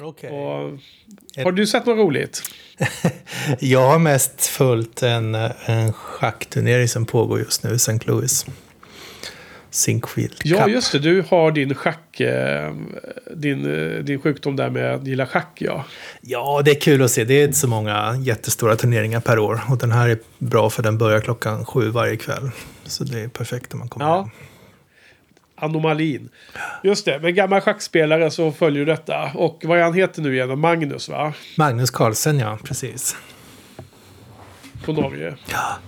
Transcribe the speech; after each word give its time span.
Okej. 0.00 0.30
Och, 0.30 0.78
har 1.44 1.52
du 1.52 1.66
sett 1.66 1.86
något 1.86 1.96
roligt? 1.98 2.42
Jag 3.60 3.88
har 3.88 3.98
mest 3.98 4.46
följt 4.46 5.02
en, 5.02 5.34
en 5.66 5.92
schackturnering 5.92 6.88
som 6.88 7.06
pågår 7.06 7.38
just 7.38 7.62
nu 7.62 7.70
i 7.70 7.74
St. 7.74 7.98
Louis. 8.04 8.46
Sinkfield 9.70 10.34
Ja, 10.44 10.58
Cup. 10.64 10.72
just 10.74 10.92
det. 10.92 10.98
Du 10.98 11.24
har 11.30 11.50
din 11.52 11.74
schack... 11.74 12.20
eh, 12.20 12.74
Din, 13.36 13.92
eh, 13.96 13.98
din 14.04 14.20
sjukdom 14.20 14.56
där 14.56 14.70
med 14.70 14.94
att 14.94 15.06
gilla 15.06 15.26
schack, 15.26 15.56
ja. 15.60 15.84
Ja, 16.20 16.62
det 16.64 16.70
är 16.70 16.80
kul 16.80 17.02
att 17.02 17.10
se. 17.10 17.24
Det 17.24 17.34
är 17.34 17.44
inte 17.44 17.58
så 17.58 17.68
många 17.68 18.16
jättestora 18.20 18.76
turneringar 18.76 19.20
per 19.20 19.38
år. 19.38 19.60
Och 19.70 19.78
den 19.78 19.92
här 19.92 20.08
är 20.08 20.18
bra 20.38 20.70
för 20.70 20.82
den 20.82 20.98
börjar 20.98 21.20
klockan 21.20 21.64
sju 21.66 21.90
varje 21.90 22.16
kväll. 22.16 22.50
Så 22.84 23.04
det 23.04 23.20
är 23.20 23.28
perfekt 23.28 23.72
om 23.72 23.78
man 23.78 23.88
kommer 23.88 24.06
Ja. 24.06 24.16
hem. 24.20 24.30
Anomalin. 25.64 26.28
Just 26.82 27.04
det, 27.04 27.20
med 27.20 27.34
gammal 27.34 27.60
schackspelare 27.60 28.30
så 28.30 28.52
följer 28.52 28.86
detta. 28.86 29.30
Och 29.34 29.62
vad 29.64 29.78
är 29.78 29.82
han 29.82 29.94
heter 29.94 30.22
nu 30.22 30.34
igen? 30.34 30.58
Magnus, 30.58 31.08
va? 31.08 31.32
Magnus 31.56 31.90
Carlsen, 31.90 32.38
ja. 32.38 32.58
Precis. 32.64 33.16
På 34.84 34.92
Norge. 34.92 35.34
Ja. 35.46 35.78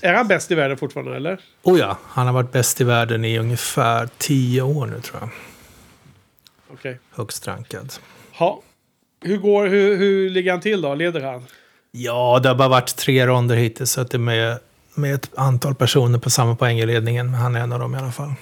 Är, 0.00 0.14
han 0.14 0.28
bäst 0.28 0.50
i 0.50 0.54
världen 0.54 0.76
fortfarande, 0.76 1.16
eller? 1.16 1.40
Oh 1.62 1.78
ja, 1.78 1.98
han 2.04 2.26
har 2.26 2.34
varit 2.34 2.52
bäst 2.52 2.80
i 2.80 2.84
världen 2.84 3.24
i 3.24 3.38
ungefär 3.38 4.08
tio 4.18 4.62
år 4.62 4.86
nu 4.86 5.00
tror 5.00 5.20
jag. 5.20 5.30
Okej. 6.72 6.98
Högst 7.10 7.48
rankad. 7.48 7.92
Ha. 8.38 8.62
Hur, 9.22 9.36
går, 9.36 9.66
hur, 9.66 9.96
hur 9.96 10.30
ligger 10.30 10.50
han 10.50 10.60
till 10.60 10.82
då? 10.82 10.94
Leder 10.94 11.20
han? 11.20 11.46
Ja, 11.90 12.40
det 12.42 12.48
har 12.48 12.56
bara 12.56 12.68
varit 12.68 12.96
tre 12.96 13.26
ronder 13.26 13.56
hittills. 13.56 13.90
Så 13.90 14.00
att 14.00 14.10
det 14.10 14.16
är 14.16 14.18
med, 14.18 14.58
med 14.94 15.14
ett 15.14 15.30
antal 15.36 15.74
personer 15.74 16.18
på 16.18 16.30
samma 16.30 16.56
poäng 16.56 16.78
i 16.78 16.86
ledningen. 16.86 17.30
Men 17.30 17.40
han 17.40 17.56
är 17.56 17.60
en 17.60 17.72
av 17.72 17.78
dem 17.78 17.94
i 17.94 17.98
alla 17.98 18.12
fall. 18.12 18.32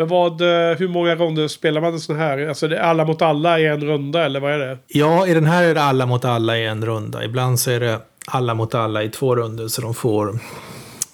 Men 0.00 0.08
vad, 0.08 0.40
eh, 0.40 0.78
hur 0.78 0.88
många 0.88 1.14
ronder 1.14 1.48
spelar 1.48 1.80
man 1.80 1.92
en 1.92 2.00
sån 2.00 2.16
här? 2.16 2.48
Alltså 2.48 2.68
det 2.68 2.76
är 2.76 2.80
alla 2.80 3.04
mot 3.04 3.22
alla 3.22 3.58
i 3.58 3.66
en 3.66 3.80
runda, 3.80 4.24
eller 4.24 4.40
vad 4.40 4.52
är 4.52 4.58
det? 4.58 4.78
Ja, 4.86 5.26
i 5.26 5.34
den 5.34 5.46
här 5.46 5.64
är 5.64 5.74
det 5.74 5.82
alla 5.82 6.06
mot 6.06 6.24
alla 6.24 6.58
i 6.58 6.66
en 6.66 6.86
runda. 6.86 7.24
Ibland 7.24 7.60
så 7.60 7.70
är 7.70 7.80
det 7.80 7.98
alla 8.26 8.54
mot 8.54 8.74
alla 8.74 9.02
i 9.02 9.08
två 9.08 9.36
runder. 9.36 9.68
Så 9.68 9.82
de 9.82 9.94
får 9.94 10.38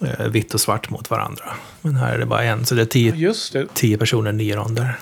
eh, 0.01 0.27
vitt 0.27 0.55
och 0.55 0.61
svart 0.61 0.91
mot 0.91 1.11
varandra. 1.11 1.45
Men 1.83 1.97
här 1.97 2.15
är 2.15 2.19
det 2.19 2.27
bara 2.27 2.43
en. 2.43 2.65
Så 2.65 2.75
det 2.75 2.83
är 2.83 2.87
tio, 2.87 3.15
Just 3.15 3.53
det. 3.53 3.67
tio 3.75 3.99
personer, 3.99 4.33
nio 4.33 4.57
ronder. 4.57 4.99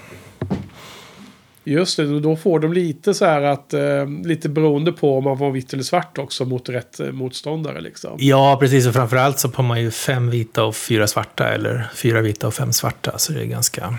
Just 1.65 1.97
det, 1.97 2.20
då 2.20 2.37
får 2.37 2.61
de 2.61 2.73
lite 2.73 3.15
så 3.15 3.25
här 3.25 3.43
att... 3.43 3.75
Eh, 3.75 4.09
lite 4.25 4.48
beroende 4.48 4.93
på 4.93 5.19
om 5.19 5.25
man 5.25 5.39
får 5.39 5.51
vitt 5.51 5.73
eller 5.73 5.83
svart 5.83 6.19
också 6.19 6.45
mot 6.45 6.69
rätt 6.69 7.01
eh, 7.01 7.12
motståndare 7.12 7.81
liksom. 7.81 8.17
Ja, 8.19 8.57
precis. 8.61 8.87
Och 8.87 8.95
framförallt 8.95 9.39
så 9.39 9.48
får 9.48 9.62
man 9.62 9.83
ju 9.83 9.91
fem 9.91 10.31
vita 10.31 10.65
och 10.65 10.77
fyra 10.77 11.07
svarta. 11.07 11.48
Eller 11.48 11.87
fyra 11.95 12.20
vita 12.20 12.47
och 12.47 12.55
fem 12.55 12.73
svarta. 12.73 13.19
Så 13.19 13.33
det 13.33 13.41
är 13.41 13.47
ganska 13.47 13.95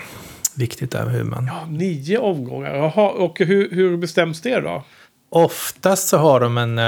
viktigt 0.55 0.91
där 0.91 1.09
hur 1.09 1.23
man... 1.23 1.45
Ja, 1.45 1.65
nio 1.69 2.17
omgångar. 2.17 2.75
Jaha, 2.75 3.09
och 3.09 3.39
hur, 3.39 3.69
hur 3.71 3.97
bestäms 3.97 4.41
det 4.41 4.59
då? 4.59 4.83
Oftast 5.29 6.07
så 6.07 6.17
har 6.17 6.39
de 6.39 6.57
en... 6.57 6.79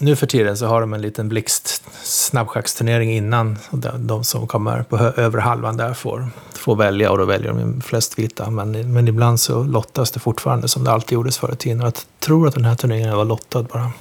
Nu 0.00 0.16
för 0.16 0.26
tiden 0.26 0.56
så 0.56 0.66
har 0.66 0.80
de 0.80 0.94
en 0.94 1.02
liten 1.02 1.28
blixt 1.28 1.84
snabbschacksturnering 2.02 3.12
innan. 3.12 3.58
Och 3.70 3.78
de, 3.78 4.06
de 4.06 4.24
som 4.24 4.46
kommer 4.46 4.82
på 4.82 4.96
över 4.96 5.22
övre 5.22 5.40
halvan 5.40 5.76
där 5.76 5.94
får, 5.94 6.28
får 6.54 6.76
välja 6.76 7.10
och 7.10 7.18
då 7.18 7.24
väljer 7.24 7.52
de 7.52 7.80
flest 7.80 8.18
vita. 8.18 8.50
Men, 8.50 8.92
men 8.92 9.08
ibland 9.08 9.40
så 9.40 9.62
lottas 9.62 10.10
det 10.10 10.20
fortfarande 10.20 10.68
som 10.68 10.84
det 10.84 10.90
alltid 10.90 11.12
gjordes 11.12 11.38
förr 11.38 11.52
i 11.52 11.56
tiden. 11.56 11.80
Och 11.80 11.86
jag 11.86 11.94
tror 12.18 12.48
att 12.48 12.54
den 12.54 12.64
här 12.64 12.74
turneringen 12.74 13.16
var 13.16 13.24
lottad 13.24 13.62
bara. 13.62 13.92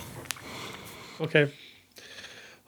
Okej. 1.20 1.54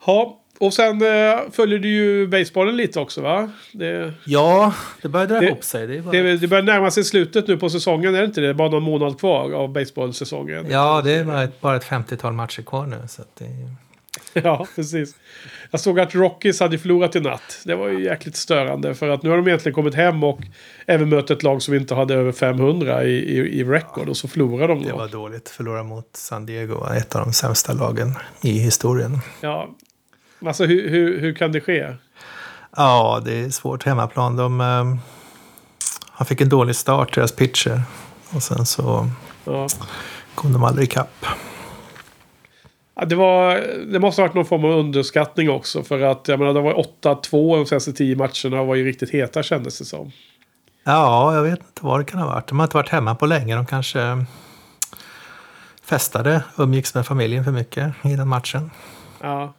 Ja, 0.06 0.37
och 0.60 0.74
sen 0.74 1.02
eh, 1.02 1.38
följer 1.52 1.78
du 1.78 1.88
ju 1.88 2.26
basebollen 2.26 2.76
lite 2.76 3.00
också 3.00 3.20
va? 3.20 3.50
Det, 3.72 4.12
Ja, 4.24 4.74
det 5.02 5.08
börjar 5.08 5.26
dra 5.26 5.44
ihop 5.44 5.64
sig. 5.64 5.86
Det 5.86 6.00
bara... 6.00 6.12
det, 6.12 6.36
det 6.36 6.48
börjar 6.48 6.62
närma 6.62 6.90
sig 6.90 7.04
slutet 7.04 7.48
nu 7.48 7.56
på 7.56 7.70
säsongen, 7.70 8.14
är 8.14 8.18
det 8.18 8.26
inte 8.26 8.40
det? 8.40 8.54
Bara 8.54 8.68
någon 8.68 8.82
månad 8.82 9.20
kvar 9.20 9.52
av 9.52 9.72
baseballsäsongen. 9.72 10.70
Ja, 10.70 11.00
det 11.04 11.12
är 11.12 11.24
bara 11.24 11.42
ett, 11.42 11.60
bara 11.60 11.76
ett 11.76 11.84
50-tal 11.84 12.32
matcher 12.32 12.62
kvar 12.62 12.86
nu. 12.86 12.96
Så 13.08 13.22
det 13.38 13.44
Ja, 14.32 14.66
precis. 14.74 15.14
Jag 15.70 15.80
såg 15.80 16.00
att 16.00 16.14
Rockies 16.14 16.60
hade 16.60 16.78
förlorat 16.78 17.16
i 17.16 17.20
natt. 17.20 17.60
Det 17.64 17.74
var 17.74 17.88
ju 17.88 18.04
jäkligt 18.04 18.36
störande. 18.36 18.94
För 18.94 19.08
att 19.08 19.22
nu 19.22 19.30
har 19.30 19.36
de 19.36 19.48
egentligen 19.48 19.74
kommit 19.74 19.94
hem 19.94 20.24
och 20.24 20.40
även 20.86 21.08
mött 21.08 21.30
ett 21.30 21.42
lag 21.42 21.62
som 21.62 21.74
inte 21.74 21.94
hade 21.94 22.14
över 22.14 22.32
500 22.32 23.04
i, 23.04 23.08
i, 23.08 23.60
i 23.60 23.64
record. 23.64 24.08
Och 24.08 24.16
så 24.16 24.28
förlorar 24.28 24.68
de 24.68 24.82
Det 24.82 24.92
var 24.92 25.08
dåligt. 25.08 25.48
Förlora 25.48 25.82
mot 25.82 26.08
San 26.12 26.46
Diego, 26.46 26.86
ett 26.92 27.14
av 27.16 27.24
de 27.24 27.32
sämsta 27.32 27.72
lagen 27.72 28.14
i 28.42 28.50
historien. 28.58 29.18
Ja. 29.40 29.68
Alltså 30.46 30.64
hur, 30.64 30.88
hur, 30.90 31.20
hur 31.20 31.34
kan 31.34 31.52
det 31.52 31.60
ske? 31.60 31.94
Ja, 32.76 33.22
det 33.24 33.40
är 33.40 33.50
svårt 33.50 33.84
hemmaplan. 33.84 34.36
De, 34.36 34.60
eh, 34.60 34.84
han 36.12 36.26
fick 36.26 36.40
en 36.40 36.48
dålig 36.48 36.76
start, 36.76 37.14
deras 37.14 37.32
pitcher. 37.32 37.82
Och 38.30 38.42
sen 38.42 38.66
så 38.66 39.10
Ja. 39.44 39.66
kom 40.34 40.52
de 40.52 40.64
aldrig 40.64 40.84
ikapp. 40.88 41.26
Ja, 42.94 43.04
det, 43.04 43.14
var, 43.14 43.54
det 43.92 43.98
måste 44.00 44.22
ha 44.22 44.26
varit 44.26 44.34
någon 44.34 44.44
form 44.44 44.64
av 44.64 44.70
underskattning 44.70 45.50
också. 45.50 45.82
För 45.82 46.00
att 46.00 46.28
jag 46.28 46.38
menar, 46.38 46.54
det 46.54 46.60
var 46.60 46.74
8-2 47.02 47.56
de 47.56 47.66
senaste 47.66 47.92
10 47.92 48.16
matcherna. 48.16 48.64
var 48.64 48.74
ju 48.74 48.84
riktigt 48.84 49.10
heta 49.10 49.42
kändes 49.42 49.78
det 49.78 49.84
som. 49.84 50.12
Ja, 50.84 51.34
jag 51.34 51.42
vet 51.42 51.58
inte 51.58 51.84
vad 51.84 52.00
det 52.00 52.04
kan 52.04 52.20
ha 52.20 52.26
varit. 52.26 52.46
De 52.48 52.58
har 52.58 52.66
inte 52.66 52.76
varit 52.76 52.88
hemma 52.88 53.14
på 53.14 53.26
länge. 53.26 53.56
De 53.56 53.66
kanske 53.66 54.24
festade, 55.84 56.42
umgicks 56.56 56.94
med 56.94 57.06
familjen 57.06 57.44
för 57.44 57.52
mycket 57.52 57.92
i 58.04 58.16
den 58.16 58.28
matchen. 58.28 58.70
Ja. 59.20 59.54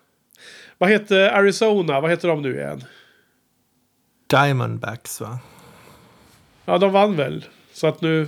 Vad 0.79 0.89
heter 0.89 1.29
Arizona? 1.29 2.01
Vad 2.01 2.11
heter 2.11 2.27
de 2.27 2.41
nu 2.41 2.55
igen? 2.55 2.83
Diamondbacks, 4.27 5.21
va? 5.21 5.39
Ja, 6.65 6.77
de 6.77 6.91
vann 6.91 7.15
väl. 7.15 7.45
Så 7.73 7.87
att 7.87 8.01
nu, 8.01 8.27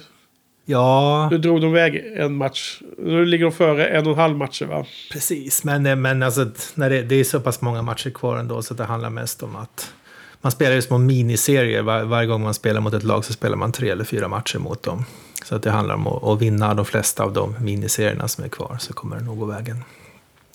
Ja, 0.65 1.27
nu 1.31 1.37
drog 1.37 1.61
de 1.61 1.67
iväg 1.69 2.13
en 2.15 2.35
match. 2.35 2.81
Nu 2.97 3.25
ligger 3.25 3.45
de 3.45 3.51
före 3.51 3.87
en 3.87 4.07
och 4.07 4.13
en 4.13 4.19
halv 4.19 4.37
matcher 4.37 4.65
va? 4.65 4.85
precis. 5.11 5.63
Men, 5.63 5.85
eh, 5.85 5.95
men 5.95 6.23
alltså, 6.23 6.51
när 6.75 6.89
det, 6.89 7.01
det 7.01 7.15
är 7.15 7.23
så 7.23 7.39
pass 7.39 7.61
många 7.61 7.81
matcher 7.81 8.09
kvar 8.09 8.37
ändå 8.37 8.61
så 8.61 8.73
det 8.73 8.83
handlar 8.83 9.09
mest 9.09 9.43
om 9.43 9.55
att 9.55 9.93
man 10.41 10.51
spelar 10.51 10.75
ju 10.75 10.81
små 10.81 10.97
miniserier. 10.97 11.81
Var, 11.81 12.03
varje 12.03 12.27
gång 12.27 12.43
man 12.43 12.53
spelar 12.53 12.81
mot 12.81 12.93
ett 12.93 13.03
lag 13.03 13.25
så 13.25 13.33
spelar 13.33 13.57
man 13.57 13.71
tre 13.71 13.89
eller 13.89 14.03
fyra 14.03 14.27
matcher 14.27 14.59
mot 14.59 14.83
dem. 14.83 15.05
Så 15.45 15.55
att 15.55 15.63
det 15.63 15.71
handlar 15.71 15.95
om 15.95 16.07
att, 16.07 16.23
att 16.23 16.41
vinna 16.41 16.73
de 16.73 16.85
flesta 16.85 17.23
av 17.23 17.33
de 17.33 17.55
miniserierna 17.59 18.27
som 18.27 18.43
är 18.43 18.49
kvar 18.49 18.77
så 18.79 18.93
kommer 18.93 19.15
det 19.17 19.23
nog 19.23 19.39
gå 19.39 19.45
vägen. 19.45 19.83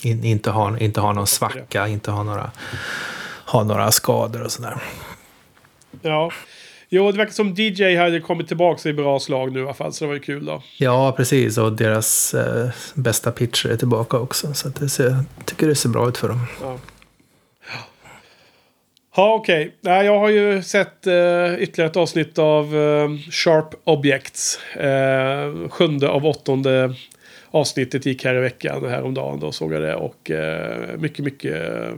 In, 0.03 0.25
inte, 0.25 0.51
ha, 0.51 0.79
inte 0.79 1.01
ha 1.01 1.13
någon 1.13 1.27
svacka, 1.27 1.89
inte 1.89 2.11
ha 2.11 2.23
några, 2.23 2.51
ha 3.47 3.65
några 3.65 3.93
skador 3.93 4.43
och 4.43 4.53
sådär. 4.53 4.77
Ja. 6.03 6.31
Jo, 6.89 7.13
det 7.13 7.19
verkar 7.19 7.33
som 7.33 7.55
DJ 7.55 7.97
hade 7.97 8.21
kommit 8.21 8.49
tillbaka 8.49 8.89
i 8.89 8.93
bra 8.93 9.21
slag 9.21 9.53
nu 9.53 9.61
i 9.61 9.63
alla 9.63 9.75
fall. 9.75 9.93
Så 9.93 10.05
det 10.05 10.09
var 10.09 10.15
ju 10.15 10.21
kul 10.21 10.45
då. 10.45 10.63
Ja, 10.79 11.13
precis. 11.17 11.59
Och 11.59 11.73
deras 11.73 12.35
eh, 12.35 12.69
bästa 12.95 13.33
pitcher 13.33 13.69
är 13.69 13.77
tillbaka 13.77 14.19
också. 14.19 14.55
Så 14.55 14.69
det 14.69 14.89
ser, 14.89 15.05
jag 15.05 15.47
tycker 15.47 15.67
det 15.67 15.75
ser 15.75 15.89
bra 15.89 16.09
ut 16.09 16.19
för 16.19 16.29
dem. 16.29 16.47
Ja, 16.63 16.79
ja 19.17 19.35
okej. 19.35 19.77
Nej, 19.81 20.07
Jag 20.07 20.19
har 20.19 20.29
ju 20.29 20.63
sett 20.63 21.07
eh, 21.07 21.15
ytterligare 21.59 21.91
ett 21.91 21.97
avsnitt 21.97 22.39
av 22.39 22.77
eh, 22.77 23.09
Sharp 23.31 23.75
Objects. 23.85 24.59
Eh, 24.75 25.69
sjunde 25.69 26.09
av 26.09 26.27
åttonde 26.27 26.95
avsnittet 27.61 28.07
gick 28.07 28.25
här 28.25 28.35
i 28.35 28.41
veckan. 28.41 28.85
Häromdagen 28.89 29.41
då 29.41 29.53
såg 29.53 29.73
jag 29.73 29.83
det. 29.83 29.95
Och 29.95 30.31
eh, 30.31 30.99
mycket, 30.99 31.25
mycket 31.25 31.55
eh, 31.55 31.95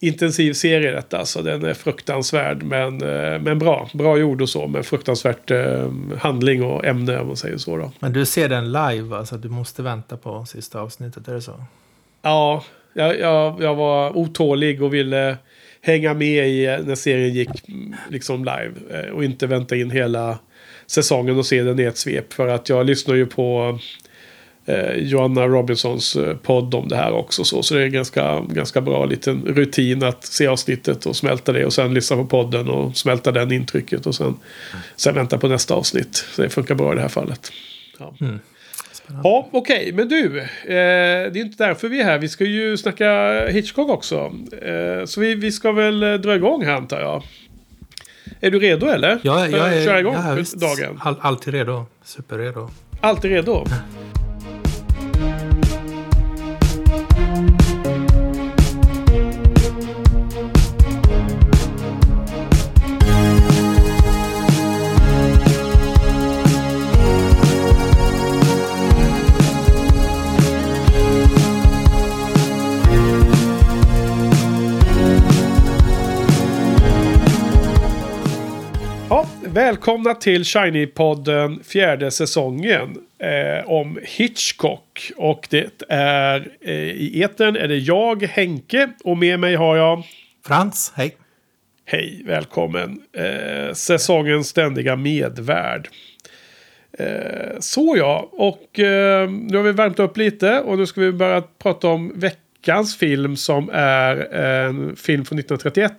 intensiv 0.00 0.52
serie 0.52 0.90
detta. 0.90 1.24
Så 1.24 1.42
den 1.42 1.64
är 1.64 1.74
fruktansvärd. 1.74 2.62
Men, 2.62 3.02
eh, 3.02 3.40
men 3.40 3.58
bra. 3.58 3.88
Bra 3.94 4.18
gjord 4.18 4.42
och 4.42 4.48
så. 4.48 4.66
Men 4.66 4.84
fruktansvärt 4.84 5.50
eh, 5.50 5.92
handling 6.18 6.62
och 6.62 6.84
ämne 6.86 7.18
om 7.20 7.26
man 7.26 7.36
säger 7.36 7.56
så 7.56 7.76
då. 7.76 7.92
Men 8.00 8.12
du 8.12 8.26
ser 8.26 8.48
den 8.48 8.72
live, 8.72 9.16
alltså 9.16 9.36
du 9.36 9.48
måste 9.48 9.82
vänta 9.82 10.16
på 10.16 10.44
sista 10.44 10.80
avsnittet, 10.80 11.28
är 11.28 11.34
det 11.34 11.42
så? 11.42 11.64
Ja, 12.22 12.64
jag, 12.94 13.18
jag, 13.18 13.62
jag 13.62 13.74
var 13.74 14.16
otålig 14.18 14.82
och 14.82 14.94
ville 14.94 15.36
hänga 15.80 16.14
med 16.14 16.48
i 16.48 16.78
när 16.84 16.94
serien 16.94 17.34
gick 17.34 17.68
mm, 17.68 17.94
liksom 18.10 18.44
live. 18.44 18.72
eh, 18.90 19.14
Och 19.14 19.24
inte 19.24 19.46
vänta 19.46 19.76
in 19.76 19.90
hela 19.90 20.38
säsongen 20.86 21.38
och 21.38 21.46
se 21.46 21.62
den 21.62 21.80
i 21.80 21.82
ett 21.82 21.96
svep. 21.96 22.32
För 22.32 22.48
att 22.48 22.68
jag 22.68 22.86
lyssnar 22.86 23.14
ju 23.14 23.26
på 23.26 23.78
eh, 24.68 24.94
Joanna 24.96 25.46
Robinsons 25.46 26.16
eh, 26.16 26.36
podd 26.36 26.74
om 26.74 26.88
det 26.88 26.96
här 26.96 27.12
också. 27.12 27.44
Så, 27.44 27.62
så 27.62 27.74
det 27.74 27.80
är 27.80 27.84
en 27.84 27.92
ganska, 27.92 28.40
ganska 28.40 28.80
bra 28.80 29.04
liten 29.04 29.42
rutin 29.46 30.02
att 30.02 30.24
se 30.24 30.46
avsnittet 30.46 31.06
och 31.06 31.16
smälta 31.16 31.52
det. 31.52 31.64
Och 31.64 31.72
sen 31.72 31.94
lyssna 31.94 32.16
på 32.16 32.24
podden 32.24 32.68
och 32.68 32.96
smälta 32.96 33.32
den 33.32 33.52
intrycket. 33.52 34.06
Och 34.06 34.14
sen, 34.14 34.36
sen 34.96 35.14
vänta 35.14 35.38
på 35.38 35.48
nästa 35.48 35.74
avsnitt. 35.74 36.24
Så 36.32 36.42
det 36.42 36.48
funkar 36.48 36.74
bra 36.74 36.92
i 36.92 36.94
det 36.94 37.02
här 37.02 37.08
fallet. 37.08 37.52
Ja. 37.98 38.14
Mm. 38.20 38.38
Ja, 39.24 39.48
okej. 39.52 39.92
Men 39.92 40.08
du, 40.08 40.40
eh, 40.40 40.46
det 40.66 40.74
är 40.74 41.36
inte 41.36 41.64
därför 41.64 41.88
vi 41.88 42.00
är 42.00 42.04
här. 42.04 42.18
Vi 42.18 42.28
ska 42.28 42.44
ju 42.44 42.76
snacka 42.76 43.40
Hitchcock 43.46 43.90
också. 43.90 44.32
Eh, 44.62 45.04
så 45.04 45.20
vi, 45.20 45.34
vi 45.34 45.52
ska 45.52 45.72
väl 45.72 46.02
eh, 46.02 46.14
dra 46.14 46.34
igång 46.34 46.64
här 46.64 46.72
antar 46.72 47.00
jag. 47.00 47.22
Är 48.40 48.50
du 48.50 48.58
redo 48.58 48.86
eller? 48.86 49.18
Ja, 49.22 49.48
jag 49.48 49.74
är 49.74 49.84
köra 49.84 50.00
igång 50.00 50.14
ja, 50.14 50.44
dagen. 50.54 51.00
All, 51.00 51.16
alltid 51.20 51.54
redo. 51.54 51.86
Superredo. 52.04 52.70
Alltid 53.00 53.30
redo? 53.30 53.64
Välkomna 79.52 80.14
till 80.14 80.42
Shiny-podden 80.42 81.62
fjärde 81.62 82.10
säsongen 82.10 82.96
eh, 83.18 83.70
om 83.70 83.98
Hitchcock. 84.02 85.12
Och 85.16 85.46
det 85.50 85.82
är 85.88 86.50
eh, 86.60 86.74
i 86.74 87.22
etern 87.22 87.56
är 87.56 87.68
det 87.68 87.76
jag, 87.76 88.22
Henke, 88.22 88.88
och 89.04 89.18
med 89.18 89.40
mig 89.40 89.54
har 89.54 89.76
jag... 89.76 90.02
Frans, 90.46 90.92
hej. 90.96 91.16
Hej, 91.84 92.22
välkommen. 92.26 93.02
Eh, 93.12 93.74
säsongens 93.74 94.48
ständiga 94.48 94.96
medvärd. 94.96 95.88
Eh, 96.98 97.58
så 97.60 97.94
ja, 97.98 98.28
och 98.32 98.78
eh, 98.78 99.30
nu 99.30 99.56
har 99.56 99.64
vi 99.64 99.72
värmt 99.72 99.98
upp 99.98 100.16
lite 100.16 100.60
och 100.60 100.78
nu 100.78 100.86
ska 100.86 101.00
vi 101.00 101.12
börja 101.12 101.42
prata 101.58 101.88
om 101.88 102.12
veckans 102.14 102.96
film 102.96 103.36
som 103.36 103.70
är 103.72 104.16
en 104.34 104.96
film 104.96 105.24
från 105.24 105.38
1931 105.38 105.92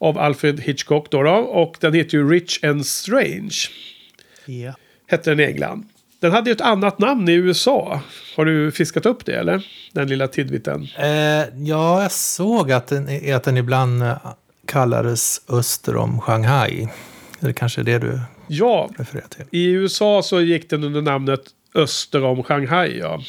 av 0.00 0.18
Alfred 0.18 0.60
Hitchcock. 0.60 1.10
Då, 1.10 1.22
då 1.22 1.30
och 1.30 1.76
den 1.80 1.94
heter 1.94 2.18
ju 2.18 2.30
Rich 2.30 2.64
and 2.64 2.86
Strange. 2.86 3.56
Ja. 4.46 4.74
Hette 5.06 5.30
den 5.30 5.40
i 5.40 5.44
England. 5.44 5.88
Den 6.20 6.32
hade 6.32 6.50
ju 6.50 6.52
ett 6.54 6.60
annat 6.60 6.98
namn 6.98 7.28
i 7.28 7.32
USA. 7.32 8.00
Har 8.36 8.44
du 8.44 8.72
fiskat 8.72 9.06
upp 9.06 9.24
det 9.26 9.32
eller? 9.34 9.66
Den 9.92 10.08
lilla 10.08 10.28
tidvitten. 10.28 10.88
Eh, 10.98 11.08
ja, 11.66 12.02
jag 12.02 12.12
såg 12.12 12.72
att 12.72 12.86
den, 12.86 13.34
att 13.34 13.42
den 13.44 13.56
ibland 13.56 14.02
eh, 14.02 14.16
kallades 14.66 15.40
öster 15.48 15.96
om 15.96 16.20
Shanghai. 16.20 16.88
Det 17.40 17.52
kanske 17.52 17.80
är 17.80 17.84
det 17.84 17.98
du 17.98 18.20
Ja, 18.48 18.90
refererar 18.98 19.26
till. 19.28 19.44
i 19.50 19.64
USA 19.70 20.22
så 20.22 20.40
gick 20.40 20.70
den 20.70 20.84
under 20.84 21.02
namnet 21.02 21.40
Öster 21.74 22.24
om 22.24 22.42
Shanghai. 22.42 22.98
Ja. 22.98 23.20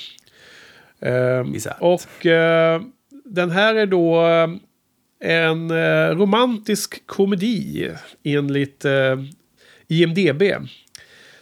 Bisarrt. 1.54 1.78
och 1.80 2.26
eh, 2.26 2.82
den 3.26 3.52
här 3.52 3.76
är 3.76 3.86
då 3.86 4.28
eh, 4.28 4.48
en 5.22 5.72
eh, 5.72 6.16
romantisk 6.16 7.08
komedi 7.08 7.92
enligt 8.24 8.86
eh, 8.86 9.20
IMDB. 9.88 10.44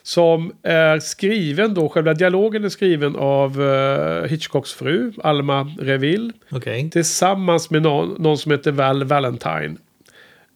Som 0.04 0.52
är 0.64 1.00
skriven 1.00 1.74
då, 1.74 1.90
själva 1.90 2.14
dialogen 2.14 2.64
är 2.66 2.70
skriven 2.70 3.16
av 3.16 3.64
eh, 3.64 4.24
Hitchcocks 4.30 4.74
fru, 4.74 5.12
Alma 5.24 5.72
Reville. 5.80 6.32
Okej. 6.52 6.90
Tillsammans 6.90 7.70
med 7.70 7.82
någon, 7.82 8.22
någon 8.22 8.38
som 8.38 8.52
heter 8.52 8.72
Val 8.72 9.04
Valentine. 9.04 9.76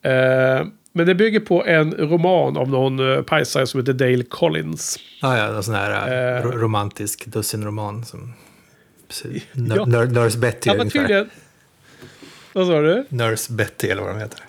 Eh, 0.01 0.65
men 0.95 1.05
det 1.05 1.15
bygger 1.15 1.39
på 1.39 1.65
en 1.65 1.93
roman 1.93 2.57
av 2.57 2.69
någon 2.69 2.99
uh, 2.99 3.21
pajsare 3.21 3.67
som 3.67 3.79
heter 3.79 3.93
Dale 3.93 4.23
Collins. 4.23 4.99
Ah, 5.21 5.37
ja, 5.37 5.55
en 5.55 5.63
sån 5.63 5.75
här 5.75 6.41
ro- 6.43 6.51
romantisk 6.51 7.25
dussinroman. 7.25 8.05
Som, 8.05 8.33
precis. 9.07 9.43
Ja. 9.53 9.85
Nurse 9.85 10.37
Betty 10.37 10.69
var 10.69 10.77
ungefär. 10.77 10.99
tydligen... 10.99 11.29
Vad 12.53 12.67
sa 12.67 12.81
du? 12.81 13.05
Nurse 13.09 13.53
Betty 13.53 13.87
eller 13.87 14.01
vad 14.01 14.15
de 14.15 14.19
heter. 14.19 14.39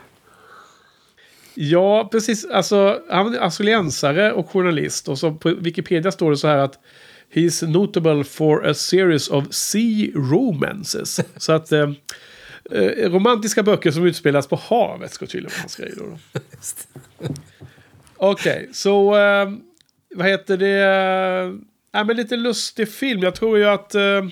Ja, 1.55 2.09
precis. 2.13 2.45
Alltså, 2.45 3.01
han 3.11 3.35
är 3.35 3.39
australiensare 3.39 4.33
och 4.33 4.51
journalist. 4.51 5.09
Och 5.09 5.19
så 5.19 5.35
på 5.35 5.51
Wikipedia 5.51 6.13
står 6.13 6.31
det 6.31 6.37
så 6.37 6.49
här 6.49 6.59
att 6.59 6.79
He's 7.33 7.67
notable 7.67 8.25
for 8.25 8.67
a 8.67 8.75
series 8.75 9.29
of 9.29 9.45
sea 9.51 10.11
romances. 10.15 11.21
så 11.37 11.53
att 11.53 11.73
eh, 11.73 11.91
eh, 12.71 13.11
romantiska 13.11 13.63
böcker 13.63 13.91
som 13.91 14.07
utspelas 14.07 14.47
på 14.47 14.57
havet 14.57 15.13
ska 15.13 15.27
tydligen 15.27 15.51
vara 15.51 15.61
hans 15.61 15.77
grej. 15.77 15.93
Okej, 18.17 18.69
så 18.73 19.17
eh, 19.17 19.53
vad 20.15 20.27
heter 20.27 20.57
det? 20.57 20.81
Äh, 21.95 22.05
men 22.05 22.17
lite 22.17 22.37
lustig 22.37 22.89
film. 22.89 23.23
Jag 23.23 23.35
tror 23.35 23.59
ju 23.59 23.65
att 23.65 23.95
eh, 23.95 24.25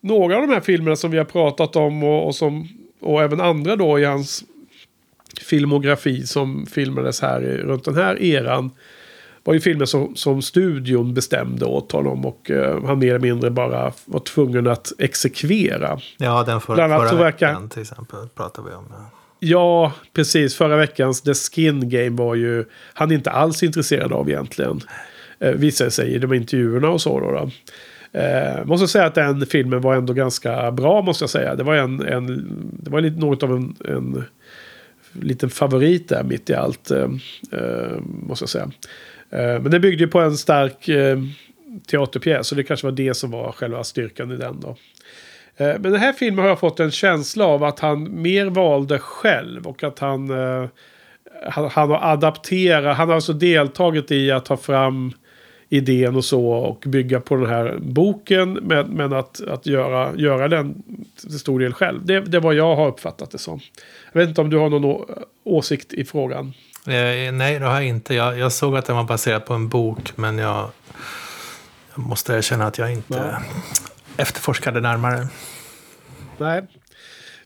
några 0.00 0.36
av 0.36 0.42
de 0.42 0.52
här 0.52 0.60
filmerna 0.60 0.96
som 0.96 1.10
vi 1.10 1.18
har 1.18 1.24
pratat 1.24 1.76
om 1.76 2.02
och, 2.02 2.26
och, 2.26 2.34
som, 2.34 2.68
och 3.02 3.22
även 3.22 3.40
andra 3.40 3.76
då 3.76 3.98
i 3.98 4.04
hans 4.04 4.44
filmografi 5.40 6.26
som 6.26 6.66
filmades 6.66 7.20
här 7.20 7.40
runt 7.40 7.84
den 7.84 7.94
här 7.96 8.22
eran 8.22 8.70
var 9.44 9.54
ju 9.54 9.60
filmer 9.60 9.84
som, 9.84 10.16
som 10.16 10.42
studion 10.42 11.14
bestämde 11.14 11.64
åt 11.64 11.92
honom 11.92 12.26
och 12.26 12.50
eh, 12.50 12.84
han 12.84 12.98
mer 12.98 13.08
eller 13.08 13.18
mindre 13.18 13.50
bara 13.50 13.92
var 14.04 14.20
tvungen 14.20 14.66
att 14.66 14.92
exekvera. 14.98 16.00
Ja, 16.18 16.42
den 16.46 16.60
för, 16.60 16.74
Bland 16.74 16.92
förra 16.92 17.08
så 17.08 17.16
verkar- 17.16 17.48
veckan 17.48 17.68
till 17.68 17.82
exempel 17.82 18.28
pratade 18.36 18.68
vi 18.70 18.74
om. 18.76 18.84
Ja. 18.90 19.10
Ja, 19.44 19.92
precis. 20.12 20.54
Förra 20.54 20.76
veckans 20.76 21.22
The 21.22 21.34
Skin 21.34 21.88
Game 21.88 22.10
var 22.10 22.34
ju 22.34 22.64
han 22.94 23.12
inte 23.12 23.30
alls 23.30 23.62
intresserad 23.62 24.12
av 24.12 24.28
egentligen. 24.30 24.80
Eh, 25.38 25.50
visade 25.52 25.90
sig 25.90 26.08
i 26.14 26.18
de 26.18 26.32
intervjuerna 26.34 26.88
och 26.88 27.00
så. 27.00 27.20
Då, 27.20 27.30
då. 27.30 27.50
Eh, 28.12 28.64
måste 28.64 28.88
säga 28.88 29.04
att 29.04 29.14
den 29.14 29.46
filmen 29.46 29.80
var 29.80 29.94
ändå 29.94 30.12
ganska 30.12 30.70
bra 30.72 31.02
måste 31.02 31.22
jag 31.22 31.30
säga. 31.30 31.54
Det 31.54 31.62
var, 31.62 31.74
en, 31.74 32.00
en, 32.02 32.46
det 32.72 32.90
var 32.90 33.00
lite, 33.00 33.20
något 33.20 33.42
av 33.42 33.52
en, 33.52 33.76
en 33.88 34.24
liten 35.12 35.50
favorit 35.50 36.08
där 36.08 36.24
mitt 36.24 36.50
i 36.50 36.54
allt. 36.54 36.90
Eh, 36.90 37.08
eh, 37.52 37.98
måste 38.02 38.42
jag 38.42 38.48
säga. 38.48 38.70
Eh, 39.30 39.62
men 39.62 39.70
det 39.70 39.80
byggde 39.80 40.04
ju 40.04 40.10
på 40.10 40.20
en 40.20 40.36
stark 40.36 40.88
eh, 40.88 41.18
teaterpjäs. 41.90 42.46
Så 42.46 42.54
det 42.54 42.62
kanske 42.62 42.86
var 42.86 42.92
det 42.92 43.14
som 43.14 43.30
var 43.30 43.52
själva 43.52 43.84
styrkan 43.84 44.32
i 44.32 44.36
den 44.36 44.60
då. 44.60 44.76
Eh, 45.56 45.78
Men 45.78 45.82
den 45.82 46.00
här 46.00 46.12
filmen 46.12 46.42
har 46.42 46.48
jag 46.48 46.60
fått 46.60 46.80
en 46.80 46.90
känsla 46.90 47.44
av 47.44 47.64
att 47.64 47.80
han 47.80 48.22
mer 48.22 48.46
valde 48.46 48.98
själv 48.98 49.66
och 49.66 49.84
att 49.84 49.98
han, 49.98 50.30
eh, 50.30 50.68
han, 51.50 51.70
han 51.70 51.90
har 51.90 52.12
adapterat, 52.12 52.96
han 52.96 53.08
har 53.08 53.14
alltså 53.14 53.32
deltagit 53.32 54.10
i 54.10 54.30
att 54.30 54.44
ta 54.44 54.56
fram 54.56 55.12
idén 55.72 56.16
och 56.16 56.24
så 56.24 56.46
och 56.46 56.84
bygga 56.86 57.20
på 57.20 57.36
den 57.36 57.46
här 57.46 57.78
boken 57.80 58.52
men, 58.52 58.86
men 58.86 59.12
att, 59.12 59.40
att 59.48 59.66
göra, 59.66 60.16
göra 60.16 60.48
den 60.48 60.82
till 61.20 61.38
stor 61.38 61.60
del 61.60 61.72
själv. 61.72 62.06
Det, 62.06 62.20
det 62.20 62.36
är 62.36 62.40
vad 62.40 62.54
jag 62.54 62.76
har 62.76 62.88
uppfattat 62.88 63.30
det 63.30 63.38
som. 63.38 63.60
Jag 64.12 64.20
vet 64.20 64.28
inte 64.28 64.40
om 64.40 64.50
du 64.50 64.58
har 64.58 64.68
någon 64.68 65.04
åsikt 65.44 65.92
i 65.92 66.04
frågan. 66.04 66.52
Eh, 66.86 67.32
nej, 67.32 67.58
det 67.58 67.64
har 67.66 67.74
jag 67.74 67.86
inte. 67.86 68.14
Jag, 68.14 68.38
jag 68.38 68.52
såg 68.52 68.76
att 68.76 68.84
den 68.86 68.96
var 68.96 69.04
baserad 69.04 69.44
på 69.46 69.54
en 69.54 69.68
bok, 69.68 70.12
men 70.16 70.38
jag, 70.38 70.68
jag 71.94 72.06
måste 72.06 72.32
erkänna 72.34 72.66
att 72.66 72.78
jag 72.78 72.92
inte 72.92 73.14
Ja. 73.16 73.42
efterforskade 74.16 74.80
närmare. 74.80 75.28
Nej. 76.38 76.62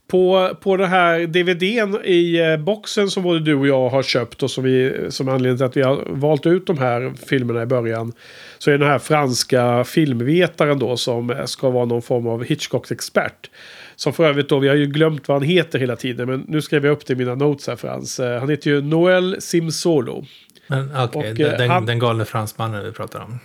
På, 0.09 0.51
på 0.61 0.77
den 0.77 0.89
här 0.89 1.27
DVDn 1.27 1.99
i 2.05 2.39
eh, 2.41 2.57
boxen 2.57 3.11
som 3.11 3.23
både 3.23 3.41
du 3.41 3.55
och 3.55 3.67
jag 3.67 3.89
har 3.89 4.03
köpt 4.03 4.43
och 4.43 4.51
som, 4.51 4.65
vi, 4.65 5.07
som 5.09 5.29
anledning 5.29 5.57
till 5.57 5.67
att 5.67 5.77
vi 5.77 5.83
har 5.83 6.05
valt 6.11 6.47
ut 6.47 6.67
de 6.67 6.79
här 6.79 7.13
filmerna 7.29 7.63
i 7.63 7.67
början. 7.67 8.13
Så 8.59 8.71
är 8.71 8.79
den 8.79 8.89
här 8.89 8.99
franska 8.99 9.85
filmvetaren 9.85 10.79
då 10.79 10.97
som 10.97 11.31
eh, 11.31 11.45
ska 11.45 11.71
vara 11.71 11.85
någon 11.85 12.03
form 12.03 12.27
av 12.27 12.45
Hitchcock-expert. 12.45 13.51
Som 13.97 14.13
för 14.13 14.25
övrigt 14.29 14.49
då, 14.49 14.59
vi 14.59 14.69
har 14.69 14.75
ju 14.75 14.87
glömt 14.87 15.29
vad 15.29 15.35
han 15.37 15.49
heter 15.49 15.79
hela 15.79 15.97
tiden 15.97 16.29
men 16.29 16.45
nu 16.49 16.63
skrev 16.63 16.85
jag 16.87 16.93
upp 16.93 17.07
det 17.07 17.13
i 17.13 17.17
mina 17.17 17.35
notes 17.35 17.67
här 17.69 17.77
Frans. 17.77 18.21
Eh, 18.21 18.41
Han 18.41 18.49
heter 18.49 18.71
ju 18.71 18.81
Noel 18.83 19.37
Simsolo. 19.41 20.25
Men 20.67 20.91
okej, 20.97 21.31
Och, 21.31 21.37
den, 21.37 21.59
den, 21.59 21.71
han- 21.71 21.87
den 21.87 21.99
galne 21.99 22.25
fransmannen 22.25 22.85
vi 22.85 22.93
pratar 22.93 23.21
om. 23.21 23.39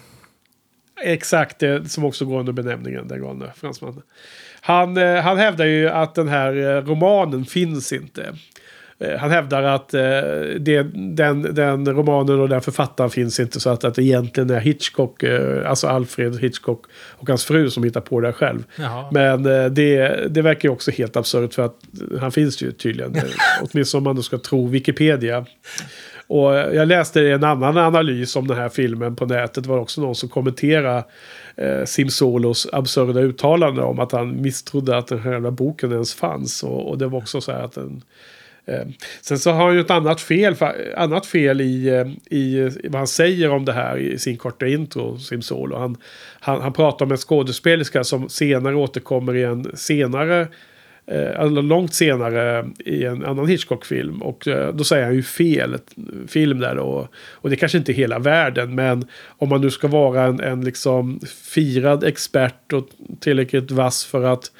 Exakt, 1.03 1.59
det 1.59 1.89
som 1.91 2.05
också 2.05 2.25
går 2.25 2.39
under 2.39 2.53
benämningen 2.53 3.07
den 3.07 3.21
galne 3.21 3.51
fransmannen. 3.55 4.01
Han, 4.61 4.97
eh, 4.97 5.15
han 5.15 5.37
hävdar 5.37 5.65
ju 5.65 5.89
att 5.89 6.15
den 6.15 6.27
här 6.27 6.55
eh, 6.55 6.85
romanen 6.85 7.45
finns 7.45 7.93
inte. 7.93 8.33
Eh, 8.99 9.19
Han 9.19 9.31
hävdar 9.31 9.63
att 9.63 9.89
det, 10.59 10.83
den, 10.93 11.55
den 11.55 11.93
romanen 11.93 12.39
och 12.39 12.49
den 12.49 12.61
författaren 12.61 13.09
finns 13.09 13.39
inte 13.39 13.59
så 13.59 13.69
att, 13.69 13.83
att 13.83 13.95
det 13.95 14.03
egentligen 14.03 14.49
är 14.49 14.59
Hitchcock, 14.59 15.23
alltså 15.65 15.87
Alfred 15.87 16.39
Hitchcock 16.39 16.85
och 16.93 17.29
hans 17.29 17.45
fru 17.45 17.69
som 17.69 17.83
hittar 17.83 18.01
på 18.01 18.19
det 18.19 18.33
själv. 18.33 18.63
Jaha. 18.75 19.05
Men 19.11 19.43
det, 19.73 20.27
det 20.29 20.41
verkar 20.41 20.69
ju 20.69 20.73
också 20.73 20.91
helt 20.91 21.15
absurt 21.15 21.53
för 21.53 21.65
att 21.65 21.75
han 22.19 22.31
finns 22.31 22.61
ju 22.61 22.71
tydligen. 22.71 23.15
Åtminstone 23.61 23.99
om 23.99 24.03
man 24.03 24.15
då 24.15 24.21
ska 24.21 24.37
tro 24.37 24.67
Wikipedia. 24.67 25.45
Och 26.27 26.53
jag 26.53 26.87
läste 26.87 27.21
en 27.21 27.43
annan 27.43 27.77
analys 27.77 28.35
om 28.35 28.47
den 28.47 28.57
här 28.57 28.69
filmen 28.69 29.15
på 29.15 29.25
nätet. 29.25 29.63
Det 29.63 29.69
var 29.69 29.77
också 29.77 30.01
någon 30.01 30.15
som 30.15 30.29
kommenterade 30.29 31.03
eh, 31.61 31.85
Simsolos 31.85 32.67
absurda 32.71 33.19
uttalande 33.19 33.81
om 33.81 33.99
att 33.99 34.11
han 34.11 34.41
misstrodde 34.41 34.97
att 34.97 35.07
den 35.07 35.19
här 35.19 35.31
jävla 35.31 35.51
boken 35.51 35.91
ens 35.91 36.13
fanns. 36.13 36.63
Och, 36.63 36.89
och 36.89 36.97
det 36.97 37.07
var 37.07 37.17
också 37.17 37.41
så 37.41 37.51
här 37.51 37.63
att 37.63 37.73
den... 37.73 38.03
Eh, 38.65 38.85
sen 39.21 39.39
så 39.39 39.51
har 39.51 39.65
han 39.65 39.75
ju 39.75 39.81
ett 39.81 39.91
annat 39.91 40.21
fel, 40.21 40.55
annat 40.97 41.25
fel 41.25 41.61
i, 41.61 41.87
eh, 41.87 42.37
i, 42.37 42.57
i 42.83 42.87
vad 42.87 42.95
han 42.95 43.07
säger 43.07 43.49
om 43.49 43.65
det 43.65 43.73
här 43.73 43.97
i 43.97 44.19
sin 44.19 44.37
korta 44.37 44.67
intro, 44.67 45.17
Simsolo. 45.17 45.77
Han, 45.77 45.97
han, 46.39 46.61
han 46.61 46.73
pratar 46.73 47.05
om 47.05 47.11
en 47.11 47.17
skådespelerska 47.17 48.03
som 48.03 48.29
senare 48.29 48.75
återkommer 48.75 49.35
i 49.35 49.43
en 49.43 49.71
senare 49.77 50.47
eh, 51.05 51.39
alltså, 51.39 51.61
långt 51.61 51.93
senare 51.93 52.69
i 52.85 53.03
en 53.03 53.25
annan 53.25 53.47
Hitchcock-film. 53.47 54.21
Och 54.21 54.47
eh, 54.47 54.73
då 54.73 54.83
säger 54.83 55.05
han 55.05 55.15
ju 55.15 55.23
fel 55.23 55.77
film 56.27 56.59
där 56.59 56.75
då. 56.75 57.07
Och 57.31 57.49
det 57.49 57.55
kanske 57.55 57.77
inte 57.77 57.91
är 57.91 57.93
hela 57.93 58.19
världen, 58.19 58.75
men 58.75 59.07
om 59.27 59.49
man 59.49 59.61
nu 59.61 59.69
ska 59.69 59.87
vara 59.87 60.23
en, 60.23 60.39
en 60.39 60.61
liksom 60.61 61.19
firad 61.43 62.03
expert 62.03 62.73
och 62.73 62.87
tillräckligt 63.19 63.71
vass 63.71 64.05
för 64.05 64.23
att 64.23 64.51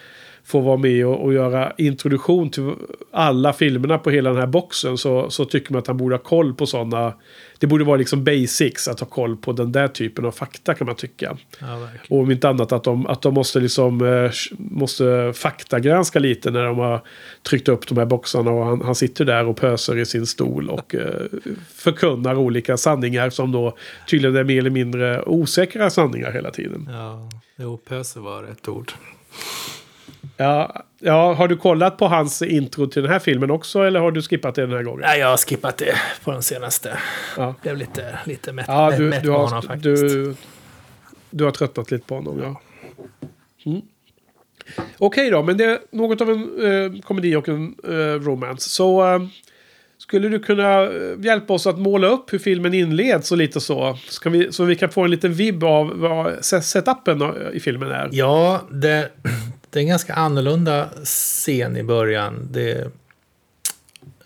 får 0.52 0.62
vara 0.62 0.78
med 0.78 1.06
och, 1.06 1.24
och 1.24 1.34
göra 1.34 1.74
introduktion 1.78 2.50
till 2.50 2.72
alla 3.12 3.54
filmerna 3.54 3.98
på 3.98 4.10
hela 4.10 4.30
den 4.30 4.40
här 4.40 4.48
boxen 4.48 4.98
så, 4.98 5.30
så 5.30 5.46
tycker 5.46 5.74
man 5.74 5.80
att 5.80 5.88
han 5.88 5.98
borde 5.98 6.16
ha 6.16 6.24
koll 6.24 6.54
på 6.54 6.66
sådana. 6.66 7.14
Det 7.60 7.68
borde 7.68 7.84
vara 7.84 7.98
liksom 7.98 8.24
basics 8.24 8.88
att 8.88 9.00
ha 9.00 9.08
koll 9.08 9.38
på 9.38 9.52
den 9.52 9.72
där 9.72 9.88
typen 9.88 10.26
av 10.26 10.32
fakta 10.32 10.74
kan 10.74 10.88
man 10.88 10.96
tycka. 10.96 11.38
Ja. 11.60 11.88
Och 12.10 12.20
om 12.20 12.32
inte 12.32 12.50
annat 12.50 12.72
att 12.72 12.84
de, 12.84 13.08
att 13.08 13.22
de 13.22 13.34
måste 13.34 13.60
liksom 13.60 14.02
eh, 14.06 14.32
måste 14.58 15.34
faktagranska 15.36 16.20
lite 16.20 16.52
när 16.52 16.64
de 16.64 16.78
har 16.78 17.02
tryckt 17.44 17.70
upp 17.70 17.88
de 17.88 17.98
här 17.98 18.06
boxarna 18.06 18.52
och 18.52 18.66
han, 18.66 18.82
han 18.82 18.96
sitter 18.96 19.26
där 19.26 19.46
och 19.46 19.58
pöser 19.58 19.98
i 19.98 20.06
sin 20.06 20.26
stol 20.26 20.70
och 20.70 20.96
eh, 20.96 21.26
förkunnar 21.76 22.36
olika 22.36 22.78
sanningar 22.78 23.30
som 23.30 23.52
då 23.52 23.78
tydligen 24.10 24.36
är 24.36 24.44
mer 24.44 24.58
eller 24.58 24.70
mindre 24.70 25.22
osäkra 25.22 25.90
sanningar 25.90 26.32
hela 26.32 26.52
tiden. 26.52 26.90
Ja, 26.92 27.30
jo, 27.56 27.78
pöse 27.78 28.20
var 28.20 28.44
rätt 28.44 28.68
ord. 28.68 28.92
Ja, 30.38 30.84
ja, 31.00 31.34
har 31.34 31.48
du 31.48 31.58
kollat 31.58 31.98
på 31.98 32.08
hans 32.08 32.42
intro 32.42 32.88
till 32.88 33.02
den 33.02 33.12
här 33.12 33.20
filmen 33.20 33.52
också 33.52 33.80
eller 33.84 34.00
har 34.00 34.12
du 34.12 34.22
skippat 34.22 34.56
det 34.56 34.62
den 34.62 34.72
här 34.72 34.84
gången? 34.84 35.02
Nej, 35.02 35.20
jag 35.20 35.28
har 35.28 35.38
skippat 35.38 35.78
det 35.78 35.96
på 36.24 36.32
den 36.32 36.44
senaste. 36.44 36.98
Ja. 37.38 37.56
Blev 37.62 37.78
lite, 37.78 38.20
lite 38.26 38.52
mätt, 38.54 38.66
Ja, 38.68 38.92
du, 38.98 39.04
mätt 39.10 39.24
du, 39.24 39.30
på 39.30 39.36
honom 39.38 39.54
har, 39.54 39.62
faktiskt. 39.62 40.02
du, 40.04 40.36
du 41.30 41.44
har 41.44 41.52
tröttnat 41.52 41.92
lite 41.92 42.06
på 42.08 42.16
honom, 42.16 42.40
ja. 42.44 42.62
Mm. 43.66 43.82
Okej 44.98 45.30
då, 45.30 45.44
men 45.44 45.58
det 45.58 45.64
är 45.64 45.80
något 45.92 46.22
av 46.22 46.30
en 46.30 46.66
eh, 46.96 47.02
komedi 47.02 47.36
och 47.36 47.50
en 47.50 47.76
eh, 47.88 48.20
romance. 48.20 48.70
Så 48.70 49.14
eh, 49.16 49.22
skulle 49.98 50.30
du 50.30 50.40
kunna 50.40 50.82
eh, 50.84 50.90
hjälpa 51.20 51.54
oss 51.54 51.68
att 51.68 51.80
måla 51.80 52.08
upp 52.08 52.34
hur 52.34 52.40
filmen 52.40 52.74
inleds 52.74 53.32
och 53.32 53.38
lite 53.38 53.60
så? 53.62 53.98
Ska 54.08 54.30
vi, 54.30 54.52
så 54.52 54.64
vi 54.64 54.76
kan 54.76 54.90
få 54.90 55.02
en 55.04 55.12
liten 55.12 55.34
vibb 55.34 55.64
av 55.64 56.00
vad 56.00 56.46
se- 56.46 56.62
setupen 56.62 57.22
eh, 57.22 57.28
i 57.54 57.60
filmen 57.60 57.92
är. 57.92 58.10
Ja, 58.12 58.62
det, 58.72 59.10
det 59.72 59.80
är 59.80 59.82
en 59.82 59.88
ganska 59.88 60.14
annorlunda 60.14 60.90
scen 61.04 61.78
i 61.78 61.84
början. 61.84 62.48
Det, 62.52 62.82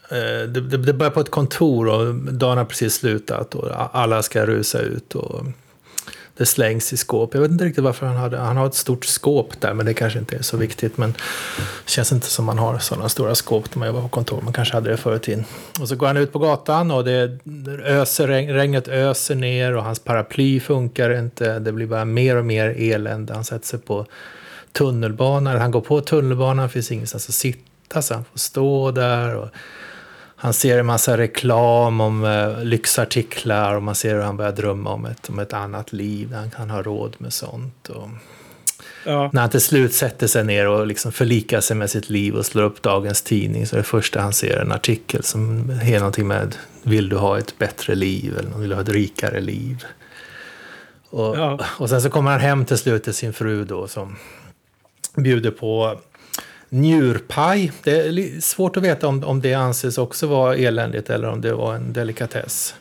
eh, 0.09 0.47
det, 0.47 0.61
det, 0.61 0.77
det 0.77 0.93
börjar 0.93 1.11
på 1.11 1.19
ett 1.19 1.31
kontor 1.31 1.87
och 1.87 2.15
dagen 2.15 2.57
har 2.57 2.65
precis 2.65 2.93
slutat 2.93 3.55
och 3.55 3.95
alla 3.95 4.23
ska 4.23 4.45
rusa 4.45 4.79
ut. 4.79 5.15
Och 5.15 5.45
det 6.37 6.45
slängs 6.45 6.93
i 6.93 6.97
skåp. 6.97 7.33
Jag 7.33 7.41
vet 7.41 7.51
inte 7.51 7.65
riktigt 7.65 7.83
varför 7.83 8.05
han 8.05 8.15
hade... 8.15 8.37
Han 8.37 8.57
har 8.57 8.67
ett 8.67 8.75
stort 8.75 9.05
skåp 9.05 9.61
där, 9.61 9.73
men 9.73 9.85
det 9.85 9.93
kanske 9.93 10.19
inte 10.19 10.35
är 10.35 10.41
så 10.41 10.57
viktigt. 10.57 10.97
Men 10.97 11.11
det 11.85 11.89
känns 11.89 12.11
inte 12.11 12.27
som 12.27 12.45
man 12.45 12.59
har 12.59 12.79
sådana 12.79 13.09
stora 13.09 13.35
skåp 13.35 13.75
när 13.75 13.79
man 13.79 13.87
jobbar 13.87 14.01
på 14.01 14.07
kontor. 14.07 14.41
Man 14.41 14.53
kanske 14.53 14.73
hade 14.73 14.89
det 14.89 14.97
förr 14.97 15.15
i 15.15 15.19
tiden. 15.19 15.45
Och 15.81 15.87
så 15.89 15.95
går 15.95 16.07
han 16.07 16.17
ut 16.17 16.33
på 16.33 16.39
gatan 16.39 16.91
och 16.91 17.03
det 17.03 17.39
öser, 17.83 18.27
regnet 18.27 18.87
öser 18.87 19.35
ner 19.35 19.75
och 19.75 19.83
hans 19.83 19.99
paraply 19.99 20.59
funkar 20.59 21.19
inte. 21.19 21.59
Det 21.59 21.71
blir 21.71 21.87
bara 21.87 22.05
mer 22.05 22.35
och 22.35 22.45
mer 22.45 22.75
elände. 22.77 23.33
Han 23.33 23.43
sätter 23.43 23.67
sig 23.67 23.79
på 23.79 24.05
tunnelbanan. 24.77 25.61
Han 25.61 25.71
går 25.71 25.81
på 25.81 26.01
tunnelbanan, 26.01 26.69
finns 26.69 26.91
ingenstans 26.91 27.29
att 27.29 27.35
sitta 27.35 28.01
så 28.01 28.13
han 28.13 28.23
får 28.31 28.39
stå 28.39 28.91
där. 28.91 29.35
Och 29.35 29.49
han 30.35 30.53
ser 30.53 30.79
en 30.79 30.85
massa 30.85 31.17
reklam 31.17 32.01
om 32.01 32.25
eh, 32.25 32.63
lyxartiklar 32.63 33.75
och 33.75 33.83
man 33.83 33.95
ser 33.95 34.15
hur 34.15 34.21
han 34.21 34.37
börjar 34.37 34.51
drömma 34.51 34.89
om 34.89 35.05
ett, 35.05 35.29
om 35.29 35.39
ett 35.39 35.53
annat 35.53 35.93
liv. 35.93 36.33
Han 36.33 36.51
kan 36.51 36.69
ha 36.69 36.81
råd 36.81 37.15
med 37.17 37.33
sånt. 37.33 37.89
Och 37.89 38.09
Ja, 39.07 39.29
när 39.33 39.41
han 39.41 39.49
till 39.49 39.61
slut 39.61 39.93
sätter 39.93 40.27
sig 40.27 40.43
ner 40.43 40.67
och 40.67 40.87
liksom 40.87 41.11
förlikar 41.11 41.61
sig 41.61 41.77
med 41.77 41.89
sitt 41.89 42.09
liv 42.09 42.35
och 42.35 42.45
slår 42.45 42.63
upp 42.63 42.81
dagens 42.81 43.21
tidning 43.21 43.67
så 43.67 43.75
är 43.75 43.77
det 43.77 43.83
första 43.83 44.21
han 44.21 44.33
ser 44.33 44.57
en 44.57 44.71
artikel 44.71 45.23
som 45.23 45.69
är 45.83 45.97
någonting 45.99 46.27
med 46.27 46.55
Vill 46.83 47.09
du 47.09 47.15
ha 47.15 47.37
ett 47.37 47.57
bättre 47.57 47.95
liv 47.95 48.37
eller 48.39 48.57
vill 48.57 48.69
du 48.69 48.75
ha 48.75 48.81
ett 48.81 48.89
rikare 48.89 49.41
liv? 49.41 49.83
Och, 51.09 51.37
Ja. 51.37 51.59
och 51.65 51.89
sen 51.89 52.01
så 52.01 52.09
kommer 52.09 52.31
han 52.31 52.39
hem 52.39 52.65
till 52.65 52.77
slut 52.77 53.03
till 53.03 53.13
sin 53.13 53.33
fru 53.33 53.65
då 53.65 53.87
som 53.87 54.15
bjuder 55.23 55.51
på 55.51 55.99
njurpaj. 56.69 57.71
Det 57.83 57.91
är 58.07 58.41
svårt 58.41 58.77
att 58.77 58.83
veta 58.83 59.07
om, 59.07 59.23
om 59.23 59.41
det 59.41 59.53
anses 59.53 59.97
också 59.97 60.27
vara 60.27 60.55
eländigt 60.55 61.09
eller 61.09 61.27
om 61.29 61.41
det 61.41 61.53
var 61.53 61.75
en 61.75 61.93
delikatess. 61.93 62.75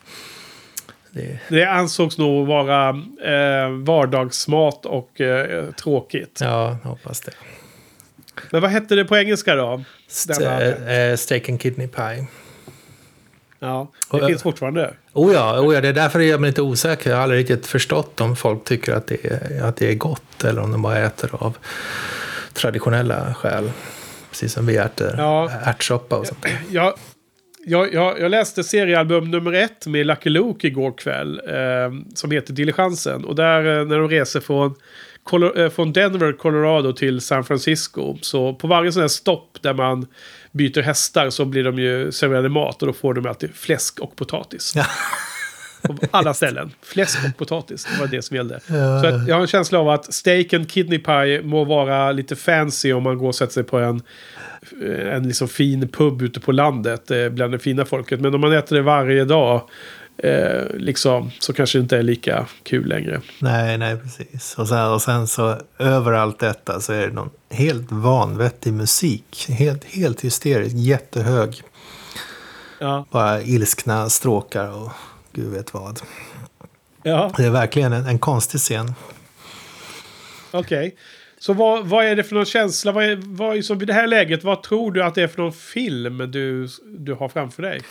Det, 1.11 1.38
det 1.49 1.64
ansågs 1.64 2.19
nog 2.19 2.47
vara 2.47 2.88
eh, 3.25 3.71
vardagsmat 3.71 4.87
och 4.87 5.21
eh, 5.21 5.71
tråkigt. 5.71 6.38
ja, 6.43 6.76
hoppas 6.85 7.21
det. 7.21 7.33
Men 8.50 8.62
vad 8.62 8.71
hette 8.71 8.95
det 8.95 9.05
på 9.05 9.17
engelska 9.17 9.55
då? 9.55 9.83
St- 10.09 10.45
eh, 10.45 10.99
eh, 10.99 11.17
steak 11.17 11.49
and 11.49 11.61
kidney 11.61 11.88
pie. 11.88 12.26
Ja, 13.59 13.88
det 14.11 14.17
Och- 14.21 14.26
finns 14.29 14.43
fortfarande. 14.43 14.95
Oh 15.12 15.33
ja, 15.35 15.61
oh 15.61 15.75
ja, 15.75 15.81
det 15.81 15.88
är 15.88 15.93
därför 15.93 16.21
jag 16.21 16.41
är 16.41 16.47
lite 16.47 16.62
osäker. 16.62 17.11
Jag 17.11 17.17
har 17.17 17.23
aldrig 17.23 17.41
riktigt 17.41 17.67
förstått 17.67 18.21
om 18.21 18.37
folk 18.37 18.64
tycker 18.64 18.93
att 18.93 19.07
det, 19.07 19.25
är, 19.25 19.62
att 19.62 19.76
det 19.76 19.91
är 19.91 19.95
gott 19.95 20.45
eller 20.45 20.62
om 20.62 20.73
de 20.73 20.83
bara 20.83 20.99
äter 20.99 21.31
av 21.33 21.57
traditionella 22.54 23.34
skäl. 23.34 23.70
Precis 24.30 24.52
som 24.52 24.66
vi 24.66 24.76
äter 24.76 25.14
Ja. 25.18 25.50
ärtsoppa 25.64 26.16
och 26.16 26.26
sånt 26.26 26.42
där. 26.42 26.58
Jag, 26.70 26.94
jag, 27.66 28.18
jag, 28.20 28.30
läste 28.30 28.64
seriealbum 28.64 29.30
nummer 29.30 29.52
ett 29.52 29.87
med 29.87 30.06
Lucky 30.06 30.30
Luke 30.30 30.66
igår 30.66 30.92
kväll. 30.99 31.40
Eh, 31.49 32.14
som 32.14 32.30
heter 32.30 32.52
Diligensen. 32.52 33.25
Och 33.25 33.34
där 33.34 33.78
eh, 33.80 33.87
när 33.87 33.99
de 33.99 34.08
reser 34.08 34.40
från, 34.40 34.75
eh, 35.56 35.70
från 35.70 35.92
Denver, 35.92 36.32
Colorado 36.32 36.92
till 36.92 37.20
San 37.20 37.44
Francisco. 37.44 38.18
Så 38.20 38.54
på 38.54 38.66
varje 38.66 38.92
sån 38.92 39.00
här 39.00 39.08
stopp 39.08 39.58
där 39.61 39.75
man 39.75 40.06
byter 40.52 40.82
hästar 40.82 41.30
så 41.30 41.44
blir 41.44 41.64
de 41.64 41.78
ju 41.78 42.12
serverade 42.12 42.49
mat. 42.49 42.82
Och 42.82 42.87
då 42.87 42.92
får 42.92 43.14
de 43.14 43.26
alltid 43.26 43.54
fläsk 43.54 44.00
och 44.00 44.16
potatis. 44.16 44.73
Ja. 44.76 44.87
På 45.88 45.97
alla 46.11 46.35
ställen. 46.35 46.73
Fläsk 46.83 47.19
och 47.25 47.37
potatis, 47.37 47.85
det 47.85 48.00
var 48.00 48.07
det 48.07 48.23
som 48.23 48.37
gällde. 48.37 48.61
Ja. 48.67 49.00
Så 49.00 49.07
att 49.07 49.29
jag 49.29 49.35
har 49.35 49.41
en 49.41 49.47
känsla 49.47 49.79
av 49.79 49.88
att 49.88 50.14
steak 50.14 50.53
and 50.53 50.71
kidney 50.71 50.99
pie 50.99 51.43
må 51.43 51.64
vara 51.64 52.12
lite 52.12 52.37
fancy 52.37 52.93
om 52.93 53.03
man 53.03 53.19
går 53.19 53.29
och 53.29 53.35
sätter 53.35 53.53
sig 53.53 53.64
på 53.64 53.79
en, 53.79 54.03
en 55.12 55.29
liksom 55.29 55.49
fin 55.49 55.88
pub 55.88 56.23
ute 56.23 56.41
på 56.41 56.53
landet 56.53 57.11
eh, 57.11 57.29
bland 57.29 57.53
det 57.53 57.59
fina 57.59 57.85
folket. 57.85 58.21
Men 58.21 58.35
om 58.35 58.41
man 58.41 58.53
äter 58.53 58.76
det 58.76 58.83
varje 58.83 59.25
dag 59.25 59.69
eh, 60.19 60.62
liksom, 60.75 61.31
så 61.38 61.53
kanske 61.53 61.79
det 61.79 61.83
inte 61.83 61.99
är 61.99 62.03
lika 62.03 62.47
kul 62.62 62.87
längre. 62.88 63.21
Nej, 63.38 63.79
nej, 63.79 63.97
precis. 63.97 64.55
Och 64.59 64.69
sen, 64.69 64.93
och 64.93 65.03
sen 65.03 65.26
så 65.26 65.57
över 65.79 66.12
allt 66.12 66.38
detta 66.38 66.81
så 66.81 66.93
är 66.93 67.07
det 67.07 67.12
någon 67.12 67.31
helt 67.50 67.93
vanvettig 67.93 68.73
musik. 68.73 69.47
Helt, 69.49 69.85
helt 69.85 70.21
hysterisk, 70.21 70.75
jättehög. 70.76 71.62
Ja, 72.79 73.07
Bara 73.11 73.43
ilskna 73.43 74.09
stråkar 74.11 74.69
och 74.69 74.93
gud 75.35 75.53
vet 75.53 75.75
vad. 75.75 76.00
ja 77.03 77.33
Det 77.37 77.45
är 77.45 77.50
verkligen 77.50 77.93
en, 77.93 78.07
en 78.07 78.19
konstig 78.19 78.61
scen. 78.61 78.95
okej. 80.50 80.97
Så 81.38 81.53
vad, 81.53 81.87
vad 81.87 82.05
är 82.05 82.17
det 82.17 82.25
för 82.25 82.35
någon 82.35 82.45
känsla? 82.45 82.93
Vad 82.93 83.05
är, 83.05 83.17
vad 83.25 83.57
är, 83.57 83.62
som 83.62 83.83
i 83.83 83.85
det 83.85 83.93
här 83.93 84.07
läget, 84.07 84.45
vad 84.45 84.62
tror 84.62 84.93
du 84.93 85.03
att 85.03 85.14
det 85.14 85.23
är 85.23 85.29
för 85.29 85.43
någon 85.43 85.53
film 85.53 86.31
du, 86.31 86.69
du 86.85 87.14
har 87.14 87.29
framför 87.29 87.62
dig? 87.62 87.83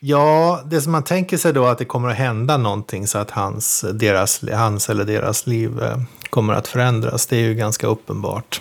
Ja, 0.00 0.62
det 0.66 0.80
som 0.80 0.92
man 0.92 1.04
tänker 1.04 1.36
sig 1.36 1.52
då 1.52 1.66
att 1.66 1.78
det 1.78 1.84
kommer 1.84 2.08
att 2.08 2.16
hända 2.16 2.56
någonting 2.56 3.06
så 3.06 3.18
att 3.18 3.30
hans, 3.30 3.84
deras, 3.94 4.44
hans 4.52 4.90
eller 4.90 5.04
deras 5.04 5.46
liv 5.46 5.82
eh, 5.82 6.00
kommer 6.30 6.54
att 6.54 6.68
förändras. 6.68 7.26
Det 7.26 7.36
är 7.36 7.40
ju 7.40 7.54
ganska 7.54 7.86
uppenbart. 7.86 8.60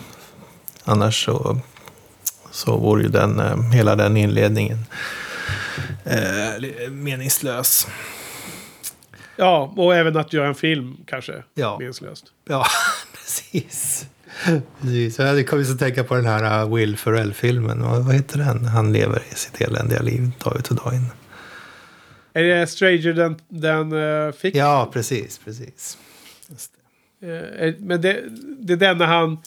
Annars 0.84 1.26
så, 1.26 1.60
så 2.52 2.78
vore 2.78 3.04
ju 3.04 3.10
den, 3.10 3.40
eh, 3.40 3.72
hela 3.72 3.96
den 3.96 4.18
inledningen 4.18 4.86
eh, 6.04 6.90
meningslös. 6.90 7.88
Ja, 9.40 9.74
och 9.76 9.96
även 9.96 10.18
att 10.18 10.34
göra 10.34 10.48
en 10.48 10.56
film 10.56 10.98
kanske. 11.06 11.44
Ja. 11.54 11.78
Meningslöst. 11.80 12.26
Ja, 12.50 12.66
precis. 13.14 14.08
precis. 14.82 15.20
Jag 15.20 15.48
kom 15.48 15.62
att 15.62 15.80
tänka 15.80 16.04
på 16.04 16.16
den 16.16 16.26
här 16.26 16.62
eh, 16.62 16.76
Will 16.76 16.98
Ferrell-filmen. 16.98 17.82
Vad, 17.82 18.14
heter 18.14 18.38
den? 18.38 18.66
Han 18.66 18.94
lever 18.94 19.22
i 19.32 19.36
sitt 19.36 19.62
eländiga 19.62 20.02
liv 20.02 20.32
dag 20.44 20.58
ut 20.60 20.68
och 20.68 20.76
dag 20.76 20.94
in. 20.94 21.06
Är 22.34 22.44
det 22.44 22.68
Stranger 22.68 23.14
than, 23.14 23.62
than 23.62 23.94
uh, 23.94 24.32
Fiction? 24.32 24.60
Ja, 24.60 24.90
precis, 24.94 25.38
precis. 25.38 25.98
Det. 27.20 27.68
Eh, 27.68 27.74
men 27.80 28.02
det, 28.02 28.24
det 28.60 28.74
är 28.74 28.78
den 28.78 28.98
när 28.98 29.06
han... 29.06 29.38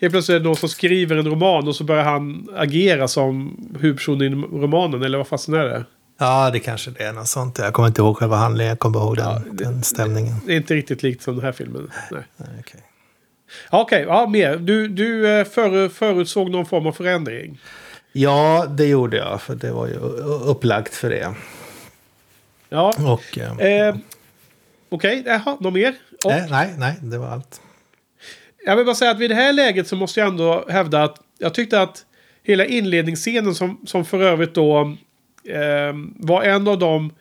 Helt 0.00 0.12
plötsligt 0.12 0.34
är 0.34 0.38
det 0.38 0.44
någon 0.44 0.56
som 0.56 0.68
skriver 0.68 1.16
en 1.16 1.26
roman 1.26 1.68
och 1.68 1.76
så 1.76 1.84
börjar 1.84 2.04
han 2.04 2.48
agera 2.56 3.08
som 3.08 3.56
huvudperson 3.80 4.22
i 4.22 4.28
romanen. 4.28 5.02
Eller 5.02 5.18
vad 5.18 5.28
fasen 5.28 5.54
är 5.54 5.64
det? 5.64 5.84
Ja, 6.18 6.50
det 6.50 6.58
kanske 6.60 6.90
det 6.90 7.02
är 7.04 7.12
något 7.12 7.28
sånt. 7.28 7.58
Jag 7.58 7.72
kommer 7.72 7.88
inte 7.88 8.00
ihåg 8.00 8.16
själva 8.16 8.36
handlingen, 8.36 8.68
jag 8.68 8.78
kommer 8.78 8.98
ihåg 8.98 9.16
den, 9.16 9.24
Ja, 9.26 9.42
det- 9.52 9.64
den 9.64 9.82
stämningen. 9.82 10.34
Det 10.46 10.52
är 10.52 10.56
inte 10.56 10.74
riktigt 10.74 11.02
likt 11.02 11.22
som 11.22 11.34
den 11.36 11.44
här 11.44 11.52
filmen. 11.52 11.90
Nej. 12.10 12.22
Nej, 12.36 12.48
okej. 12.60 12.80
Ja, 13.70 13.80
Okej, 13.80 14.04
ja, 14.08 14.26
mer. 14.26 14.56
Du, 14.56 14.88
du 14.88 15.28
eh, 15.38 15.44
för, 15.44 15.88
förutsåg 15.88 16.50
någon 16.50 16.66
form 16.66 16.86
av 16.86 16.92
förändring. 16.92 17.60
Ja, 18.12 18.66
det 18.68 18.86
gjorde 18.86 19.16
jag, 19.16 19.42
för 19.42 19.54
det 19.54 19.72
var 19.72 19.86
ju 19.86 19.94
upplagt 20.44 20.94
för 20.94 21.10
det. 21.10 21.34
Ja, 22.68 22.94
Och, 23.12 23.38
eh, 23.38 23.86
eh, 23.88 23.96
okej. 24.88 25.22
Jaha, 25.26 25.56
något 25.60 25.72
mer? 25.72 25.94
Och, 26.24 26.30
nej, 26.30 26.46
nej, 26.50 26.74
nej, 26.78 26.94
det 27.02 27.18
var 27.18 27.28
allt. 27.28 27.60
Jag 28.64 28.76
vill 28.76 28.86
bara 28.86 28.94
säga 28.94 29.10
att 29.10 29.18
vid 29.18 29.30
det 29.30 29.34
här 29.34 29.52
läget 29.52 29.88
så 29.88 29.96
måste 29.96 30.20
jag 30.20 30.28
ändå 30.28 30.64
hävda 30.68 31.04
att 31.04 31.16
jag 31.38 31.54
tyckte 31.54 31.80
att 31.82 32.04
hela 32.42 32.64
inledningsscenen 32.64 33.54
som, 33.54 33.80
som 33.86 34.04
för 34.04 34.22
övrigt 34.22 34.54
då 34.54 34.96
eh, 35.48 35.94
var 36.16 36.42
en 36.42 36.68
av 36.68 36.78
de 36.78 37.12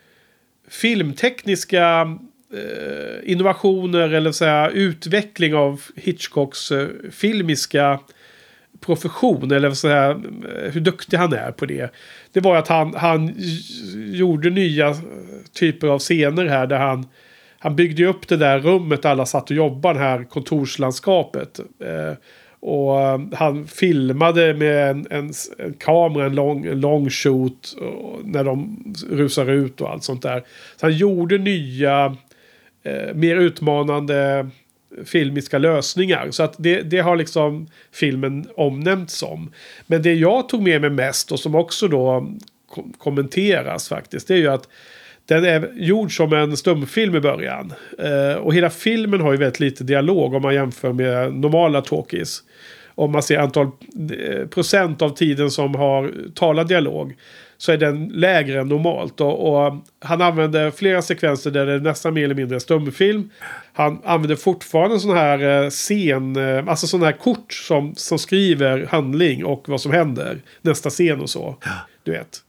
filmtekniska 0.70 2.18
eh, 2.54 3.32
innovationer 3.32 4.14
eller 4.14 4.32
säga, 4.32 4.70
utveckling 4.70 5.56
av 5.56 5.82
Hitchcocks 5.96 6.72
eh, 6.72 6.88
filmiska 7.12 8.00
profession, 8.80 9.52
eller 9.52 9.72
så 9.72 9.88
här, 9.88 10.12
eh, 10.12 10.72
hur 10.72 10.82
duktig 10.82 11.18
han 11.18 11.34
är 11.34 11.52
på 11.52 11.66
det. 11.66 11.94
Det 12.32 12.40
var 12.40 12.56
att 12.56 12.68
han, 12.68 12.94
han 12.96 13.36
gjorde 13.96 14.50
nya 14.50 14.88
eh, 14.88 14.96
typer 15.54 15.88
av 15.88 16.00
scener 16.00 16.46
här 16.46 16.68
där 16.68 16.78
han 16.80 17.06
han 17.60 17.76
byggde 17.76 18.06
upp 18.06 18.28
det 18.28 18.38
där 18.38 18.60
rummet 18.60 19.02
där 19.02 19.10
alla 19.10 19.26
satt 19.26 19.50
och 19.50 19.56
jobbade, 19.56 20.00
det 20.00 20.06
här 20.06 20.24
kontorslandskapet. 20.24 21.60
Eh, 21.60 22.14
och 22.60 23.02
eh, 23.02 23.20
han 23.34 23.68
filmade 23.68 24.54
med 24.54 24.90
en, 24.90 25.08
en, 25.10 25.32
en 25.58 25.74
kamera, 25.74 26.26
en 26.26 26.36
lång, 26.36 26.66
en 26.66 26.80
lång 26.80 27.10
shoot, 27.10 27.76
när 28.24 28.44
de 28.44 28.84
rusar 29.10 29.50
ut 29.50 29.82
och 29.82 29.92
allt 29.92 30.04
sånt 30.04 30.22
där. 30.22 30.44
Så 30.76 30.86
han 30.86 30.98
gjorde 30.98 31.38
nya, 31.38 32.18
eh, 32.84 33.16
mer 33.16 33.36
utmanande 33.36 34.50
filmiska 35.06 35.58
lösningar. 35.58 36.32
Så 36.32 36.44
att 36.44 36.56
det, 36.58 36.82
det 36.82 37.00
har 37.00 37.16
liksom 37.16 37.68
filmen 37.92 38.46
omnämnts 38.56 39.14
som. 39.14 39.52
Men 39.88 40.02
det 40.02 40.14
jag 40.14 40.50
tog 40.50 40.62
med 40.62 40.82
mig 40.82 40.90
mest 40.90 41.32
och 41.32 41.40
som 41.40 41.56
också 41.56 41.88
då 41.88 42.32
kom 42.70 42.94
kommenteras 42.98 43.90
faktiskt. 43.90 44.28
Det 44.28 44.34
är 44.34 44.38
ju 44.38 44.48
att 44.48 44.70
den 45.28 45.46
är 45.46 45.72
gjord 45.76 46.18
som 46.18 46.34
en 46.34 46.58
stumfilm 46.58 47.16
i 47.16 47.20
början. 47.20 47.74
Eh, 48.00 48.38
och 48.38 48.54
hela 48.54 48.70
filmen 48.70 49.22
har 49.22 49.32
ju 49.32 49.38
väldigt 49.38 49.60
lite 49.60 49.84
dialog 49.84 50.34
om 50.34 50.42
man 50.42 50.54
jämför 50.54 50.94
med 50.94 51.34
normala 51.34 51.82
talkies. 51.82 52.44
Om 52.96 53.12
man 53.12 53.24
ser 53.24 53.40
antal 53.40 53.66
eh, 53.66 54.48
procent 54.48 55.02
av 55.02 55.10
tiden 55.10 55.52
som 55.52 55.76
har 55.76 56.14
talad 56.36 56.68
dialog 56.68 57.16
så 57.58 57.72
är 57.72 57.78
den 57.78 58.08
lägre 58.08 58.62
än 58.62 58.68
normalt. 58.68 59.22
Och, 59.22 59.66
och, 59.66 59.74
han 60.00 60.22
använder 60.22 60.72
flera 60.72 61.02
sekvenser 61.02 61.52
där 61.52 61.66
det 61.66 61.74
är 61.74 61.80
nästan 61.80 62.14
mer 62.14 62.24
eller 62.24 62.36
mindre 62.36 62.60
stumfilm. 62.60 63.30
Han 63.74 64.02
använder 64.04 64.36
fortfarande 64.36 65.00
sån 65.00 65.18
här 65.18 65.64
eh, 65.64 65.70
scen, 65.70 66.38
alltså 66.70 66.88
sådana 66.88 67.06
här 67.06 67.18
kort 67.18 67.54
som, 67.54 67.96
som 67.96 68.20
skriver 68.20 68.86
handling 68.86 69.46
och 69.46 69.70
vad 69.70 69.82
som 69.82 69.92
händer. 69.92 70.38
Nästa 70.62 70.90
scen 70.90 71.22
och 71.22 71.30
så. 71.30 71.56
Du 72.04 72.12
vet. 72.12 72.44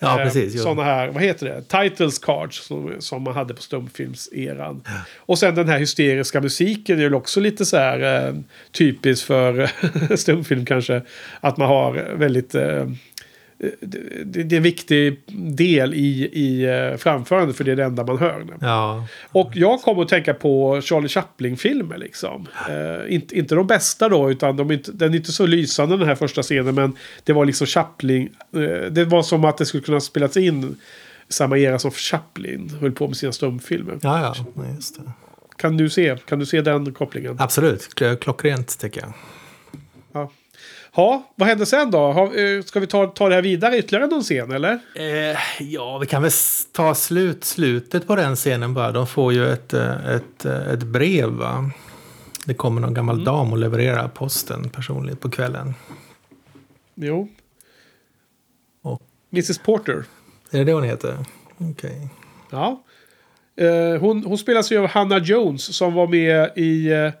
Ja, 0.00 0.20
precis. 0.24 0.54
Eh, 0.54 0.62
sådana 0.62 0.84
här, 0.84 1.08
vad 1.08 1.22
heter 1.22 1.46
det? 1.46 1.62
Titles 1.62 2.18
cards 2.18 2.66
som, 2.66 2.94
som 2.98 3.22
man 3.22 3.34
hade 3.34 3.54
på 3.54 3.62
stumfilmseran. 3.62 4.82
Ja. 4.86 4.92
Och 5.16 5.38
sen 5.38 5.54
den 5.54 5.68
här 5.68 5.78
hysteriska 5.78 6.40
musiken 6.40 6.98
är 6.98 7.02
ju 7.02 7.14
också 7.14 7.40
lite 7.40 7.64
så 7.64 7.76
här 7.76 8.28
eh, 8.28 8.34
typiskt 8.72 9.26
för 9.26 9.70
stumfilm 10.16 10.66
kanske. 10.66 11.02
Att 11.40 11.56
man 11.56 11.68
har 11.68 12.14
väldigt... 12.14 12.54
Eh, 12.54 12.86
det, 13.80 14.42
det, 14.42 14.54
är 14.54 14.56
en 14.56 14.62
viktig 14.62 15.20
del 15.56 15.94
i, 15.94 16.30
i 16.32 16.66
uh, 16.66 16.96
framförandet 16.96 17.56
för 17.56 17.64
det 17.64 17.72
är 17.72 17.76
det 17.76 17.84
enda 17.84 18.04
man 18.04 18.18
hör. 18.18 18.46
Ja. 18.60 19.06
Och 19.28 19.50
jag 19.54 19.82
kommer 19.82 20.02
att 20.02 20.08
tänka 20.08 20.34
på 20.34 20.80
Charlie 20.82 21.08
Chaplin-filmer 21.08 21.98
liksom. 21.98 22.48
Uh, 22.70 23.14
inte, 23.14 23.38
inte 23.38 23.54
de 23.54 23.66
bästa 23.66 24.08
då, 24.08 24.30
utan 24.30 24.56
de 24.56 24.70
inte, 24.70 24.92
den 24.92 25.12
är 25.12 25.16
inte 25.16 25.32
så 25.32 25.46
lysande 25.46 25.96
den 25.96 26.08
här 26.08 26.14
första 26.14 26.42
scenen. 26.42 26.74
Men 26.74 26.96
det 27.24 27.32
var 27.32 27.44
liksom 27.44 27.66
Chaplin. 27.66 28.28
Uh, 28.56 28.90
det 28.90 29.04
var 29.04 29.22
som 29.22 29.44
att 29.44 29.58
det 29.58 29.66
skulle 29.66 29.82
kunna 29.82 30.00
spelats 30.00 30.36
in 30.36 30.76
samma 31.28 31.58
era 31.58 31.78
som 31.78 31.90
Chaplin 31.90 32.70
höll 32.80 32.92
på 32.92 33.06
med 33.06 33.16
sina 33.16 33.32
stumfilmer. 33.32 33.98
Ja, 34.02 34.34
ja, 34.56 34.64
just 34.74 34.96
det. 34.96 35.12
Kan 35.56 35.76
du 35.76 35.90
se, 35.90 36.16
kan 36.26 36.38
du 36.38 36.46
se 36.46 36.60
den 36.60 36.92
kopplingen? 36.92 37.36
Absolut, 37.38 37.94
klockrent 38.20 38.78
tycker 38.78 39.00
jag. 39.00 39.12
Ja. 40.12 40.30
Ja, 40.94 41.30
vad 41.34 41.48
händer 41.48 41.64
sen 41.64 41.90
då? 41.90 42.32
Eh, 42.36 42.62
ska 42.62 42.80
vi 42.80 42.86
ta, 42.86 43.06
ta 43.06 43.28
det 43.28 43.34
här 43.34 43.42
vidare 43.42 43.78
ytterligare 43.78 44.06
någon 44.06 44.22
scen 44.22 44.50
eller? 44.50 44.78
Eh, 44.94 45.38
ja, 45.60 45.98
vi 45.98 46.06
kan 46.06 46.22
väl 46.22 46.30
ta 46.72 46.94
slut, 46.94 47.44
slutet 47.44 48.06
på 48.06 48.16
den 48.16 48.36
scenen 48.36 48.74
bara. 48.74 48.92
De 48.92 49.06
får 49.06 49.32
ju 49.32 49.48
ett, 49.48 49.74
eh, 49.74 50.08
ett, 50.08 50.44
eh, 50.44 50.68
ett 50.68 50.82
brev 50.82 51.28
va? 51.28 51.70
Det 52.46 52.54
kommer 52.54 52.80
någon 52.80 52.94
gammal 52.94 53.14
mm. 53.14 53.24
dam 53.24 53.52
och 53.52 53.58
levererar 53.58 54.08
posten 54.08 54.68
personligt 54.68 55.20
på 55.20 55.30
kvällen. 55.30 55.74
Jo. 56.94 57.28
Och. 58.82 59.02
Mrs 59.32 59.58
Porter. 59.58 60.04
Är 60.50 60.58
det 60.58 60.64
det 60.64 60.72
hon 60.72 60.82
heter? 60.82 61.16
Okej. 61.58 61.70
Okay. 61.70 62.08
Ja. 62.50 62.82
Eh, 63.56 64.00
hon, 64.00 64.24
hon 64.24 64.38
spelas 64.38 64.72
ju 64.72 64.78
av 64.78 64.86
Hannah 64.86 65.22
Jones 65.22 65.76
som 65.76 65.94
var 65.94 66.06
med 66.06 66.50
i 66.56 66.92
eh, 66.92 67.12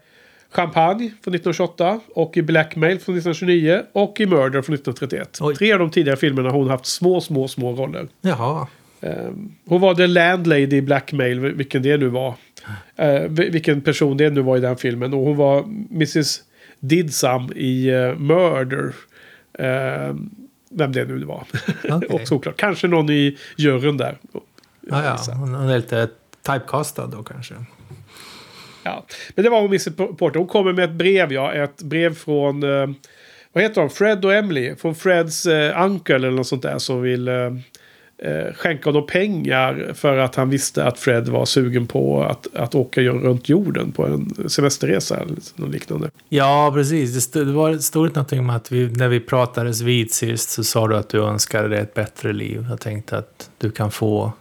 Champagne 0.50 1.10
från 1.22 1.34
1928 1.34 2.00
och 2.14 2.36
i 2.36 2.42
Blackmail 2.42 2.98
från 2.98 3.16
1929 3.16 3.82
och 3.92 4.20
i 4.20 4.26
Murder 4.26 4.62
från 4.62 4.74
1931. 4.74 5.38
Oj. 5.40 5.54
Tre 5.54 5.72
av 5.72 5.78
de 5.78 5.90
tidigare 5.90 6.16
filmerna 6.16 6.50
har 6.50 6.58
hon 6.58 6.70
haft 6.70 6.86
små, 6.86 7.20
små, 7.20 7.48
små 7.48 7.72
roller. 7.72 8.08
Jaha. 8.20 8.66
Um, 9.00 9.54
hon 9.66 9.80
var 9.80 9.94
the 9.94 10.06
landlady 10.06 10.76
i 10.76 10.82
Blackmail, 10.82 11.40
vilken 11.40 11.82
det 11.82 11.96
nu 11.96 12.08
var. 12.08 12.34
Uh, 13.02 13.28
vilken 13.28 13.80
person 13.80 14.16
det 14.16 14.30
nu 14.30 14.40
var 14.40 14.56
i 14.56 14.60
den 14.60 14.76
filmen. 14.76 15.14
Och 15.14 15.20
hon 15.20 15.36
var 15.36 15.60
Mrs. 15.90 16.40
Didsam 16.80 17.52
i 17.56 17.90
uh, 17.90 18.18
Murder. 18.18 18.94
Uh, 19.60 20.16
vem 20.70 20.92
det 20.92 21.04
nu 21.04 21.24
var. 21.24 21.46
Okay. 21.96 22.08
Också 22.08 22.34
oklart. 22.34 22.56
Kanske 22.56 22.88
någon 22.88 23.10
i 23.10 23.38
juryn 23.56 23.96
där. 23.96 24.18
Ah, 24.90 25.04
ja, 25.04 25.34
hon 25.34 25.54
är 25.54 25.76
lite 25.76 26.08
typecastad 26.42 27.06
då 27.06 27.22
kanske. 27.22 27.54
Ja. 28.82 29.06
Men 29.34 29.44
det 29.44 29.50
var 29.50 29.60
hon 29.60 29.66
Mrs 29.66 29.88
Porter. 30.18 30.38
Hon 30.38 30.48
kommer 30.48 30.72
med 30.72 30.84
ett 30.84 30.94
brev, 30.94 31.32
ja. 31.32 31.52
Ett 31.52 31.82
brev 31.82 32.14
från... 32.14 32.62
Eh, 32.62 32.90
vad 33.52 33.62
heter 33.64 33.80
de? 33.80 33.90
Fred 33.90 34.24
och 34.24 34.34
Emily. 34.34 34.74
Från 34.76 34.94
Freds 34.94 35.46
eh, 35.46 35.84
uncle 35.84 36.14
eller 36.14 36.30
något 36.30 36.46
sånt 36.46 36.62
där. 36.62 36.78
Som 36.78 37.02
vill 37.02 37.28
eh, 37.28 37.34
eh, 38.18 38.52
skänka 38.54 38.88
honom 38.88 39.06
pengar. 39.06 39.92
För 39.94 40.16
att 40.16 40.34
han 40.34 40.50
visste 40.50 40.84
att 40.84 40.98
Fred 40.98 41.28
var 41.28 41.44
sugen 41.44 41.86
på 41.86 42.22
att, 42.22 42.46
att 42.54 42.74
åka 42.74 43.00
runt 43.00 43.48
jorden 43.48 43.92
på 43.92 44.06
en 44.06 44.48
semesterresa. 44.48 45.16
Eller 45.16 45.36
något 45.54 45.70
liknande. 45.70 46.10
Ja, 46.28 46.70
precis. 46.74 47.14
Det 47.14 47.20
stod, 47.20 47.46
det 47.46 47.52
var 47.52 47.78
stod 47.78 48.06
någonting 48.06 48.38
om 48.38 48.50
att 48.50 48.72
vi, 48.72 48.90
när 48.90 49.08
vi 49.08 49.20
pratades 49.20 49.80
vid 49.80 50.12
sist 50.12 50.50
så 50.50 50.64
sa 50.64 50.88
du 50.88 50.96
att 50.96 51.08
du 51.08 51.22
önskade 51.22 51.68
dig 51.68 51.78
ett 51.78 51.94
bättre 51.94 52.32
liv. 52.32 52.66
Jag 52.70 52.80
tänkte 52.80 53.18
att 53.18 53.50
du 53.58 53.70
kan 53.70 53.90
få 53.90 54.32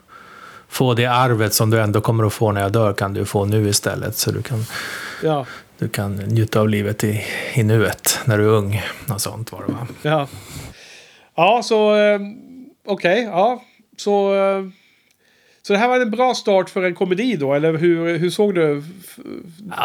få 0.69 0.93
det 0.93 1.05
arvet 1.05 1.53
som 1.53 1.69
du 1.69 1.79
ändå 1.79 2.01
kommer 2.01 2.23
att 2.23 2.33
få 2.33 2.51
när 2.51 2.61
jag 2.61 2.71
dör 2.71 2.93
kan 2.93 3.13
du 3.13 3.25
få 3.25 3.45
nu 3.45 3.69
istället. 3.69 4.17
Så 4.17 4.31
du 4.31 4.41
kan, 4.41 4.65
ja. 5.23 5.45
du 5.77 5.89
kan 5.89 6.15
njuta 6.15 6.59
av 6.59 6.69
livet 6.69 7.03
i, 7.03 7.21
i 7.53 7.63
nuet 7.63 8.19
när 8.25 8.37
du 8.37 8.43
är 8.43 8.49
ung. 8.49 8.81
Något 9.05 9.21
sånt 9.21 9.51
var 9.51 9.63
det 9.67 9.73
va? 9.73 9.87
Ja, 10.01 10.27
ja 11.35 11.61
så 11.63 11.95
eh, 11.95 12.19
okej. 12.87 13.19
Okay, 13.19 13.23
ja. 13.23 13.63
Så, 13.97 14.35
eh, 14.35 14.63
så 15.61 15.73
det 15.73 15.79
här 15.79 15.87
var 15.87 15.99
en 15.99 16.11
bra 16.11 16.33
start 16.33 16.69
för 16.69 16.83
en 16.83 16.95
komedi 16.95 17.35
då? 17.35 17.53
Eller 17.53 17.73
hur, 17.73 18.17
hur, 18.17 18.29
såg, 18.29 18.55
du, 18.55 18.83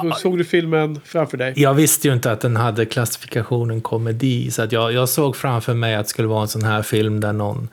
hur 0.02 0.10
såg 0.10 0.38
du 0.38 0.44
filmen 0.44 1.00
framför 1.04 1.36
dig? 1.36 1.52
Jag 1.56 1.74
visste 1.74 2.08
ju 2.08 2.14
inte 2.14 2.32
att 2.32 2.40
den 2.40 2.56
hade 2.56 2.86
klassifikationen 2.86 3.80
komedi. 3.80 4.50
Så 4.50 4.62
att 4.62 4.72
jag, 4.72 4.92
jag 4.92 5.08
såg 5.08 5.36
framför 5.36 5.74
mig 5.74 5.94
att 5.94 6.06
det 6.06 6.10
skulle 6.10 6.28
vara 6.28 6.42
en 6.42 6.48
sån 6.48 6.64
här 6.64 6.82
film 6.82 7.20
där 7.20 7.32
någon 7.32 7.68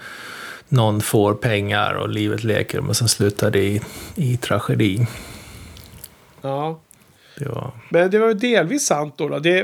någon 0.72 1.02
får 1.02 1.34
pengar 1.34 1.94
och 1.94 2.10
livet 2.10 2.44
leker, 2.44 2.82
men 2.82 2.96
sen 2.96 3.08
slutar 3.08 3.52
det 3.52 3.64
i, 3.64 3.82
i 4.16 4.38
tragedi. 4.38 5.08
Ja. 6.42 6.82
Det 7.38 7.46
var... 7.46 7.72
Men 7.90 8.12
det 8.12 8.20
var 8.20 8.28
ju 8.28 8.34
delvis 8.34 8.86
sant 8.86 9.14
då. 9.18 9.28
då. 9.28 9.40
Det, 9.40 9.60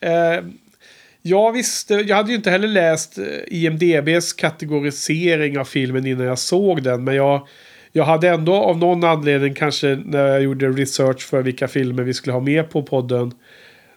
eh, 0.00 0.44
jag 1.22 1.52
visste, 1.52 1.94
jag 1.94 2.16
hade 2.16 2.30
ju 2.30 2.36
inte 2.36 2.50
heller 2.50 2.68
läst 2.68 3.18
eh, 3.18 3.24
IMDBs 3.46 4.32
kategorisering 4.32 5.58
av 5.58 5.64
filmen 5.64 6.06
innan 6.06 6.26
jag 6.26 6.38
såg 6.38 6.82
den, 6.82 7.04
men 7.04 7.14
jag 7.14 7.48
jag 7.96 8.04
hade 8.04 8.28
ändå 8.28 8.54
av 8.54 8.78
någon 8.78 9.04
anledning 9.04 9.54
kanske 9.54 9.98
när 10.04 10.26
jag 10.26 10.42
gjorde 10.42 10.68
research 10.68 11.20
för 11.20 11.42
vilka 11.42 11.68
filmer 11.68 12.02
vi 12.02 12.14
skulle 12.14 12.32
ha 12.32 12.40
med 12.40 12.70
på 12.70 12.82
podden. 12.82 13.32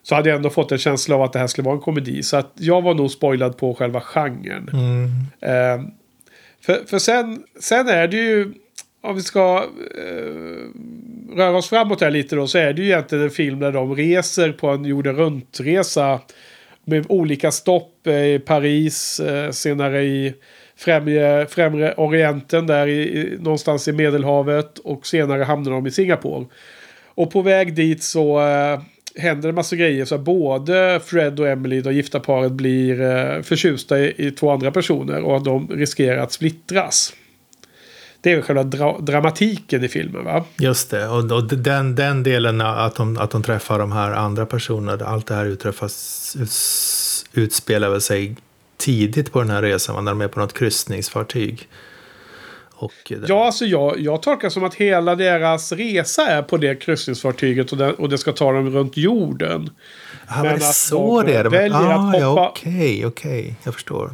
Så 0.03 0.15
hade 0.15 0.29
jag 0.29 0.35
ändå 0.35 0.49
fått 0.49 0.71
en 0.71 0.77
känsla 0.77 1.15
av 1.15 1.21
att 1.21 1.33
det 1.33 1.39
här 1.39 1.47
skulle 1.47 1.65
vara 1.65 1.75
en 1.75 1.81
komedi. 1.81 2.23
Så 2.23 2.37
att 2.37 2.51
jag 2.55 2.81
var 2.81 2.93
nog 2.93 3.11
spoilad 3.11 3.57
på 3.57 3.75
själva 3.75 4.01
genren. 4.01 4.69
Mm. 4.73 5.09
Eh, 5.41 5.85
för, 6.61 6.85
för 6.85 6.99
sen, 6.99 7.43
sen 7.59 7.87
är 7.87 8.07
det 8.07 8.17
ju, 8.17 8.53
om 9.01 9.15
vi 9.15 9.21
ska 9.21 9.65
eh, 9.97 11.35
röra 11.35 11.57
oss 11.57 11.69
framåt 11.69 12.01
här 12.01 12.11
lite 12.11 12.35
då, 12.35 12.47
så 12.47 12.57
är 12.57 12.73
det 12.73 12.81
ju 12.81 12.87
egentligen 12.87 13.23
en 13.23 13.29
film 13.29 13.59
där 13.59 13.71
de 13.71 13.95
reser 13.95 14.51
på 14.51 14.67
en 14.67 14.85
jorden 14.85 15.15
runt-resa. 15.15 16.19
Med 16.85 17.05
olika 17.09 17.51
stopp 17.51 18.07
eh, 18.07 18.13
i 18.13 18.39
Paris, 18.39 19.19
eh, 19.19 19.51
senare 19.51 20.03
i 20.03 20.33
främre, 20.75 21.45
främre 21.45 21.93
Orienten, 21.93 22.67
där 22.67 22.87
i, 22.87 23.01
i, 23.01 23.37
någonstans 23.39 23.87
i 23.87 23.91
Medelhavet. 23.91 24.79
Och 24.79 25.07
senare 25.07 25.43
hamnar 25.43 25.71
de 25.71 25.87
i 25.87 25.91
Singapore. 25.91 26.45
Och 27.05 27.31
på 27.31 27.41
väg 27.41 27.75
dit 27.75 28.03
så 28.03 28.41
eh, 28.41 28.79
händer 29.19 29.49
en 29.49 29.55
massa 29.55 29.75
grejer. 29.75 30.05
Så 30.05 30.17
både 30.17 30.99
Fred 31.05 31.39
och 31.39 31.47
Emily, 31.47 31.81
det 31.81 31.93
gifta 31.93 32.19
paret, 32.19 32.51
blir 32.51 33.01
eh, 33.01 33.41
förtjusta 33.41 33.99
i, 33.99 34.27
i, 34.27 34.31
två 34.31 34.51
andra 34.51 34.71
personer. 34.71 35.21
Och 35.21 35.43
de 35.43 35.67
riskerar 35.67 36.17
att 36.17 36.31
splittras. 36.31 37.13
Det 38.21 38.31
är 38.31 38.35
väl 38.35 38.43
själva 38.43 38.63
dra 38.63 38.99
dramatiken 38.99 39.83
i 39.83 39.87
filmen 39.87 40.25
va? 40.25 40.45
Just 40.57 40.91
det, 40.91 41.07
och, 41.07 41.31
och, 41.31 41.43
den, 41.43 41.95
den 41.95 42.23
delen 42.23 42.61
att 42.61 42.95
de, 42.95 43.17
att 43.17 43.31
de 43.31 43.43
träffar 43.43 43.79
de 43.79 43.91
här 43.91 44.11
andra 44.11 44.45
personerna, 44.45 45.05
allt 45.05 45.27
det 45.27 45.35
här 45.35 45.45
utträffas, 45.45 46.37
utspelar 47.33 47.89
väl 47.89 48.01
sig 48.01 48.35
tidigt 48.77 49.31
på 49.31 49.39
den 49.39 49.49
här 49.49 49.61
resan, 49.61 50.05
när 50.05 50.11
de 50.11 50.21
är 50.21 50.27
på 50.27 50.39
något 50.39 50.53
kryssningsfartyg. 50.53 51.67
Och 52.79 52.93
Ja, 53.27 53.45
alltså 53.45 53.65
jag, 53.65 53.99
jag 53.99 54.21
tolkar 54.21 54.49
som 54.49 54.63
att 54.63 54.75
hela 54.75 55.15
deras 55.15 55.71
resa 55.71 56.27
är 56.27 56.41
på 56.41 56.57
det 56.57 56.75
kryssningsfartyget 56.75 57.71
och 57.71 57.77
det, 57.77 57.93
och 57.93 58.09
det 58.09 58.17
ska 58.17 58.31
ta 58.31 58.51
dem 58.51 58.69
runt 58.69 58.97
jorden. 58.97 59.69
Ja, 60.29 60.35
men 60.43 60.59
det 60.59 60.65
är 60.65 60.71
så 60.71 61.21
de 61.21 61.31
det 61.31 61.37
är. 61.37 61.43
De- 61.43 61.49
väljer 61.49 61.77
att 61.89 62.15
ah, 62.15 62.19
ja, 62.19 62.25
hoppa- 62.27 62.49
Okej, 62.49 63.05
okej. 63.05 63.55
Jag 63.63 63.73
förstår. 63.73 64.11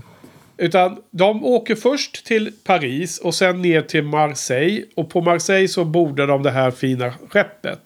Utan 0.57 0.97
de 1.11 1.45
åker 1.45 1.75
först 1.75 2.25
till 2.25 2.51
Paris 2.63 3.19
och 3.19 3.35
sen 3.35 3.61
ner 3.61 3.81
till 3.81 4.03
Marseille. 4.03 4.83
Och 4.95 5.09
på 5.09 5.21
Marseille 5.21 5.67
så 5.67 5.85
borde 5.85 6.25
de 6.25 6.43
det 6.43 6.51
här 6.51 6.71
fina 6.71 7.13
skeppet. 7.29 7.79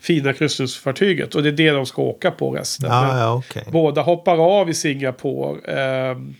Fina 0.00 0.32
kryssningsfartyget. 0.32 1.34
Och 1.34 1.42
det 1.42 1.48
är 1.48 1.52
det 1.52 1.70
de 1.70 1.86
ska 1.86 2.02
åka 2.02 2.30
på 2.30 2.50
resten. 2.50 2.90
Ah, 2.90 3.18
ja, 3.20 3.34
okej. 3.34 3.64
Båda 3.70 4.02
hoppar 4.02 4.58
av 4.60 4.70
i 4.70 4.74
Singapore. 4.74 5.60
ehm, 5.76 6.34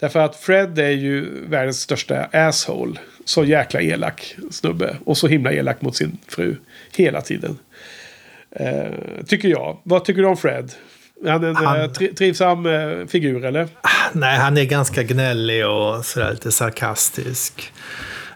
därför 0.00 0.20
att 0.20 0.36
Fred 0.36 0.78
är 0.78 0.90
ju 0.90 1.44
världens 1.48 1.80
största 1.80 2.24
asshole. 2.32 2.94
Så 3.30 3.44
jäkla 3.44 3.80
elak 3.80 4.36
snubbe. 4.50 4.96
Och 5.04 5.16
så 5.16 5.26
himla 5.28 5.52
elak 5.52 5.80
mot 5.82 5.96
sin 5.96 6.18
fru. 6.28 6.56
Hela 6.96 7.20
tiden. 7.20 7.58
Eh, 8.50 8.90
tycker 9.26 9.48
jag. 9.48 9.78
Vad 9.82 10.04
tycker 10.04 10.22
du 10.22 10.28
om 10.28 10.36
Fred? 10.36 10.72
Är 11.24 11.30
han 11.30 11.44
en 11.44 11.56
Han- 11.56 11.80
eh, 11.80 11.88
tri- 11.90 12.14
trivsam 12.14 12.66
eh, 12.66 13.06
figur 13.06 13.44
eller? 13.44 13.68
Nej, 14.12 14.38
han 14.38 14.56
är 14.58 14.64
ganska 14.64 15.02
gnällig 15.02 15.66
och 15.66 16.04
sådär 16.04 16.30
lite 16.30 16.52
sarkastisk. 16.52 17.72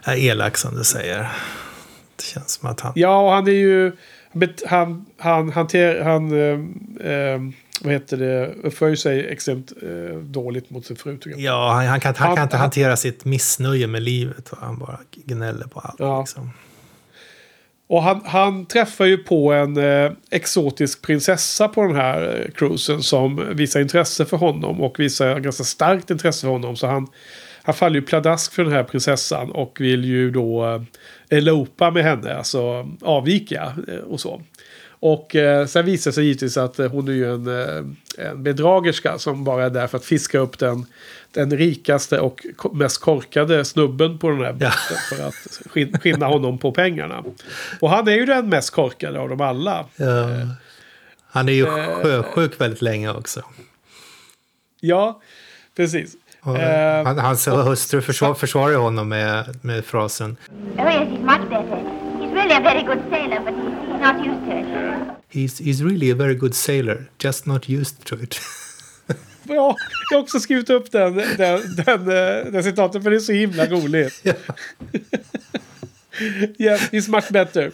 Är 0.03 0.15
elak 0.17 0.57
som 0.57 0.77
du 0.77 0.83
säger. 0.83 1.27
Det 2.15 2.23
känns 2.23 2.51
som 2.51 2.69
att 2.69 2.79
han... 2.81 2.93
Ja, 2.95 3.21
och 3.21 3.31
han 3.31 3.47
är 3.47 3.51
ju... 3.51 3.91
Han, 4.65 5.05
han 5.17 5.51
hanterar... 5.51 6.03
Han... 6.03 6.31
Eh, 7.01 7.11
eh, 7.11 7.39
vad 7.83 7.93
heter 7.93 8.17
det? 8.17 8.47
Uppför 8.63 8.95
sig 8.95 9.27
extremt 9.27 9.73
eh, 9.81 10.17
dåligt 10.17 10.69
mot 10.69 10.85
sin 10.85 10.95
fru. 10.95 11.17
Ja, 11.37 11.71
han, 11.73 11.85
han, 11.85 11.99
kan, 11.99 12.15
han 12.17 12.27
Han- 12.27 12.35
kan 12.35 12.43
inte 12.43 12.55
han- 12.57 12.61
hantera 12.61 12.97
sitt 12.97 13.25
missnöje 13.25 13.87
med 13.87 14.01
livet. 14.03 14.51
Va? 14.51 14.57
Han 14.61 14.79
bara 14.79 14.99
gnäller 15.25 15.67
på 15.67 15.79
allt. 15.79 15.95
Ja. 15.99 16.19
Liksom. 16.19 16.51
Och 17.87 18.03
han, 18.03 18.21
han 18.25 18.65
träffar 18.65 19.05
ju 19.05 19.17
på 19.17 19.53
en 19.53 19.77
eh, 19.77 20.11
exotisk 20.31 21.01
prinsessa 21.01 21.67
på 21.67 21.81
den 21.83 21.95
här 21.95 22.41
eh, 22.45 22.51
cruisen 22.51 23.03
som 23.03 23.55
visar 23.55 23.79
intresse 23.81 24.25
för 24.25 24.37
honom 24.37 24.81
och 24.81 24.99
visar 24.99 25.39
ganska 25.39 25.63
starkt 25.63 26.09
intresse 26.11 26.41
för 26.41 26.47
honom. 26.47 26.75
Så 26.75 26.87
han, 26.87 27.07
han 27.63 27.75
faller 27.75 27.95
ju 27.95 28.01
pladask 28.01 28.53
för 28.53 28.63
den 28.63 28.73
här 28.73 28.83
prinsessan 28.83 29.51
och 29.51 29.77
vill 29.81 30.05
ju 30.05 30.31
då 30.31 30.65
eh, 30.65 30.81
elopa 31.37 31.91
med 31.91 32.03
henne, 32.03 32.35
alltså 32.37 32.89
avvika 33.01 33.73
eh, 33.87 33.95
och 33.99 34.19
så. 34.19 34.41
Och 34.99 35.35
eh, 35.35 35.65
sen 35.65 35.85
visar 35.85 36.11
det 36.11 36.15
sig 36.15 36.23
givetvis 36.25 36.57
att 36.57 36.79
eh, 36.79 36.91
hon 36.91 37.07
är 37.07 37.11
ju 37.11 37.33
en, 37.33 37.47
eh, 37.47 38.27
en 38.29 38.43
bedragerska 38.43 39.17
som 39.17 39.43
bara 39.43 39.65
är 39.65 39.69
där 39.69 39.87
för 39.87 39.97
att 39.97 40.05
fiska 40.05 40.39
upp 40.39 40.59
den, 40.59 40.85
den 41.31 41.57
rikaste 41.57 42.19
och 42.19 42.45
mest 42.73 43.01
korkade 43.01 43.65
snubben 43.65 44.17
på 44.19 44.29
den 44.29 44.39
här 44.39 44.53
båten 44.53 44.97
för 45.09 45.27
att 45.27 45.33
skin- 45.73 45.99
skinna 45.99 46.25
honom 46.25 46.57
på 46.57 46.71
pengarna. 46.71 47.23
Och 47.79 47.89
han 47.89 48.07
är 48.07 48.11
ju 48.15 48.25
den 48.25 48.49
mest 48.49 48.69
korkade 48.69 49.19
av 49.19 49.29
dem 49.29 49.41
alla. 49.41 49.85
Ja. 49.95 50.27
Han 51.27 51.49
är 51.49 51.53
ju 51.53 51.65
Eh, 51.67 52.01
sjösjuk 52.03 52.61
väldigt 52.61 52.81
länge 52.81 53.11
också. 53.11 53.41
Ja, 54.79 55.21
precis. 55.75 56.15
Och 56.41 56.57
Eh, 56.57 57.05
han, 57.05 57.19
hans 57.19 57.47
hustru 57.47 58.01
försvar, 58.01 58.33
försvarar 58.33 58.75
honom 58.75 59.09
med, 59.09 59.59
med 59.61 59.85
frasen 59.85 60.37
Oh 60.77 60.85
yes, 60.85 61.09
he's 61.09 61.19
much 61.23 61.49
better. 61.49 61.83
He's 62.19 62.33
really 62.33 62.53
a 62.53 62.61
very 62.63 62.83
good 62.83 62.99
sailor, 63.09 63.39
but 63.39 63.53
he's 63.53 63.74
not 64.05 64.25
used 64.25 64.45
to 64.45 64.57
it. 64.59 64.65
he's, 65.29 65.57
he's 65.57 65.83
really 65.83 66.09
a 66.11 66.15
very 66.15 66.35
good 66.35 66.55
sailor, 66.55 67.09
just 67.17 67.47
not 67.47 67.69
used 67.69 68.05
to 68.05 68.15
it. 68.15 68.39
Ja, 69.47 69.75
jag 70.11 70.17
har 70.17 70.23
också 70.23 70.39
skrivit 70.39 70.69
upp 70.69 70.91
den, 70.91 71.15
den, 71.15 71.75
den, 71.85 72.01
eh, 72.01 72.51
den 72.51 72.63
citaten 72.63 73.03
för 73.03 73.09
det 73.09 73.15
är 73.15 73.19
så 73.19 73.31
himla 73.31 73.65
roligt. 73.65 74.25
yeah, 76.57 76.79
he's 76.91 77.09
much 77.09 77.29
better. 77.29 77.71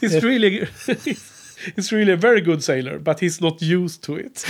He's 0.00 0.20
really, 0.20 0.66
he's 1.76 1.92
really 1.92 2.12
a 2.12 2.16
very 2.16 2.40
good 2.40 2.64
sailor, 2.64 2.98
but 2.98 3.20
he's 3.20 3.42
not 3.42 3.62
used 3.62 4.02
to 4.02 4.18
it. 4.18 4.46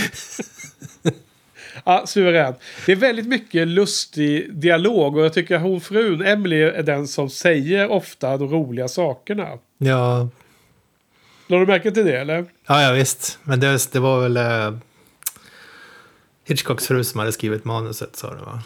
Ja, 1.85 2.07
suverän. 2.07 2.55
Det 2.87 2.93
är 2.93 2.97
väldigt 2.97 3.27
mycket 3.27 3.69
lustig 3.69 4.55
dialog 4.55 5.17
och 5.17 5.25
jag 5.25 5.33
tycker 5.33 5.57
att 5.57 5.63
hon 5.63 5.81
frun, 5.81 6.23
Emily, 6.23 6.63
är 6.63 6.83
den 6.83 7.09
som 7.09 7.31
säger 7.31 7.91
ofta 7.91 8.37
de 8.37 8.49
roliga 8.49 8.89
sakerna. 8.89 9.49
ja, 9.79 10.29
Lade 11.51 11.63
du 11.63 11.67
märke 11.67 11.91
till 11.91 12.05
det 12.05 12.21
eller? 12.21 12.45
ja, 12.67 12.83
ja 12.83 12.93
visst. 12.93 13.39
Men 13.43 13.61
det, 13.61 13.93
det 13.93 14.01
var 14.01 14.21
väl 14.21 14.37
eh, 14.37 14.79
Hitchcocks 16.45 16.87
fru 16.87 17.05
som 17.05 17.21
hade 17.21 17.33
skrivit 17.33 17.65
manuset, 17.65 18.17
sa 18.17 18.35
du 18.35 18.41
va? 18.41 18.63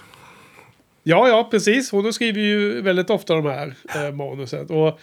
Ja, 1.03 1.29
ja, 1.29 1.49
precis. 1.51 1.91
Hon 1.91 2.13
skriver 2.13 2.41
ju 2.41 2.83
väldigt 2.83 3.11
ofta 3.11 3.35
de 3.35 3.47
här 3.47 3.75
eh, 3.95 4.15
manuset. 4.15 4.71
Och 4.71 5.01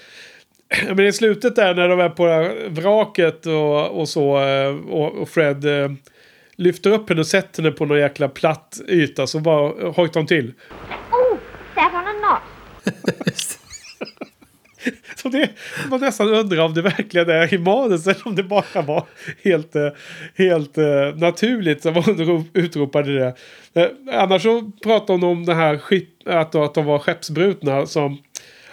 men 0.87 0.99
i 1.07 1.13
slutet 1.13 1.55
där 1.55 1.75
när 1.75 1.87
de 1.87 1.99
är 1.99 2.09
på 2.09 2.25
det 2.25 2.33
här 2.33 2.69
vraket 2.69 3.45
och, 3.45 3.99
och 3.99 4.09
så 4.09 4.39
eh, 4.39 4.75
och, 4.89 5.21
och 5.21 5.29
Fred 5.29 5.83
eh, 5.83 5.91
lyfter 6.55 6.89
upp 6.91 7.09
henne 7.09 7.21
och 7.21 7.27
sätter 7.27 7.63
henne 7.63 7.75
på 7.75 7.85
någon 7.85 7.99
jäkla 7.99 8.29
platt 8.29 8.81
yta 8.87 9.27
så 9.27 9.39
bara 9.39 9.91
hojtar 9.91 10.19
hon 10.19 10.27
till. 10.27 10.53
Oh, 11.11 11.37
sat 11.75 11.93
on 11.93 12.07
a 12.07 12.13
knot. 12.19 13.57
Så 15.15 15.29
det 15.29 15.49
man 15.89 15.99
nästan 15.99 16.29
undrar 16.29 16.63
om 16.63 16.73
det 16.73 16.81
verkligen 16.81 17.29
är 17.29 17.53
i 17.53 17.57
manus 17.57 18.07
eller 18.07 18.27
om 18.27 18.35
det 18.35 18.43
bara 18.43 18.81
var 18.81 19.05
helt, 19.43 19.75
eh, 19.75 19.89
helt 20.35 20.77
eh, 20.77 21.15
naturligt 21.15 21.81
som 21.81 21.95
hon 21.95 22.49
utropade 22.53 23.19
det. 23.19 23.35
Eh, 23.73 24.21
annars 24.21 24.43
så 24.43 24.71
pratar 24.83 25.13
hon 25.13 25.23
om 25.23 25.45
det 25.45 25.53
här 25.53 25.79
att, 26.25 26.55
att 26.55 26.73
de 26.73 26.85
var 26.85 26.99
skeppsbrutna 26.99 27.85
som 27.85 28.17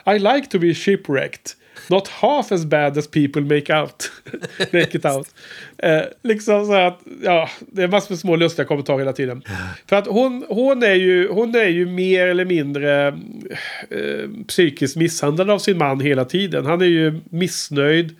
I 0.06 0.18
like 0.18 0.46
to 0.50 0.58
be 0.58 0.74
shipwrecked. 0.74 1.57
Not 1.90 2.08
half 2.08 2.52
as 2.52 2.64
bad 2.64 2.98
as 2.98 3.06
people 3.06 3.42
make 3.42 3.74
out. 3.74 4.10
make 4.72 4.98
it 4.98 5.04
out. 5.04 5.28
Eh, 5.78 6.02
liksom 6.22 6.66
så 6.66 6.72
att, 6.72 7.00
ja, 7.22 7.48
det 7.60 7.82
är 7.82 7.88
massor 7.88 8.10
med 8.10 8.18
små 8.18 8.36
lustiga 8.36 8.66
kommentarer 8.66 8.98
hela 8.98 9.12
tiden. 9.12 9.42
För 9.86 9.96
att 9.96 10.06
hon, 10.06 10.44
hon, 10.48 10.82
är 10.82 10.94
ju, 10.94 11.28
hon 11.28 11.54
är 11.54 11.68
ju 11.68 11.86
mer 11.86 12.26
eller 12.26 12.44
mindre 12.44 13.06
eh, 13.90 14.44
psykiskt 14.48 14.96
misshandlad 14.96 15.50
av 15.50 15.58
sin 15.58 15.78
man 15.78 16.00
hela 16.00 16.24
tiden. 16.24 16.66
Han 16.66 16.80
är 16.80 16.86
ju 16.86 17.20
missnöjd. 17.30 18.16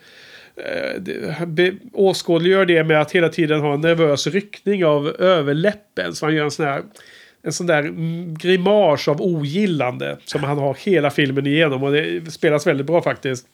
Eh, 0.55 1.73
åskådliggör 1.93 2.65
det 2.65 2.83
med 2.83 3.01
att 3.01 3.11
hela 3.11 3.29
tiden 3.29 3.59
ha 3.59 3.73
en 3.73 3.81
nervös 3.81 4.27
ryckning 4.27 4.85
av 4.85 5.07
överläppen. 5.07 6.15
Så 6.15 6.25
han 6.25 6.35
gör 6.35 6.43
en 6.43 6.51
sån 6.51 6.65
här 6.65 6.81
en 7.43 7.53
sån 7.53 7.67
där 7.67 7.83
grimas 8.37 9.07
av 9.07 9.21
ogillande 9.21 10.17
som 10.25 10.43
han 10.43 10.57
har 10.57 10.73
hela 10.73 11.09
filmen 11.09 11.47
igenom. 11.47 11.83
Och 11.83 11.91
det 11.91 12.31
spelas 12.31 12.67
väldigt 12.67 12.87
bra 12.87 13.01
faktiskt. 13.01 13.45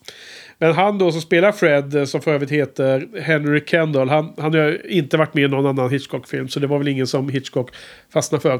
Men 0.58 0.74
han 0.74 0.98
då 0.98 1.12
som 1.12 1.22
spelar 1.22 1.52
Fred, 1.52 1.96
eh, 1.96 2.06
som 2.06 2.22
för 2.22 2.34
övrigt 2.34 2.52
heter 2.52 3.08
Henry 3.22 3.64
Kendall, 3.66 4.10
han, 4.10 4.34
han 4.38 4.54
har 4.54 4.62
ju 4.62 4.82
inte 4.90 5.18
varit 5.18 5.34
med 5.34 5.44
i 5.44 5.48
någon 5.48 5.66
annan 5.66 5.90
Hitchcock-film. 5.90 6.48
Så 6.48 6.60
det 6.60 6.68
var 6.68 6.78
väl 6.78 6.88
ingen 6.88 7.08
som 7.08 7.30
Hitchcock 7.30 7.70
fastnade 8.14 8.42
för. 8.42 8.60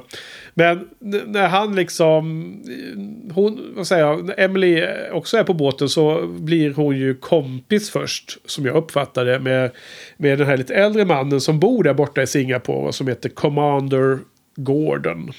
Men 0.54 0.88
när 1.26 1.48
han 1.48 1.76
liksom, 1.76 2.46
eh, 2.68 3.34
hon, 3.34 3.74
vad 3.76 3.88
säger 3.88 4.06
jag, 4.06 4.26
när 4.26 4.40
Emily 4.40 4.80
eh, 4.80 4.90
också 5.12 5.38
är 5.38 5.44
på 5.44 5.54
båten 5.54 5.90
så 5.90 6.28
blir 6.28 6.74
hon 6.74 6.98
ju 6.98 7.16
kompis 7.16 7.92
först, 7.92 8.38
som 8.46 8.66
jag 8.66 8.76
uppfattar 8.76 9.26
det, 9.26 9.40
med, 9.40 9.72
med 10.18 10.38
den 10.38 10.48
här 10.48 10.58
lite 10.58 10.76
äldre 10.76 11.06
mannen 11.06 11.42
som 11.42 11.60
bor 11.60 11.84
där 11.84 11.94
borta 11.94 12.22
i 12.22 12.28
Singapore 12.28 12.94
som 12.94 13.08
heter 13.08 13.30
Commander 13.30 14.20
Gordon. 14.56 15.32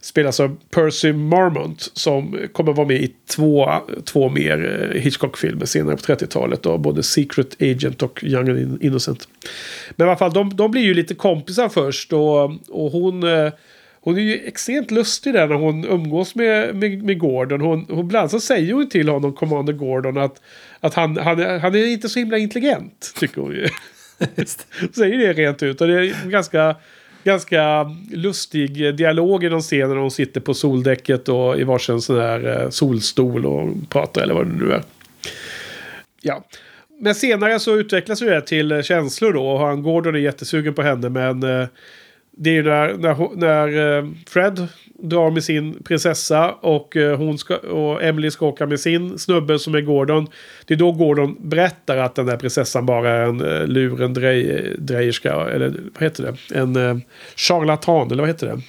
Spelas 0.00 0.40
av 0.40 0.56
Percy 0.70 1.12
Marmont 1.12 1.90
som 1.94 2.38
kommer 2.52 2.72
vara 2.72 2.86
med 2.86 2.96
i 2.96 3.14
två, 3.30 3.72
två 4.04 4.28
mer 4.28 4.90
eh, 4.94 5.00
Hitchcock-filmer 5.00 5.66
senare 5.66 5.96
på 5.96 6.02
30-talet. 6.02 6.62
Då, 6.62 6.78
både 6.78 7.02
Secret 7.02 7.62
Agent 7.62 8.02
och 8.02 8.24
Young 8.24 8.48
and 8.48 8.82
Innocent. 8.82 9.28
Men 9.96 10.06
i 10.06 10.10
alla 10.10 10.18
fall, 10.18 10.32
de, 10.32 10.56
de 10.56 10.70
blir 10.70 10.82
ju 10.82 10.94
lite 10.94 11.14
kompisar 11.14 11.68
först. 11.68 12.12
Och, 12.12 12.44
och 12.68 12.90
hon, 12.92 13.22
eh, 13.22 13.52
hon 14.00 14.16
är 14.16 14.22
ju 14.22 14.46
extremt 14.46 14.90
lustig 14.90 15.34
där 15.34 15.46
när 15.46 15.54
hon 15.54 15.84
umgås 15.84 16.34
med, 16.34 16.76
med, 16.76 17.02
med 17.02 17.18
Gordon. 17.18 17.60
Hon, 17.60 17.86
hon, 17.88 18.04
ibland 18.04 18.30
så 18.30 18.40
säger 18.40 18.72
hon 18.72 18.88
till 18.88 19.08
honom, 19.08 19.32
Commander 19.32 19.72
Gordon, 19.72 20.18
att, 20.18 20.42
att 20.80 20.94
han, 20.94 21.16
han, 21.16 21.60
han 21.60 21.74
är 21.74 21.86
inte 21.86 22.08
så 22.08 22.18
himla 22.18 22.38
intelligent. 22.38 23.12
Tycker 23.18 23.40
hon 23.40 23.52
ju. 23.52 23.68
säger 24.94 25.18
det 25.18 25.32
rent 25.32 25.62
ut. 25.62 25.80
Och 25.80 25.86
det 25.86 25.94
är 25.94 26.30
ganska, 26.30 26.76
ganska 27.24 27.90
lustig 28.10 28.96
dialog 28.96 29.44
i 29.44 29.48
någon 29.48 29.60
scen 29.60 29.88
när 29.88 29.96
de 29.96 30.10
sitter 30.10 30.40
på 30.40 30.54
soldäcket 30.54 31.28
och 31.28 31.60
i 31.60 31.64
varsin 31.64 32.00
sån 32.00 32.18
här 32.18 32.62
eh, 32.62 32.70
solstol 32.70 33.46
och 33.46 33.70
pratar 33.88 34.22
eller 34.22 34.34
vad 34.34 34.46
det 34.46 34.64
nu 34.64 34.72
är. 34.72 34.82
Ja. 36.20 36.44
Men 37.00 37.14
senare 37.14 37.58
så 37.58 37.76
utvecklas 37.76 38.22
ju 38.22 38.30
det 38.30 38.40
till 38.40 38.82
känslor 38.82 39.32
då. 39.32 39.48
Och 39.48 39.60
han 39.60 39.82
Gordon 39.82 40.14
är 40.14 40.18
jättesugen 40.18 40.74
på 40.74 40.82
henne 40.82 41.08
men 41.08 41.42
eh, 41.42 41.66
det 42.40 42.50
är 42.50 42.54
ju 42.54 42.62
när, 42.62 42.94
när, 42.94 43.36
när 43.36 43.98
eh, 43.98 44.08
Fred 44.26 44.68
drar 45.02 45.30
med 45.30 45.44
sin 45.44 45.82
prinsessa 45.82 46.52
och, 46.52 46.96
eh, 46.96 47.16
hon 47.16 47.38
ska, 47.38 47.56
och 47.56 48.02
Emily 48.02 48.30
ska 48.30 48.46
åka 48.46 48.66
med 48.66 48.80
sin 48.80 49.18
snubbe 49.18 49.58
som 49.58 49.74
är 49.74 49.80
Gordon. 49.80 50.26
Det 50.66 50.74
är 50.74 50.78
då 50.78 50.92
Gordon 50.92 51.36
berättar 51.40 51.96
att 51.96 52.14
den 52.14 52.26
där 52.26 52.36
prinsessan 52.36 52.86
bara 52.86 53.10
är 53.10 53.22
en 53.22 53.44
uh, 53.44 53.66
lurendrejerska. 53.66 55.32
Eller 55.34 55.74
vad 55.94 56.02
heter 56.02 56.22
det? 56.22 56.58
En 56.58 56.76
uh, 56.76 56.98
charlatan, 57.36 58.10
eller 58.10 58.22
vad 58.22 58.28
heter 58.28 58.46
det? 58.46 58.60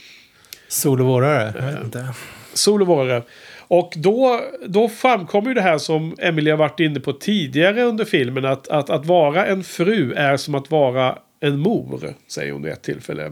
Sol 0.68 1.02
och 1.02 1.08
vårare? 1.08 1.54
Jag 1.60 1.72
vet 1.72 1.84
inte. 1.84 2.08
Sol 2.54 2.82
och 2.82 2.88
vårare. 2.88 3.24
Och 3.68 3.94
då, 3.96 4.42
då 4.68 4.90
framkommer 4.90 5.48
ju 5.48 5.54
det 5.54 5.62
här 5.62 5.78
som 5.78 6.16
Emily 6.20 6.52
har 6.52 6.58
varit 6.58 6.80
inne 6.80 7.00
på 7.00 7.14
tidigare 7.14 7.84
under 7.84 8.06
filmen. 8.06 8.46
Att, 8.46 8.68
att, 8.68 8.90
att 8.90 9.06
vara 9.06 9.46
en 9.46 9.64
fru 9.64 10.14
är 10.14 10.38
som 10.38 10.56
att 10.56 10.72
vara 10.72 11.18
en 11.40 11.60
mor. 11.60 12.14
Säger 12.28 12.52
hon 12.52 12.64
vid 12.64 12.74
ett 12.74 12.82
tillfälle. 12.82 13.32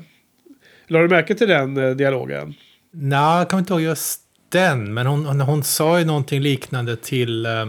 Lade 0.87 1.03
du 1.03 1.09
märke 1.09 1.35
till 1.35 1.47
den 1.47 1.77
eh, 1.77 1.95
dialogen? 1.95 2.53
Nej, 2.91 3.37
jag 3.37 3.49
kommer 3.49 3.59
inte 3.59 3.73
ihåg 3.73 3.81
just 3.81 4.21
den. 4.49 4.93
Men 4.93 5.07
hon, 5.07 5.25
hon, 5.25 5.41
hon 5.41 5.63
sa 5.63 5.99
ju 5.99 6.05
någonting 6.05 6.41
liknande 6.41 6.95
till, 6.95 7.45
eh, 7.45 7.65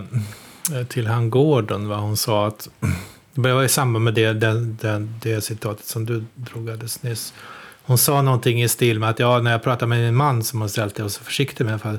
till 0.89 1.07
han 1.07 1.31
Gordon. 1.31 1.89
Va? 1.89 1.97
Hon 1.97 2.17
sa 2.17 2.47
att... 2.47 2.69
Det 3.35 3.53
var 3.53 3.65
i 3.65 3.69
samband 3.69 4.05
med 4.05 4.15
det, 4.15 4.33
det, 4.33 4.61
det, 4.61 5.09
det 5.23 5.41
citatet 5.41 5.85
som 5.85 6.07
du 6.07 6.25
drog 6.35 6.71
alldeles 6.71 7.03
nyss. 7.03 7.35
Hon 7.83 7.99
sa 7.99 8.23
någonting 8.23 8.63
i 8.63 8.69
stil 8.69 8.99
med 8.99 9.11
att 9.11 9.19
ja, 9.19 9.39
när 9.39 9.51
jag 9.51 9.63
pratar 9.63 9.87
med 9.87 9.99
min 9.99 10.15
man 10.15 10.43
så 10.43 10.57
måste 10.57 10.81
jag 10.81 10.85
alltid 10.85 11.01
vara 11.01 11.11
så 11.11 11.25
försiktig 11.25 11.65
med 11.65 11.81
för 11.81 11.99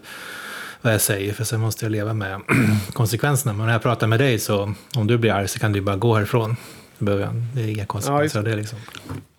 vad 0.82 0.94
jag 0.94 1.02
säger, 1.02 1.34
för 1.34 1.44
sen 1.44 1.60
måste 1.60 1.86
jag 1.86 1.92
leva 1.92 2.14
med 2.14 2.42
konsekvenserna. 2.94 3.54
Men 3.54 3.66
när 3.66 3.74
jag 3.74 3.82
pratar 3.82 4.08
med 4.08 4.20
dig 4.20 4.40
så, 4.40 4.74
om 4.96 5.08
du 5.08 5.18
blir 5.18 5.32
arg 5.32 5.48
så 5.48 5.60
kan 5.60 5.72
du 5.72 5.82
bara 5.82 5.96
gå 5.96 6.16
härifrån. 6.16 6.56
Det 6.98 7.12
är 7.12 7.68
inga 7.68 7.86
konsekvenser 7.86 8.40
av 8.40 8.46
det 8.46 8.56
liksom. 8.56 8.80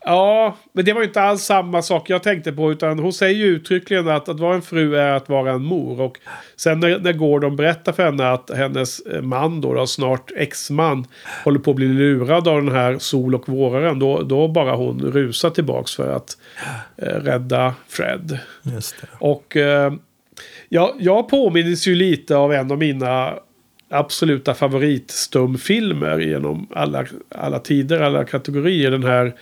Ja, 0.04 0.56
men 0.72 0.84
det 0.84 0.92
var 0.92 1.00
ju 1.00 1.06
inte 1.06 1.20
alls 1.20 1.42
samma 1.42 1.82
sak 1.82 2.10
jag 2.10 2.22
tänkte 2.22 2.52
på. 2.52 2.72
Utan 2.72 2.98
hon 2.98 3.12
säger 3.12 3.34
ju 3.34 3.44
uttryckligen 3.44 4.08
att 4.08 4.28
att 4.28 4.40
vara 4.40 4.54
en 4.54 4.62
fru 4.62 4.96
är 4.96 5.12
att 5.12 5.28
vara 5.28 5.52
en 5.52 5.64
mor. 5.64 6.00
Och 6.00 6.18
sen 6.56 6.80
när, 6.80 6.98
när 6.98 7.12
Gordon 7.12 7.56
berättar 7.56 7.92
för 7.92 8.02
henne 8.04 8.30
att 8.30 8.50
hennes 8.56 9.02
man, 9.22 9.60
då, 9.60 9.74
då 9.74 9.86
snart 9.86 10.30
exman, 10.36 11.06
håller 11.44 11.58
på 11.58 11.70
att 11.70 11.76
bli 11.76 11.88
lurad 11.88 12.48
av 12.48 12.62
den 12.62 12.74
här 12.74 12.98
sol 12.98 13.34
och 13.34 13.48
våraren. 13.48 13.98
Då, 13.98 14.22
då 14.22 14.48
bara 14.48 14.76
hon 14.76 15.00
rusar 15.00 15.50
tillbaks 15.50 15.96
för 15.96 16.12
att 16.12 16.36
eh, 16.96 17.06
rädda 17.06 17.74
Fred. 17.88 18.38
Och 19.18 19.56
eh, 19.56 19.92
ja, 20.68 20.94
jag 20.98 21.28
påminns 21.28 21.86
ju 21.86 21.94
lite 21.94 22.36
av 22.36 22.52
en 22.52 22.70
av 22.70 22.78
mina 22.78 23.34
absoluta 23.90 24.54
favoritstumfilmer 24.54 26.18
genom 26.18 26.66
alla, 26.70 27.06
alla 27.28 27.58
tider, 27.58 28.00
alla 28.00 28.24
kategorier. 28.24 28.90
Den 28.90 29.04
här 29.04 29.34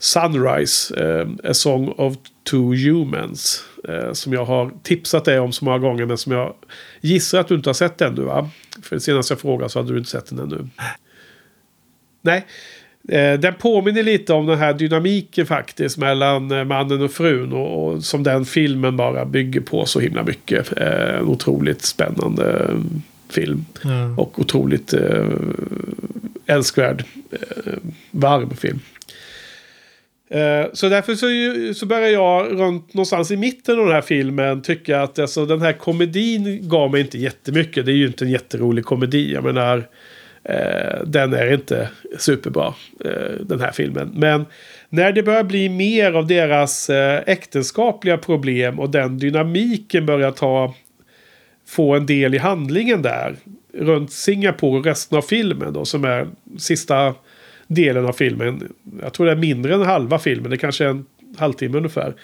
Sunrise, 0.00 0.94
eh, 1.04 1.50
A 1.50 1.54
Song 1.54 1.88
of 1.88 2.16
Two 2.50 2.74
Humans. 2.74 3.64
Eh, 3.88 4.12
som 4.12 4.32
jag 4.32 4.44
har 4.44 4.70
tipsat 4.82 5.24
dig 5.24 5.40
om 5.40 5.52
så 5.52 5.64
många 5.64 5.78
gånger 5.78 6.06
men 6.06 6.18
som 6.18 6.32
jag 6.32 6.54
gissar 7.00 7.40
att 7.40 7.48
du 7.48 7.54
inte 7.54 7.68
har 7.68 7.74
sett 7.74 8.00
ännu 8.00 8.22
va? 8.22 8.50
För 8.82 8.98
senast 8.98 9.30
jag 9.30 9.40
frågade 9.40 9.70
så 9.70 9.78
hade 9.78 9.92
du 9.92 9.98
inte 9.98 10.10
sett 10.10 10.26
den 10.26 10.38
ännu. 10.38 10.68
Nej. 12.22 12.46
Eh, 13.08 13.40
den 13.40 13.54
påminner 13.54 14.02
lite 14.02 14.32
om 14.32 14.46
den 14.46 14.58
här 14.58 14.74
dynamiken 14.74 15.46
faktiskt 15.46 15.98
mellan 15.98 16.50
eh, 16.50 16.64
mannen 16.64 17.02
och 17.02 17.10
frun. 17.10 17.52
Och, 17.52 17.88
och, 17.88 18.04
som 18.04 18.22
den 18.22 18.44
filmen 18.44 18.96
bara 18.96 19.24
bygger 19.24 19.60
på 19.60 19.86
så 19.86 20.00
himla 20.00 20.22
mycket. 20.22 20.78
Eh, 20.78 21.18
en 21.18 21.26
otroligt 21.26 21.82
spännande 21.82 22.70
film. 23.28 23.64
Mm. 23.84 24.18
Och 24.18 24.38
otroligt 24.38 24.92
eh, 24.92 25.26
älskvärd, 26.46 27.04
eh, 27.32 27.72
varm 28.10 28.50
film. 28.56 28.80
Eh, 30.30 30.66
så 30.72 30.88
därför 30.88 31.14
så, 31.14 31.26
så 31.74 31.86
börjar 31.86 32.08
jag 32.08 32.60
runt 32.60 32.94
någonstans 32.94 33.30
i 33.30 33.36
mitten 33.36 33.78
av 33.78 33.84
den 33.84 33.94
här 33.94 34.02
filmen 34.02 34.62
tycka 34.62 35.02
att 35.02 35.18
alltså, 35.18 35.46
den 35.46 35.60
här 35.60 35.72
komedin 35.72 36.68
gav 36.68 36.90
mig 36.90 37.00
inte 37.00 37.18
jättemycket. 37.18 37.86
Det 37.86 37.92
är 37.92 37.96
ju 37.96 38.06
inte 38.06 38.24
en 38.24 38.30
jätterolig 38.30 38.84
komedi. 38.84 39.32
Jag 39.32 39.44
menar, 39.44 39.88
eh, 40.44 41.04
den 41.06 41.32
är 41.32 41.52
inte 41.52 41.88
superbra, 42.18 42.74
eh, 43.04 43.40
den 43.40 43.60
här 43.60 43.72
filmen. 43.72 44.12
Men 44.14 44.46
när 44.88 45.12
det 45.12 45.22
börjar 45.22 45.44
bli 45.44 45.68
mer 45.68 46.12
av 46.12 46.26
deras 46.26 46.90
eh, 46.90 47.22
äktenskapliga 47.26 48.18
problem 48.18 48.80
och 48.80 48.90
den 48.90 49.18
dynamiken 49.18 50.06
börjar 50.06 50.30
ta 50.30 50.74
få 51.66 51.94
en 51.94 52.06
del 52.06 52.34
i 52.34 52.38
handlingen 52.38 53.02
där. 53.02 53.36
Runt 53.72 54.12
Singapore 54.12 54.78
och 54.78 54.84
resten 54.84 55.18
av 55.18 55.22
filmen 55.22 55.72
då 55.72 55.84
som 55.84 56.04
är 56.04 56.28
sista 56.58 57.14
delen 57.70 58.06
av 58.06 58.12
filmen. 58.12 58.72
Jag 59.02 59.12
tror 59.12 59.26
det 59.26 59.32
är 59.32 59.36
mindre 59.36 59.74
än 59.74 59.82
halva 59.82 60.18
filmen. 60.18 60.50
Det 60.50 60.56
kanske 60.56 60.84
är 60.84 60.88
en 60.88 61.06
halvtimme 61.38 61.76
ungefär. 61.76 62.14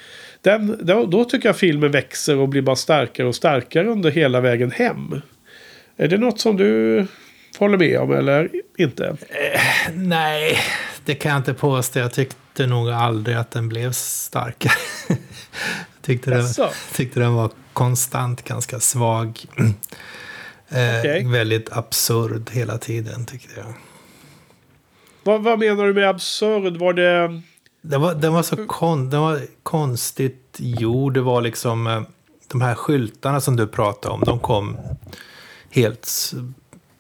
Den, 0.41 0.79
då, 0.83 1.07
då 1.07 1.25
tycker 1.25 1.49
jag 1.49 1.57
filmen 1.57 1.91
växer 1.91 2.37
och 2.37 2.49
blir 2.49 2.63
bara 2.63 2.77
starkare 2.77 3.27
och 3.27 3.35
starkare 3.35 3.89
under 3.89 4.11
hela 4.11 4.41
vägen 4.41 4.71
hem. 4.71 5.21
Är 5.97 6.09
det 6.09 6.19
något 6.19 6.41
som 6.41 6.57
du 6.57 7.07
håller 7.59 7.79
med 7.79 7.99
om 7.99 8.13
eller 8.13 8.51
inte? 8.79 9.07
Eh, 9.07 9.95
nej, 9.95 10.59
det 11.05 11.15
kan 11.15 11.31
jag 11.31 11.39
inte 11.39 11.55
påstå. 11.55 11.99
Jag 11.99 12.13
tyckte 12.13 12.67
nog 12.67 12.91
aldrig 12.91 13.37
att 13.37 13.51
den 13.51 13.69
blev 13.69 13.93
starkare. 13.93 14.73
tyckte, 16.03 16.31
den, 16.31 16.47
tyckte 16.95 17.21
den 17.21 17.35
var 17.35 17.51
konstant 17.73 18.43
ganska 18.43 18.81
svag. 18.81 19.39
eh, 20.69 21.01
okay. 21.01 21.27
Väldigt 21.27 21.73
absurd 21.73 22.51
hela 22.51 22.79
tiden 22.79 23.27
tyckte 23.27 23.61
jag. 23.61 23.75
Vad, 25.27 25.43
vad 25.43 25.59
menar 25.59 25.87
du 25.87 25.95
med 25.95 26.09
absurd? 26.09 26.77
Var 26.77 26.93
det... 26.93 27.41
Den 27.83 28.01
var, 28.01 28.15
den 28.15 28.33
var 28.33 28.43
så 28.43 28.67
kon, 28.67 29.11
den 29.11 29.21
var 29.21 29.41
konstigt 29.63 30.57
gjord. 30.59 31.15
Det 31.15 31.21
var 31.21 31.41
liksom 31.41 31.87
eh, 31.87 32.03
de 32.49 32.61
här 32.61 32.75
skyltarna 32.75 33.41
som 33.41 33.57
du 33.57 33.67
pratade 33.67 34.15
om. 34.15 34.21
De 34.21 34.39
kom 34.39 34.77
helt 35.71 36.33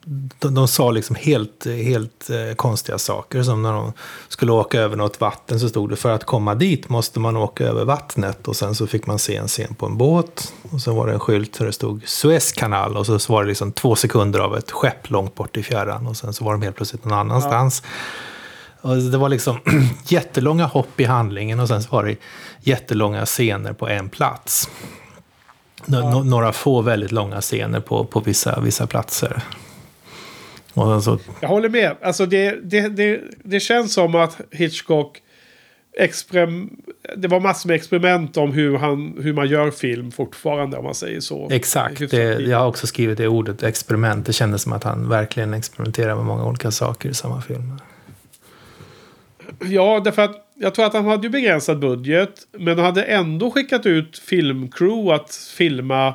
de, 0.09 0.55
de 0.55 0.69
sa 0.69 0.91
liksom 0.91 1.17
helt, 1.17 1.67
helt 1.67 2.31
eh, 2.31 2.55
konstiga 2.55 2.99
saker. 2.99 3.43
Som 3.43 3.63
när 3.63 3.73
de 3.73 3.93
skulle 4.29 4.53
åka 4.53 4.81
över 4.81 4.97
något 4.97 5.21
vatten 5.21 5.61
så 5.61 5.69
stod 5.69 5.91
det 5.91 5.97
för 5.97 6.11
att 6.11 6.25
komma 6.25 6.55
dit 6.55 6.89
måste 6.89 7.21
man 7.21 7.37
åka 7.37 7.65
över 7.65 7.85
vattnet. 7.85 8.49
Och 8.49 8.57
sen 8.57 8.75
så 8.75 8.87
fick 8.87 9.07
man 9.07 9.19
se 9.19 9.37
en 9.37 9.49
scen 9.49 9.75
på 9.75 9.87
en 9.87 9.97
båt. 9.97 10.53
Och 10.71 10.81
så 10.81 10.95
var 10.95 11.07
det 11.07 11.13
en 11.13 11.21
skylt 11.21 11.59
där 11.59 11.67
det 11.67 11.73
stod 11.73 12.09
Suezkanal. 12.09 12.97
Och 12.97 13.07
så 13.07 13.33
var 13.33 13.43
det 13.43 13.49
liksom 13.49 13.73
två 13.73 13.97
sekunder 13.97 14.41
av 14.41 14.57
ett 14.57 14.71
skepp 14.71 15.11
långt 15.11 15.35
bort 15.35 15.57
i 15.57 15.63
fjärran. 15.63 16.07
Och 16.07 16.17
sen 16.17 16.33
så 16.33 16.45
var 16.45 16.53
de 16.53 16.63
helt 16.63 16.77
plötsligt 16.77 17.05
någon 17.05 17.19
annanstans. 17.19 17.83
Ja. 18.83 18.91
Och 18.91 18.97
det 18.97 19.19
var 19.19 19.29
liksom 19.29 19.59
jättelånga 20.05 20.67
hopp 20.67 21.01
i 21.01 21.05
handlingen 21.05 21.61
och 21.61 21.69
sen 21.69 21.83
så 21.83 21.91
var 21.91 22.05
det 22.05 22.17
jättelånga 22.61 23.27
scener 23.27 23.73
på 23.73 23.89
en 23.89 24.09
plats. 24.09 24.71
Ja. 25.87 26.23
Några 26.23 26.53
få 26.53 26.81
väldigt 26.81 27.13
långa 27.13 27.41
scener 27.41 27.81
på, 27.81 28.05
på 28.05 28.21
vissa, 28.21 28.61
vissa 28.61 28.87
platser. 28.87 29.43
Så... 31.03 31.19
Jag 31.41 31.49
håller 31.49 31.69
med. 31.69 31.97
Alltså 32.03 32.27
det, 32.27 32.59
det, 32.63 32.89
det, 32.89 33.21
det 33.43 33.61
känns 33.61 33.93
som 33.93 34.15
att 34.15 34.41
Hitchcock 34.51 35.23
experim 35.99 36.71
det 37.17 37.29
var 37.29 37.41
massor 37.41 37.69
med 37.69 37.77
experiment 37.77 38.37
om 38.37 38.53
hur, 38.53 38.77
han, 38.77 39.15
hur 39.21 39.33
man 39.33 39.49
gör 39.49 39.71
film 39.71 40.13
fortfarande 40.13 40.77
om 40.77 40.85
man 40.85 40.95
säger 40.95 41.21
så. 41.21 41.49
Exakt, 41.51 42.11
det, 42.11 42.41
jag 42.41 42.59
har 42.59 42.67
också 42.67 42.87
skrivit 42.87 43.19
det 43.19 43.29
ordet 43.29 43.63
experiment. 43.63 44.27
Det 44.27 44.33
kändes 44.33 44.63
som 44.63 44.73
att 44.73 44.85
han 44.85 45.09
verkligen 45.09 45.55
experimenterar 45.55 46.17
med 46.17 46.25
många 46.25 46.47
olika 46.47 46.71
saker 46.71 47.09
i 47.09 47.15
samma 47.15 47.41
film. 47.41 47.81
Ja, 49.61 50.01
därför 50.05 50.23
att 50.23 50.47
jag 50.55 50.75
tror 50.75 50.87
att 50.87 50.93
han 50.93 51.05
hade 51.05 51.23
ju 51.23 51.31
begränsad 51.31 51.79
budget. 51.79 52.31
Men 52.53 52.79
han 52.79 52.87
hade 52.87 53.03
ändå 53.03 53.51
skickat 53.51 53.87
ut 53.87 54.19
filmcrew 54.19 55.15
att 55.15 55.35
filma 55.57 56.15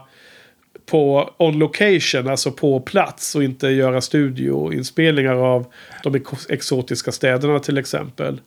på 0.86 1.34
on 1.38 1.60
location, 1.60 2.28
alltså 2.28 2.52
på 2.52 2.80
plats 2.80 3.36
och 3.36 3.44
inte 3.44 3.67
göra 3.67 4.02
studioinspelningar 4.02 5.36
av 5.36 5.65
de 6.04 6.22
exotiska 6.50 7.12
städerna 7.12 7.60
till 7.60 7.78
exempel. 7.78 8.41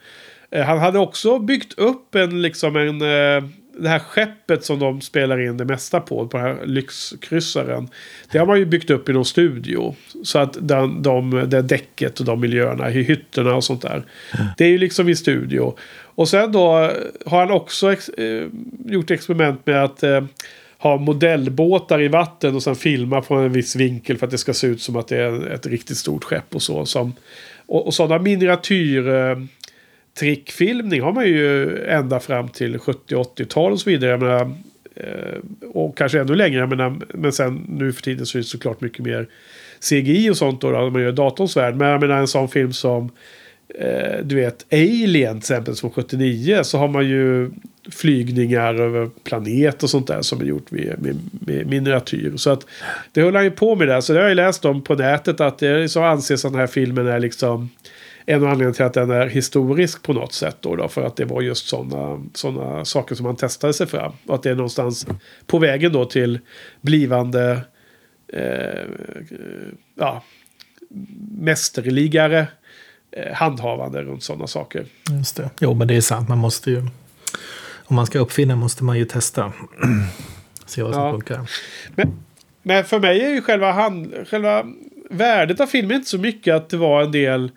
Eh, 0.50 0.64
han 0.64 0.78
hade 0.78 0.98
också 0.98 1.38
byggt 1.38 1.78
upp 1.78 2.14
en, 2.14 2.42
liksom 2.42 2.76
en, 2.76 3.02
eh, 3.02 3.48
det 3.78 3.88
här 3.88 3.98
skeppet 3.98 4.64
som 4.64 4.78
de 4.78 5.00
spelar 5.00 5.40
in 5.40 5.56
det 5.56 5.64
mesta 5.64 6.00
på, 6.00 6.28
på 6.28 6.36
den 6.36 6.46
här 6.46 6.66
lyxkryssaren. 6.66 7.88
Det 8.32 8.38
har 8.38 8.46
man 8.46 8.58
ju 8.58 8.66
byggt 8.66 8.90
upp 8.90 9.08
i 9.08 9.12
någon 9.12 9.24
studio. 9.24 9.94
Så 10.22 10.38
att 10.38 10.56
den, 10.60 11.02
de, 11.02 11.30
det 11.46 11.62
däcket 11.62 12.20
och 12.20 12.26
de 12.26 12.40
miljöerna, 12.40 12.90
i 12.90 13.02
hytterna 13.02 13.54
och 13.54 13.64
sånt 13.64 13.82
där. 13.82 14.04
Det 14.58 14.64
är 14.64 14.68
ju 14.68 14.78
liksom 14.78 15.08
i 15.08 15.16
studio. 15.16 15.74
Och 16.14 16.28
sen 16.28 16.52
då 16.52 16.90
har 17.26 17.40
han 17.40 17.50
också 17.50 17.92
ex, 17.92 18.08
eh, 18.08 18.48
gjort 18.84 19.10
experiment 19.10 19.66
med 19.66 19.84
att 19.84 20.02
eh, 20.02 20.24
ha 20.84 20.96
modellbåtar 20.96 22.02
i 22.02 22.08
vatten 22.08 22.54
och 22.54 22.62
sen 22.62 22.76
filma 22.76 23.22
från 23.22 23.44
en 23.44 23.52
viss 23.52 23.76
vinkel 23.76 24.18
för 24.18 24.26
att 24.26 24.30
det 24.30 24.38
ska 24.38 24.54
se 24.54 24.66
ut 24.66 24.82
som 24.82 24.96
att 24.96 25.08
det 25.08 25.16
är 25.16 25.50
ett 25.50 25.66
riktigt 25.66 25.96
stort 25.96 26.24
skepp 26.24 26.54
och 26.54 26.62
så. 26.62 26.86
Som, 26.86 27.12
och, 27.66 27.86
och 27.86 27.94
sådana 27.94 28.22
miniatyr 28.22 29.08
eh, 29.08 29.38
trickfilmning 30.18 31.00
har 31.02 31.12
man 31.12 31.26
ju 31.26 31.78
ända 31.84 32.20
fram 32.20 32.48
till 32.48 32.76
70-80-tal 32.76 33.72
och 33.72 33.80
så 33.80 33.90
vidare. 33.90 34.10
Jag 34.10 34.20
menar, 34.20 34.50
eh, 34.96 35.68
och 35.72 35.96
kanske 35.96 36.20
ännu 36.20 36.34
längre. 36.34 36.60
Jag 36.60 36.68
menar, 36.68 36.96
men 37.14 37.32
sen 37.32 37.66
nu 37.68 37.92
för 37.92 38.02
tiden 38.02 38.26
så 38.26 38.38
är 38.38 38.40
det 38.40 38.48
såklart 38.48 38.80
mycket 38.80 39.04
mer 39.04 39.28
CGI 39.80 40.30
och 40.30 40.36
sånt 40.36 40.60
då, 40.60 40.70
då 40.70 40.90
man 40.90 41.02
gör 41.02 41.12
datorns 41.12 41.56
värld. 41.56 41.76
Men 41.76 41.88
jag 41.88 42.00
menar 42.00 42.18
en 42.18 42.28
sån 42.28 42.48
film 42.48 42.72
som 42.72 43.10
eh, 43.68 44.24
du 44.24 44.34
vet 44.34 44.72
Alien 44.72 45.40
till 45.40 45.54
exempel 45.54 45.74
från 45.74 45.90
79 45.90 46.60
så 46.62 46.78
har 46.78 46.88
man 46.88 47.08
ju 47.08 47.50
flygningar 47.90 48.74
över 48.74 49.10
planet 49.24 49.82
och 49.82 49.90
sånt 49.90 50.06
där 50.06 50.22
som 50.22 50.40
är 50.40 50.44
gjort 50.44 50.70
med, 50.70 50.94
med, 50.98 51.16
med 51.30 51.66
miniatyr. 51.66 52.36
Så 52.36 52.50
att 52.50 52.66
det 53.12 53.22
håller 53.22 53.38
han 53.38 53.44
ju 53.44 53.50
på 53.50 53.74
med 53.74 53.88
där. 53.88 54.00
Så 54.00 54.12
det 54.12 54.20
har 54.20 54.28
jag 54.28 54.36
läst 54.36 54.64
om 54.64 54.82
på 54.82 54.94
nätet 54.94 55.40
att 55.40 55.58
det 55.58 55.88
så 55.88 56.02
anses 56.02 56.44
att 56.44 56.52
den 56.52 56.60
här 56.60 56.66
filmen 56.66 57.06
är 57.06 57.20
liksom 57.20 57.70
en 58.26 58.42
av 58.42 58.48
anledningarna 58.48 58.74
till 58.74 58.84
att 58.84 58.94
den 58.94 59.10
är 59.10 59.26
historisk 59.26 60.02
på 60.02 60.12
något 60.12 60.32
sätt. 60.32 60.56
Då, 60.60 60.76
då 60.76 60.88
för 60.88 61.02
att 61.02 61.16
det 61.16 61.24
var 61.24 61.42
just 61.42 61.66
sådana 61.66 62.24
såna 62.34 62.84
saker 62.84 63.14
som 63.14 63.24
man 63.24 63.36
testade 63.36 63.72
sig 63.72 63.86
fram. 63.86 64.12
Och 64.26 64.34
att 64.34 64.42
det 64.42 64.50
är 64.50 64.54
någonstans 64.54 65.06
på 65.46 65.58
vägen 65.58 65.92
då 65.92 66.04
till 66.04 66.38
blivande 66.80 67.60
eh, 68.28 68.84
ja, 69.94 70.22
mästerligare 71.38 72.46
handhavande 73.32 74.02
runt 74.02 74.22
sådana 74.22 74.46
saker. 74.46 74.84
Just 75.10 75.36
det. 75.36 75.50
Jo, 75.60 75.74
men 75.74 75.88
det 75.88 75.96
är 75.96 76.00
sant. 76.00 76.28
Man 76.28 76.38
måste 76.38 76.70
ju... 76.70 76.82
Om 77.86 77.96
man 77.96 78.06
ska 78.06 78.18
uppfinna 78.18 78.56
måste 78.56 78.84
man 78.84 78.98
ju 78.98 79.04
testa. 79.04 79.52
Se 80.66 80.82
vad 80.82 80.94
som 80.94 81.02
Ja. 81.02 81.12
funkar. 81.12 81.50
Men, 81.96 82.12
men 82.62 82.84
för 82.84 83.00
mig 83.00 83.20
är 83.20 83.28
ju 83.30 83.42
själva, 83.42 83.72
hand, 83.72 84.14
själva 84.30 84.64
värdet 85.10 85.60
av 85.60 85.66
filmen 85.66 85.96
inte 85.96 86.10
så 86.10 86.18
mycket 86.18 86.54
att 86.54 86.68
det 86.68 86.76
var 86.76 87.02
en 87.02 87.12
del 87.12 87.50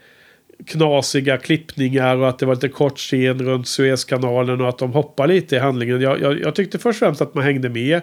knasiga 0.67 1.37
klippningar 1.37 2.15
och 2.17 2.29
att 2.29 2.39
det 2.39 2.45
var 2.45 2.55
lite 2.55 2.69
kort 2.69 2.97
scen 2.97 3.39
runt 3.45 3.67
Suezkanalen 3.67 4.61
och 4.61 4.69
att 4.69 4.77
de 4.77 4.91
hoppar 4.91 5.27
lite 5.27 5.55
i 5.55 5.59
handlingen. 5.59 6.01
Jag, 6.01 6.21
jag, 6.21 6.39
jag 6.39 6.55
tyckte 6.55 6.77
först 6.79 6.95
och 7.01 7.07
främst 7.07 7.21
att 7.21 7.33
man 7.35 7.43
hängde 7.43 7.69
med. 7.69 8.01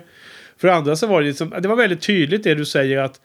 För 0.56 0.68
det 0.68 0.74
andra 0.74 0.96
så 0.96 1.06
var 1.06 1.20
det 1.20 1.26
liksom, 1.28 1.54
det 1.62 1.68
var 1.68 1.76
väldigt 1.76 2.00
tydligt 2.02 2.44
det 2.44 2.54
du 2.54 2.64
säger 2.64 2.98
att 2.98 3.20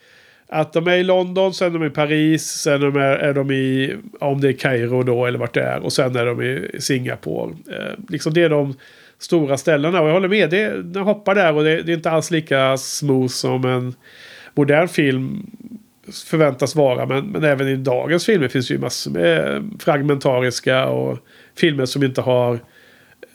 att 0.51 0.73
de 0.73 0.87
är 0.87 0.97
i 0.97 1.03
London, 1.03 1.53
sen 1.53 1.75
är 1.75 1.79
de 1.79 1.85
i 1.85 1.89
Paris, 1.89 2.43
sen 2.43 2.73
är 2.73 2.91
de, 2.91 2.95
är 2.99 3.33
de 3.33 3.51
i, 3.51 3.95
om 4.19 4.41
det 4.41 4.47
är 4.47 4.53
Kairo 4.53 5.03
då 5.03 5.25
eller 5.25 5.39
vart 5.39 5.53
det 5.53 5.61
är, 5.61 5.79
och 5.79 5.93
sen 5.93 6.15
är 6.15 6.25
de 6.25 6.41
i 6.41 6.69
Singapore. 6.79 7.55
Eh, 7.71 7.93
liksom 8.09 8.33
det 8.33 8.43
är 8.43 8.49
de 8.49 8.75
stora 9.19 9.57
ställena. 9.57 10.01
Och 10.01 10.07
jag 10.07 10.13
håller 10.13 10.27
med, 10.27 10.49
det, 10.49 10.83
den 10.83 11.03
hoppar 11.03 11.35
där 11.35 11.53
och 11.53 11.63
det, 11.63 11.81
det 11.81 11.91
är 11.91 11.95
inte 11.95 12.11
alls 12.11 12.31
lika 12.31 12.77
smooth 12.77 13.27
som 13.27 13.65
en 13.65 13.93
modern 14.53 14.87
film 14.87 15.45
förväntas 16.27 16.75
vara. 16.75 17.05
Men, 17.05 17.25
men 17.25 17.43
även 17.43 17.67
i 17.67 17.75
dagens 17.75 18.25
filmer 18.25 18.47
finns 18.47 18.67
det 18.67 18.73
ju 18.73 18.79
massor 18.79 19.11
med 19.11 19.55
eh, 19.55 19.61
fragmentariska 19.79 20.85
och 20.85 21.17
filmer 21.55 21.85
som 21.85 22.03
inte 22.03 22.21
har 22.21 22.59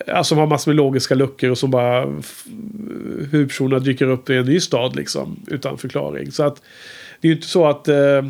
Alltså 0.06 0.28
som 0.28 0.38
har 0.38 0.46
massor 0.46 0.70
med 0.70 0.76
logiska 0.76 1.14
luckor 1.14 1.50
och 1.50 1.58
som 1.58 1.70
bara 1.70 2.06
huvudpersonerna 3.30 3.78
dyker 3.78 4.06
upp 4.06 4.30
i 4.30 4.36
en 4.36 4.44
ny 4.44 4.60
stad 4.60 4.96
liksom. 4.96 5.40
Utan 5.46 5.78
förklaring. 5.78 6.32
Så 6.32 6.42
att 6.42 6.62
det 7.24 7.28
är 7.28 7.30
ju 7.30 7.36
inte 7.36 7.48
så 7.48 7.66
att, 7.66 7.88
eh, 7.88 8.24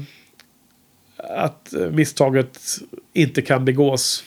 att 1.17 1.75
misstaget 1.91 2.61
inte 3.13 3.43
kan 3.43 3.65
begås 3.65 4.25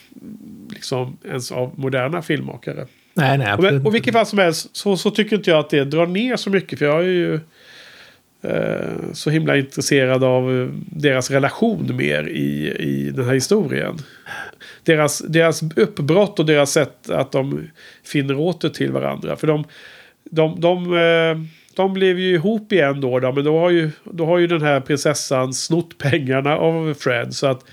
liksom 0.70 1.18
ens 1.24 1.52
av 1.52 1.72
moderna 1.76 2.22
filmmakare. 2.22 2.86
Nej, 3.14 3.38
nej. 3.38 3.52
Och, 3.52 3.86
och 3.86 3.94
vilket 3.94 4.14
fall 4.14 4.26
som 4.26 4.38
helst 4.38 4.76
så, 4.76 4.96
så 4.96 5.10
tycker 5.10 5.36
inte 5.36 5.50
jag 5.50 5.60
att 5.60 5.70
det 5.70 5.84
drar 5.84 6.06
ner 6.06 6.36
så 6.36 6.50
mycket. 6.50 6.78
För 6.78 6.86
jag 6.86 7.00
är 7.00 7.08
ju 7.08 7.34
eh, 8.42 9.12
så 9.12 9.30
himla 9.30 9.56
intresserad 9.56 10.24
av 10.24 10.60
eh, 10.60 10.68
deras 10.86 11.30
relation 11.30 11.96
mer 11.96 12.28
i, 12.28 12.76
i 12.78 13.10
den 13.10 13.24
här 13.24 13.34
historien. 13.34 13.98
Deras, 14.84 15.18
deras 15.18 15.62
uppbrott 15.76 16.38
och 16.38 16.46
deras 16.46 16.72
sätt 16.72 17.10
att 17.10 17.32
de 17.32 17.68
finner 18.04 18.38
åter 18.38 18.68
till 18.68 18.92
varandra. 18.92 19.36
För 19.36 19.46
de, 19.46 19.64
de, 20.30 20.60
de, 20.60 20.96
eh, 20.96 21.57
de 21.78 21.92
blev 21.92 22.18
ju 22.18 22.34
ihop 22.34 22.72
igen 22.72 23.00
då, 23.00 23.20
då 23.20 23.32
men 23.32 23.44
då 23.44 23.58
har, 23.58 23.70
ju, 23.70 23.90
då 24.04 24.26
har 24.26 24.38
ju 24.38 24.46
den 24.46 24.62
här 24.62 24.80
prinsessan 24.80 25.54
snott 25.54 25.98
pengarna 25.98 26.56
av 26.56 26.94
Fred. 26.94 27.34
Så 27.34 27.46
att 27.46 27.64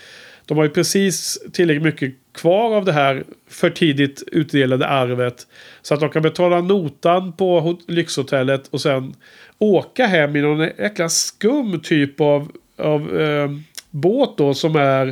de 0.46 0.58
har 0.58 0.64
ju 0.64 0.70
precis 0.70 1.40
tillräckligt 1.54 1.84
mycket 1.84 2.14
kvar 2.34 2.76
av 2.76 2.86
det 2.86 2.92
här 2.94 3.24
för 3.50 3.70
tidigt 3.70 4.24
utdelade 4.32 4.88
arvet. 4.88 5.48
Så 5.82 5.94
att 5.94 6.00
de 6.00 6.10
kan 6.10 6.22
betala 6.22 6.62
notan 6.62 7.34
på 7.34 7.80
lyxhotellet 7.88 8.68
och 8.68 8.82
sen 8.82 9.14
åka 9.58 10.06
hem 10.06 10.36
i 10.36 10.42
någon 10.42 10.60
jäkla 10.60 11.10
skum 11.10 11.80
typ 11.80 12.22
av, 12.22 12.52
av 12.78 13.22
eh, 13.22 13.50
båt 13.90 14.38
då 14.38 14.54
som 14.54 14.76
är... 14.76 15.08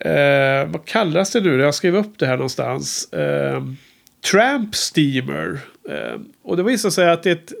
Eh, 0.00 0.68
vad 0.68 0.84
kallas 0.84 1.32
det 1.32 1.40
nu? 1.40 1.60
Jag 1.60 1.74
skrev 1.74 1.96
upp 1.96 2.18
det 2.18 2.26
här 2.26 2.36
någonstans. 2.36 3.12
Eh, 3.12 3.62
Tramp 4.30 4.74
Steamer. 4.74 5.60
Eh, 5.88 6.20
och 6.42 6.56
det 6.56 6.62
visar 6.62 6.90
sig 6.90 7.10
att 7.10 7.22
det 7.22 7.30
är 7.30 7.34
ett, 7.34 7.52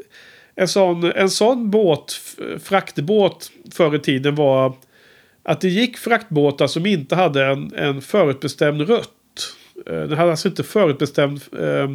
en, 0.56 0.68
sån, 0.68 1.12
en 1.12 1.30
sån 1.30 1.70
båt, 1.70 2.20
fraktbåt 2.62 3.52
förr 3.72 3.94
i 3.94 3.98
tiden 3.98 4.34
var 4.34 4.76
att 5.42 5.60
det 5.60 5.68
gick 5.68 5.96
fraktbåtar 5.98 6.66
som 6.66 6.86
inte 6.86 7.14
hade 7.14 7.44
en, 7.46 7.72
en 7.76 8.00
förutbestämd 8.00 8.80
rutt. 8.80 9.56
Eh, 9.86 10.00
den 10.00 10.18
hade 10.18 10.30
alltså 10.30 10.48
inte 10.48 10.62
förutbestämd 10.62 11.40
eh, 11.58 11.88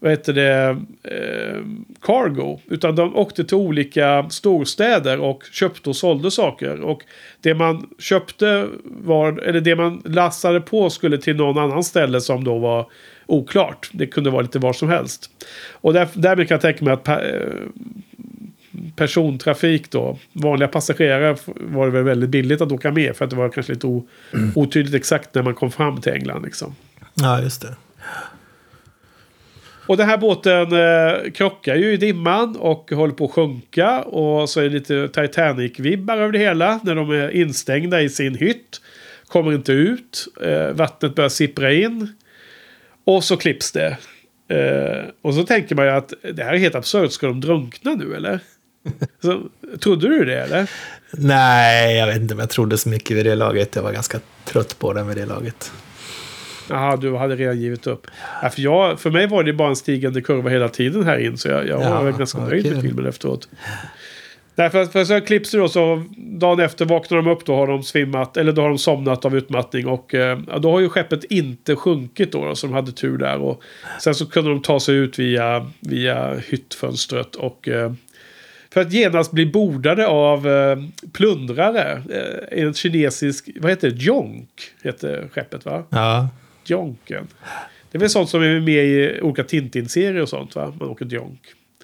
vad 0.00 0.10
heter 0.10 0.32
det, 0.32 0.76
eh, 1.02 1.62
cargo. 2.00 2.58
Utan 2.66 2.96
de 2.96 3.16
åkte 3.16 3.44
till 3.44 3.56
olika 3.56 4.30
storstäder 4.30 5.20
och 5.20 5.44
köpte 5.52 5.90
och 5.90 5.96
sålde 5.96 6.30
saker. 6.30 6.80
Och 6.80 7.02
det 7.40 7.54
man 7.54 7.88
köpte 7.98 8.66
var, 8.84 9.38
eller 9.38 9.60
det 9.60 9.76
man 9.76 10.02
lastade 10.04 10.60
på 10.60 10.90
skulle 10.90 11.18
till 11.18 11.36
någon 11.36 11.58
annan 11.58 11.84
ställe 11.84 12.20
som 12.20 12.44
då 12.44 12.58
var 12.58 12.90
oklart. 13.28 13.90
Det 13.92 14.06
kunde 14.06 14.30
vara 14.30 14.42
lite 14.42 14.58
var 14.58 14.72
som 14.72 14.88
helst. 14.88 15.30
Och 15.72 15.92
där, 15.92 16.08
därmed 16.14 16.48
kan 16.48 16.54
jag 16.54 16.62
tänka 16.62 16.84
mig 16.84 16.94
att 16.94 17.04
pa, 17.04 17.20
eh, 17.20 17.52
persontrafik 18.96 19.90
då, 19.90 20.18
vanliga 20.32 20.68
passagerare 20.68 21.36
var 21.46 21.86
det 21.86 21.92
väl 21.92 22.04
väldigt 22.04 22.30
billigt 22.30 22.60
att 22.60 22.72
åka 22.72 22.92
med. 22.92 23.16
För 23.16 23.24
att 23.24 23.30
det 23.30 23.36
var 23.36 23.48
kanske 23.48 23.72
lite 23.72 23.86
o, 23.86 24.08
otydligt 24.54 24.94
exakt 24.94 25.34
när 25.34 25.42
man 25.42 25.54
kom 25.54 25.70
fram 25.70 26.00
till 26.00 26.12
England 26.12 26.42
liksom. 26.44 26.74
Ja, 27.14 27.42
just 27.42 27.62
det. 27.62 27.74
Och 29.88 29.96
den 29.96 30.08
här 30.08 30.18
båten 30.18 30.72
eh, 30.72 31.30
krockar 31.30 31.76
ju 31.76 31.92
i 31.92 31.96
dimman 31.96 32.56
och 32.56 32.90
håller 32.90 33.14
på 33.14 33.24
att 33.24 33.30
sjunka. 33.30 34.00
Och 34.02 34.50
så 34.50 34.60
är 34.60 34.64
det 34.64 34.70
lite 34.70 35.08
Titanic-vibbar 35.08 36.16
över 36.16 36.32
det 36.32 36.38
hela. 36.38 36.80
När 36.82 36.94
de 36.94 37.10
är 37.10 37.30
instängda 37.30 38.02
i 38.02 38.08
sin 38.08 38.34
hytt. 38.34 38.80
Kommer 39.26 39.52
inte 39.52 39.72
ut. 39.72 40.28
Eh, 40.42 40.68
vattnet 40.72 41.14
börjar 41.14 41.28
sippra 41.28 41.72
in. 41.72 42.12
Och 43.08 43.24
så 43.24 43.36
klipps 43.36 43.72
det. 43.72 43.96
Eh, 44.48 45.04
och 45.22 45.34
så 45.34 45.42
tänker 45.42 45.74
man 45.74 45.84
ju 45.84 45.90
att 45.90 46.12
det 46.34 46.44
här 46.44 46.52
är 46.52 46.58
helt 46.58 46.74
absurt. 46.74 47.12
Ska 47.12 47.26
de 47.26 47.40
drunkna 47.40 47.94
nu 47.94 48.16
eller? 48.16 48.40
Så, 49.22 49.42
trodde 49.80 50.08
du 50.08 50.24
det 50.24 50.40
eller? 50.40 50.70
Nej, 51.10 51.96
jag 51.96 52.06
vet 52.06 52.16
inte 52.16 52.34
om 52.34 52.40
jag 52.40 52.50
trodde 52.50 52.78
så 52.78 52.88
mycket 52.88 53.16
vid 53.16 53.26
det 53.26 53.34
laget. 53.34 53.76
Jag 53.76 53.82
var 53.82 53.92
ganska 53.92 54.20
trött 54.44 54.78
på 54.78 54.92
den 54.92 55.08
vid 55.08 55.16
det 55.16 55.26
laget. 55.26 55.72
Jaha, 56.68 56.96
du 56.96 57.16
hade 57.16 57.36
redan 57.36 57.60
givit 57.60 57.86
upp. 57.86 58.06
Ja, 58.42 58.50
för, 58.50 58.62
jag, 58.62 59.00
för 59.00 59.10
mig 59.10 59.26
var 59.26 59.42
det 59.42 59.52
bara 59.52 59.68
en 59.68 59.76
stigande 59.76 60.22
kurva 60.22 60.50
hela 60.50 60.68
tiden 60.68 61.04
här 61.04 61.18
in. 61.18 61.38
Så 61.38 61.48
jag, 61.48 61.66
jag 61.68 61.82
Ja, 61.82 62.02
var 62.02 62.12
ganska 62.12 62.38
nöjd 62.38 62.72
med 62.72 62.82
filmen 62.82 63.06
efteråt. 63.06 63.48
Därför 64.58 64.82
att 64.82 64.92
för 64.92 65.04
så 65.04 65.20
klipps 65.20 65.50
det 65.50 65.58
då 65.58 65.68
så 65.68 66.04
dagen 66.16 66.60
efter 66.60 66.84
vaknar 66.84 67.16
de 67.16 67.26
upp 67.26 67.44
då 67.44 67.54
har 67.54 67.66
de 67.66 67.82
svimmat 67.82 68.36
eller 68.36 68.52
då 68.52 68.62
har 68.62 68.68
de 68.68 68.78
somnat 68.78 69.24
av 69.24 69.36
utmattning 69.36 69.86
och 69.86 70.14
eh, 70.14 70.38
då 70.38 70.70
har 70.70 70.80
ju 70.80 70.88
skeppet 70.88 71.24
inte 71.24 71.76
sjunkit 71.76 72.32
då, 72.32 72.44
då 72.44 72.54
så 72.54 72.66
de 72.66 72.72
hade 72.72 72.92
tur 72.92 73.18
där 73.18 73.38
och 73.38 73.62
sen 74.00 74.14
så 74.14 74.26
kunde 74.26 74.50
de 74.50 74.62
ta 74.62 74.80
sig 74.80 74.94
ut 74.94 75.18
via, 75.18 75.70
via 75.80 76.34
hyttfönstret 76.34 77.34
och 77.34 77.68
eh, 77.68 77.92
för 78.70 78.80
att 78.80 78.92
genast 78.92 79.32
bli 79.32 79.46
bordade 79.46 80.06
av 80.06 80.48
eh, 80.48 80.78
plundrare. 81.12 82.02
Eh, 82.10 82.64
en 82.64 82.74
kinesisk, 82.74 83.48
vad 83.60 83.70
heter 83.70 83.90
det? 83.90 83.96
Jonk 83.96 84.50
heter 84.82 85.28
skeppet 85.32 85.64
va? 85.64 85.84
Ja, 85.90 86.28
Jonken. 86.64 87.26
Det 87.90 87.98
är 87.98 88.00
väl 88.00 88.10
sånt 88.10 88.28
som 88.28 88.42
är 88.42 88.60
med 88.60 88.84
i 88.84 89.20
olika 89.22 89.44
Tintin-serier 89.44 90.22
och 90.22 90.28
sånt 90.28 90.56
va? 90.56 90.74
Man 90.80 90.88
åker 90.88 91.04
Jonk. 91.04 91.40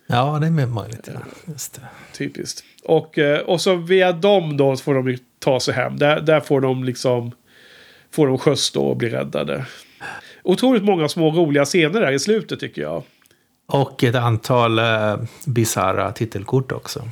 Ja 0.07 0.39
det 0.41 0.47
är 0.47 0.51
med 0.51 0.69
möjligt. 0.69 1.09
Ja. 1.15 1.21
Just 1.53 1.75
det. 1.75 1.81
Typiskt. 2.19 2.65
Och, 2.85 3.19
eh, 3.19 3.41
och 3.41 3.61
så 3.61 3.75
via 3.77 4.13
dem 4.13 4.57
då 4.57 4.77
får 4.77 4.95
de 4.95 5.19
ta 5.39 5.61
sig 5.61 5.75
hem. 5.75 5.97
Där, 5.99 6.21
där 6.21 6.41
får 6.41 6.61
de 6.61 6.85
liksom 6.85 7.33
får 8.11 8.27
de 8.27 8.39
skjuts 8.39 8.71
då 8.71 8.87
och 8.87 8.97
blir 8.97 9.11
räddade. 9.11 9.67
Otroligt 10.43 10.85
många 10.85 11.09
små 11.09 11.31
roliga 11.31 11.65
scener 11.65 12.01
där 12.01 12.13
i 12.13 12.19
slutet 12.19 12.61
tycker 12.61 12.83
jag. 12.83 13.03
Och 13.67 14.05
ett 14.05 14.15
antal 14.15 14.79
eh, 14.79 15.17
bisarra 15.47 16.13
titelkort 16.13 16.73
också. 16.73 17.09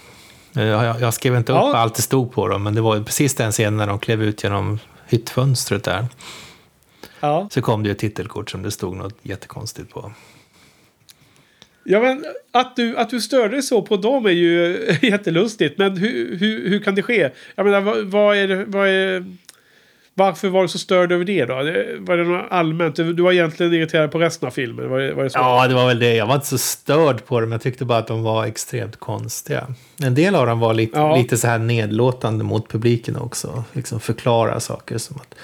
Eh, 0.57 0.63
Jag, 0.65 1.01
jag 1.01 1.15
skrev 1.15 1.37
inte 1.37 1.53
upp 1.53 1.59
Ja. 1.59 1.77
allt 1.77 1.95
det 1.95 2.03
stod 2.03 2.33
på 2.33 2.49
dem, 2.49 2.63
men 2.63 2.75
det 2.75 2.81
var 2.81 3.01
precis 3.01 3.35
den 3.35 3.53
scenen 3.53 3.77
när 3.77 3.87
de 3.87 3.99
klev 3.99 4.23
ut 4.23 4.45
genom 4.45 4.79
hyttfönstret 5.07 5.85
där. 5.85 6.07
Ja. 7.21 7.49
Så 7.51 7.63
kom 7.63 7.83
det 7.83 7.87
ju 7.89 7.93
ett 7.93 7.99
titelkort 7.99 8.51
som 8.51 8.63
det 8.63 8.71
stod 8.71 8.97
något 8.97 9.15
jättekonstigt 9.23 9.91
på. 9.91 10.13
Ja 11.85 12.01
men 12.01 12.25
att 12.53 12.77
du, 12.77 12.97
att 12.97 13.11
du 13.11 13.21
störde 13.21 13.63
så 13.63 13.83
på 13.83 13.97
dem 13.97 14.27
är 14.27 14.31
ju 14.31 14.87
jättelustigt. 15.03 15.79
Men 15.79 15.97
hur, 15.97 16.37
hur, 16.37 16.69
hur 16.69 16.79
kan 16.79 16.95
det 16.95 17.03
ske? 17.03 17.31
Jag 17.55 17.67
menar 17.67 17.81
vad, 17.81 18.05
vad 18.05 18.37
är 18.37 18.49
det, 18.49 18.65
vad 18.65 18.89
är... 18.89 19.25
Varför 20.15 20.49
var 20.49 20.63
du 20.63 20.69
så 20.69 20.79
störd 20.79 21.13
över 21.13 21.25
det 21.25 21.45
då? 21.45 21.55
Var 21.99 22.17
det 22.17 22.25
något 22.25 22.47
allmänt? 22.51 22.97
Du 22.97 23.13
var 23.13 23.33
egentligen 23.33 23.75
irriterad 23.75 24.11
på 24.13 24.19
resten 24.19 24.47
av 24.47 24.51
filmen? 24.51 24.91
Var 24.91 24.99
det, 24.99 25.15
var 25.15 25.25
det 25.25 25.31
så? 25.31 25.39
Ja, 25.39 25.69
det 25.69 25.75
var 25.75 25.87
väl 25.87 25.99
det. 25.99 26.15
Jag 26.15 26.27
var 26.27 26.35
inte 26.35 26.47
så 26.47 26.59
störd 26.59 27.25
på 27.27 27.41
dem. 27.41 27.53
Jag 27.53 27.63
tyckte 27.63 27.85
bara 27.85 27.99
att 27.99 28.07
de 28.07 28.23
var 28.23 28.45
extremt 28.47 28.97
konstiga. 28.97 29.67
En 30.03 30.15
del 30.15 30.35
av 30.35 30.47
dem 30.47 30.61
var 30.61 30.75
lite, 30.75 30.99
Ja. 30.99 31.17
lite 31.17 31.37
så 31.37 31.47
här 31.47 31.59
nedlåtande 31.59 32.45
mot 32.45 32.69
publiken 32.69 33.17
också. 33.17 33.65
Liksom 33.73 34.01
förklara 34.01 34.61
saker 34.61 34.99
som 34.99 35.17
att 35.17 35.35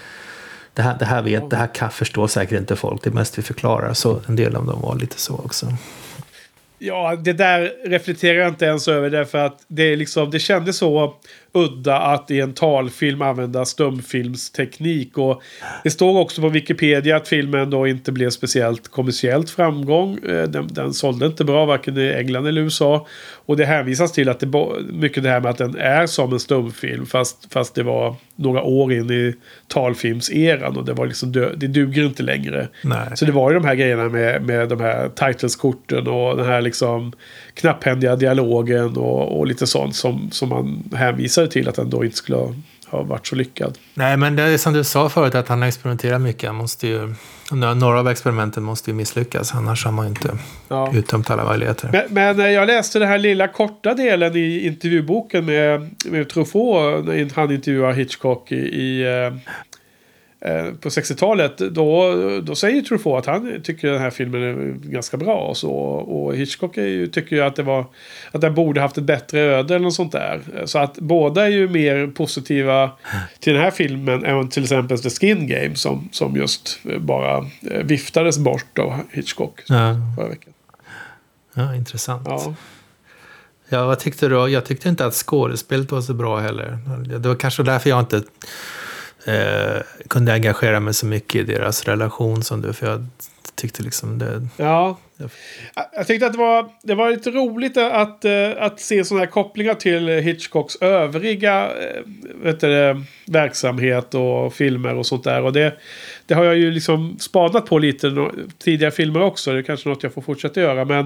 det 0.74 0.82
här, 0.82 0.96
det 0.98 1.04
här 1.04 1.22
vet, 1.22 1.50
det 1.50 1.56
här 1.56 1.74
kan 1.74 1.90
förstå 1.90 2.28
säkert 2.28 2.58
inte 2.58 2.76
folk. 2.76 3.02
Det 3.02 3.10
är 3.10 3.14
mest 3.14 3.38
vi 3.38 3.42
förklarar. 3.42 3.94
Så 3.94 4.20
en 4.26 4.36
del 4.36 4.56
av 4.56 4.66
dem 4.66 4.80
var 4.80 4.96
lite 4.96 5.18
så 5.20 5.34
också. 5.34 5.66
Ja, 6.78 7.16
det 7.16 7.32
där 7.32 7.72
reflekterar 7.84 8.38
jag 8.38 8.48
inte 8.48 8.64
ens 8.64 8.88
över 8.88 9.10
därför 9.10 9.38
att 9.38 9.64
det, 9.68 9.82
är 9.82 9.96
liksom, 9.96 10.30
det 10.30 10.38
kändes 10.38 10.76
så 10.76 11.14
udda 11.52 11.98
att 11.98 12.30
i 12.30 12.40
en 12.40 12.52
talfilm 12.54 13.22
använda 13.22 13.64
stumfilmsteknik. 13.64 15.18
Och 15.18 15.42
det 15.84 15.90
står 15.90 16.18
också 16.20 16.40
på 16.40 16.48
Wikipedia 16.48 17.16
att 17.16 17.28
filmen 17.28 17.70
då 17.70 17.86
inte 17.86 18.12
blev 18.12 18.30
speciellt 18.30 18.88
kommersiellt 18.88 19.50
framgång. 19.50 20.18
Eh, 20.28 20.42
Den, 20.48 20.66
den 20.70 20.94
sålde 20.94 21.26
inte 21.26 21.44
bra 21.44 21.64
varken 21.64 21.98
i 21.98 22.08
England 22.12 22.46
eller 22.46 22.60
USA. 22.62 23.06
Och 23.46 23.56
det 23.56 23.64
hänvisas 23.64 24.12
till 24.12 24.28
att 24.28 24.40
det 24.40 24.46
mycket 24.92 25.22
det 25.22 25.28
här 25.30 25.40
med 25.40 25.50
att 25.50 25.58
den 25.58 25.76
är 25.76 26.06
som 26.06 26.32
en 26.32 26.40
stumfilm 26.40 27.06
fast, 27.06 27.52
fast 27.52 27.74
det 27.74 27.82
var 27.82 28.14
några 28.36 28.62
år 28.62 28.92
in 28.92 29.10
i 29.10 29.34
talfilmseran 29.68 30.76
och 30.76 30.84
det 30.84 30.92
var 30.92 31.06
liksom 31.06 31.32
dö- 31.32 31.52
det 31.56 31.66
duger 31.66 32.04
inte 32.04 32.22
längre. 32.22 32.68
Nej. 32.82 33.08
Så 33.14 33.24
det 33.24 33.32
var 33.32 33.50
ju 33.50 33.54
de 33.58 33.64
här 33.64 33.74
grejerna 33.74 34.08
med, 34.08 34.42
med 34.42 34.68
de 34.68 34.80
här 34.80 35.08
titleskorten 35.08 36.06
och 36.08 36.36
den 36.36 36.46
här 36.46 36.60
liksom 36.60 37.12
knapphändiga 37.54 38.16
dialogen 38.16 38.96
och, 38.96 39.38
och 39.38 39.46
lite 39.46 39.66
sånt 39.66 39.96
som, 39.96 40.30
som 40.30 40.48
man 40.48 40.84
hänvisade 41.38 41.48
till 41.52 41.68
att 41.68 41.74
den 41.74 41.90
då 41.90 42.04
inte 42.04 42.16
skulle 42.16 42.38
ha, 42.38 42.54
ha 42.90 43.02
varit 43.02 43.26
så 43.26 43.36
lyckad. 43.36 43.78
Nej, 43.94 44.16
men 44.16 44.36
det 44.36 44.42
är 44.42 44.58
som 44.58 44.72
du 44.72 44.84
sa 44.84 45.08
förut 45.08 45.34
att 45.34 45.48
han 45.48 45.62
experimenterar 45.62 46.18
mycket. 46.18 46.46
Han 46.46 46.56
måste 46.56 46.88
ju, 46.88 47.14
några 47.76 48.00
av 48.00 48.08
experimenten 48.08 48.62
måste 48.62 48.90
ju 48.90 48.94
misslyckas, 48.94 49.54
annars 49.54 49.84
har 49.84 49.92
man 49.92 50.04
ju 50.04 50.08
inte 50.10 50.38
Ja. 50.68 50.92
uttömt 50.94 51.30
alla 51.30 51.44
möjligheter. 51.44 51.88
Men, 51.92 52.04
men 52.10 52.40
eh, 52.40 52.50
jag 52.52 52.66
läste 52.66 52.98
den 52.98 53.08
här 53.08 53.18
lilla 53.18 53.48
korta 53.48 53.94
delen 53.94 54.36
i 54.36 54.66
intervjuboken 54.66 55.44
med, 55.44 55.90
med 56.04 56.28
Truffaut 56.28 57.32
han 57.34 57.50
intervjuar 57.52 57.92
Hitchcock 57.92 58.52
i, 58.52 58.56
i 58.56 59.02
eh, 59.02 59.34
på 60.80 60.88
60-talet. 60.88 61.58
Då, 61.58 62.14
då 62.42 62.54
säger 62.54 62.82
Truffaut 62.82 63.18
att 63.18 63.26
han 63.26 63.60
tycker 63.62 63.90
den 63.90 64.00
här 64.00 64.10
filmen 64.10 64.42
är 64.42 64.90
ganska 64.90 65.16
bra. 65.16 65.34
Och, 65.34 65.56
så, 65.56 65.70
och 65.72 66.36
Hitchcock 66.36 66.76
ju, 66.76 67.06
tycker 67.06 67.36
ju 67.36 67.42
att, 67.42 67.56
det 67.56 67.62
var, 67.62 67.84
att 68.32 68.40
den 68.40 68.54
borde 68.54 68.80
haft 68.80 68.98
ett 68.98 69.04
bättre 69.04 69.40
öde 69.40 69.74
eller 69.74 69.84
något 69.84 69.94
sånt 69.94 70.12
där. 70.12 70.40
Så 70.64 70.78
att 70.78 70.98
båda 70.98 71.44
är 71.44 71.50
ju 71.50 71.68
mer 71.68 72.06
positiva 72.06 72.90
till 73.40 73.52
den 73.52 73.62
här 73.62 73.70
filmen 73.70 74.24
än 74.24 74.48
till 74.48 74.62
exempel 74.62 74.98
The 75.02 75.10
Skin 75.10 75.48
Game 75.48 75.74
som, 75.74 76.08
som 76.12 76.36
just 76.36 76.78
bara 76.98 77.36
eh, 77.70 77.82
viftades 77.84 78.38
bort 78.38 78.78
av 78.78 79.00
Hitchcock 79.10 79.60
Ja, 79.68 79.94
förra 80.16 80.28
veckan. 80.28 80.52
ja, 81.54 81.74
intressant. 81.74 82.22
Ja. 82.26 82.54
Ja, 83.68 83.86
vad 83.86 83.98
tyckte 83.98 84.28
du? 84.28 84.48
Jag 84.48 84.64
tyckte 84.64 84.88
inte 84.88 85.06
att 85.06 85.14
skådespelet 85.14 85.90
var 85.90 86.00
så 86.00 86.14
bra 86.14 86.38
heller. 86.38 86.78
Det 87.18 87.28
var 87.28 87.34
kanske 87.34 87.62
därför 87.62 87.90
jag 87.90 88.00
inte 88.00 88.22
eh, 89.26 89.82
kunde 90.08 90.32
engagera 90.32 90.80
mig 90.80 90.94
så 90.94 91.06
mycket 91.06 91.34
i 91.34 91.42
deras 91.44 91.84
relation 91.84 92.42
som 92.42 92.62
du. 92.62 92.72
För 92.72 92.86
jag 92.86 93.06
tyckte 93.54 93.82
liksom 93.82 94.18
det... 94.18 94.46
Ja. 94.56 94.98
Jag- 95.96 96.06
tyckte 96.06 96.26
att 96.26 96.32
det 96.32 96.38
var, 96.38 96.68
det 96.82 96.94
var 96.94 97.10
lite 97.10 97.30
roligt 97.30 97.76
att, 97.76 98.24
eh, 98.24 98.50
att 98.58 98.80
se 98.80 99.04
sådana 99.04 99.24
här 99.24 99.30
kopplingar 99.30 99.74
till 99.74 100.08
Hitchcocks 100.08 100.76
övriga 100.76 101.64
eh, 101.64 102.02
vet 102.42 102.60
du, 102.60 103.02
verksamhet 103.26 104.14
och 104.14 104.54
filmer 104.54 104.94
och 104.94 105.06
sånt 105.06 105.24
där. 105.24 105.42
Och 105.42 105.52
det, 105.52 105.74
det 106.26 106.34
har 106.34 106.44
jag 106.44 106.56
ju 106.56 106.70
liksom 106.70 107.18
spanat 107.18 107.66
på 107.66 107.78
lite 107.78 108.30
tidigare 108.58 108.90
filmer 108.92 109.22
också. 109.22 109.52
Det 109.52 109.58
är 109.58 109.62
kanske 109.62 109.88
något 109.88 110.02
jag 110.02 110.14
får 110.14 110.22
fortsätta 110.22 110.60
göra. 110.60 110.84
Men 110.84 111.04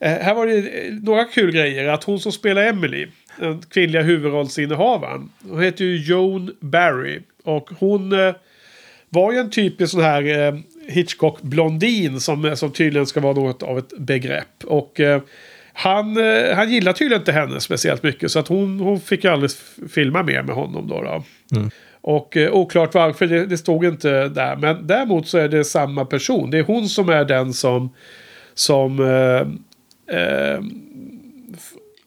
eh, 0.00 0.10
här 0.12 0.34
var 0.34 0.46
det 0.46 0.90
några 1.02 1.24
kul 1.24 1.52
grejer. 1.52 1.88
Att 1.88 2.04
hon 2.04 2.20
som 2.20 2.32
spelar 2.32 2.62
Emily, 2.62 3.06
den 3.40 3.62
kvinnliga 3.70 4.02
huvudrollsinnehavaren. 4.02 5.30
Hon 5.48 5.62
heter 5.62 5.84
ju 5.84 5.96
Joan 5.96 6.54
Barry. 6.60 7.20
Och 7.44 7.70
hon 7.78 8.12
eh, 8.12 8.34
var 9.08 9.32
ju 9.32 9.38
en 9.38 9.50
typisk 9.50 9.92
sån 9.92 10.00
här 10.00 10.48
eh, 10.48 10.54
Hitchcock-blondin 10.88 12.20
som, 12.20 12.56
som 12.56 12.72
tydligen 12.72 13.06
ska 13.06 13.20
vara 13.20 13.34
något 13.34 13.62
av 13.62 13.78
ett 13.78 13.98
begrepp. 13.98 14.64
Och 14.64 15.00
eh, 15.00 15.22
han, 15.72 16.16
eh, 16.16 16.54
han 16.56 16.70
gillar 16.70 16.92
tydligen 16.92 17.20
inte 17.20 17.32
henne 17.32 17.60
speciellt 17.60 18.02
mycket 18.02 18.30
så 18.30 18.38
att 18.38 18.48
hon, 18.48 18.80
hon 18.80 19.00
fick 19.00 19.24
ju 19.24 19.30
aldrig 19.30 19.50
filma 19.90 20.22
mer 20.22 20.42
med 20.42 20.54
honom 20.54 20.88
då. 20.88 21.02
då. 21.02 21.24
Och 22.00 22.36
eh, 22.36 22.52
oklart 22.52 22.94
varför, 22.94 23.26
det, 23.26 23.46
det 23.46 23.58
stod 23.58 23.84
inte 23.84 24.28
där. 24.28 24.56
Men 24.56 24.86
däremot 24.86 25.28
så 25.28 25.38
är 25.38 25.48
det 25.48 25.64
samma 25.64 26.04
person. 26.04 26.50
Det 26.50 26.58
är 26.58 26.62
hon 26.62 26.88
som 26.88 27.08
är 27.08 27.24
den 27.24 27.52
som, 27.52 27.94
som 28.54 29.00
eh, 29.00 29.40
eh, 30.16 30.60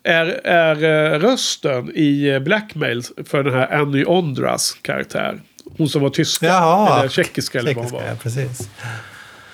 är, 0.04 0.26
är 0.44 0.84
eh, 1.14 1.20
rösten 1.20 1.92
i 1.96 2.28
eh, 2.30 2.40
Blackmail 2.40 3.04
för 3.26 3.44
den 3.44 3.54
här 3.54 3.74
Annie 3.82 4.06
Ondras 4.06 4.78
karaktär. 4.82 5.42
Hon 5.78 5.90
som 5.90 6.02
var 6.02 6.10
tyska. 6.10 6.46
Jaha. 6.46 7.00
Eller 7.00 7.10
tjeckiska 7.10 7.60
eller 7.60 7.74
vad 7.74 7.84
hon 7.86 7.94
var. 7.94 8.16
precis. 8.16 8.70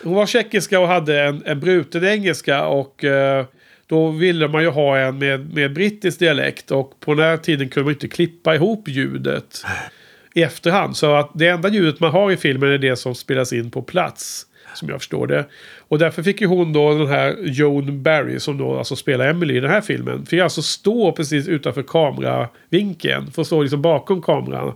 Hon 0.03 0.13
var 0.13 0.25
tjeckiska 0.25 0.79
och 0.79 0.87
hade 0.87 1.21
en, 1.21 1.43
en 1.45 1.59
bruten 1.59 2.03
engelska. 2.05 2.65
Och 2.65 3.03
eh, 3.03 3.45
då 3.87 4.11
ville 4.11 4.47
man 4.47 4.61
ju 4.61 4.69
ha 4.69 4.97
en 4.97 5.17
med, 5.17 5.53
med 5.53 5.73
brittisk 5.73 6.19
dialekt. 6.19 6.71
Och 6.71 6.99
på 6.99 7.13
den 7.13 7.25
här 7.25 7.37
tiden 7.37 7.69
kunde 7.69 7.85
man 7.85 7.93
inte 7.93 8.07
klippa 8.07 8.55
ihop 8.55 8.87
ljudet 8.87 9.63
i 10.33 10.43
efterhand. 10.43 10.97
Så 10.97 11.15
att 11.15 11.31
det 11.33 11.47
enda 11.47 11.69
ljudet 11.69 11.99
man 11.99 12.11
har 12.11 12.31
i 12.31 12.37
filmen 12.37 12.69
är 12.69 12.77
det 12.77 12.95
som 12.95 13.15
spelas 13.15 13.53
in 13.53 13.71
på 13.71 13.81
plats. 13.81 14.45
Som 14.73 14.89
jag 14.89 14.99
förstår 14.99 15.27
det. 15.27 15.45
Och 15.77 15.99
därför 15.99 16.23
fick 16.23 16.41
ju 16.41 16.47
hon 16.47 16.73
då 16.73 16.93
den 16.93 17.07
här 17.07 17.37
Joan 17.41 18.03
Barry 18.03 18.39
som 18.39 18.57
då 18.57 18.77
alltså 18.77 18.95
spelar 18.95 19.27
Emily 19.27 19.57
i 19.57 19.59
den 19.59 19.71
här 19.71 19.81
filmen. 19.81 20.25
Fick 20.25 20.39
alltså 20.39 20.61
stå 20.61 21.11
precis 21.11 21.47
utanför 21.47 21.83
kameravinkeln. 21.83 23.31
Får 23.31 23.43
stå 23.43 23.61
liksom 23.61 23.81
bakom 23.81 24.21
kameran. 24.21 24.73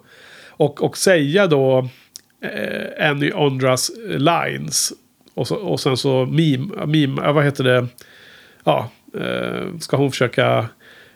Och, 0.49 0.83
och 0.83 0.97
säga 0.97 1.47
då 1.47 1.89
eh, 2.41 3.09
Annie 3.09 3.33
Ondras 3.33 3.91
lines. 4.07 4.93
Och, 5.33 5.47
så, 5.47 5.55
och 5.55 5.79
sen 5.79 5.97
så 5.97 6.25
meme, 6.25 6.85
meme, 6.85 7.21
ja, 7.21 7.31
vad 7.31 7.43
heter 7.43 7.63
det? 7.63 7.87
Ja, 8.63 8.89
eh, 9.19 9.77
ska 9.79 9.97
hon 9.97 10.11
försöka 10.11 10.69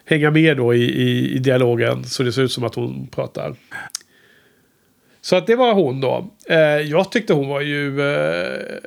hänga 0.04 0.30
med 0.30 0.56
då 0.56 0.74
i, 0.74 0.84
i, 0.84 1.34
i 1.34 1.38
dialogen. 1.38 2.04
Så 2.04 2.22
det 2.22 2.32
ser 2.32 2.42
ut 2.42 2.52
som 2.52 2.64
att 2.64 2.74
hon 2.74 3.06
pratar. 3.06 3.54
Så 5.20 5.36
att 5.36 5.46
det 5.46 5.56
var 5.56 5.74
hon 5.74 6.00
då. 6.00 6.30
Eh, 6.48 6.58
jag 6.58 7.12
tyckte 7.12 7.32
hon 7.32 7.48
var 7.48 7.60
ju... 7.60 8.00
Eh, 8.00 8.78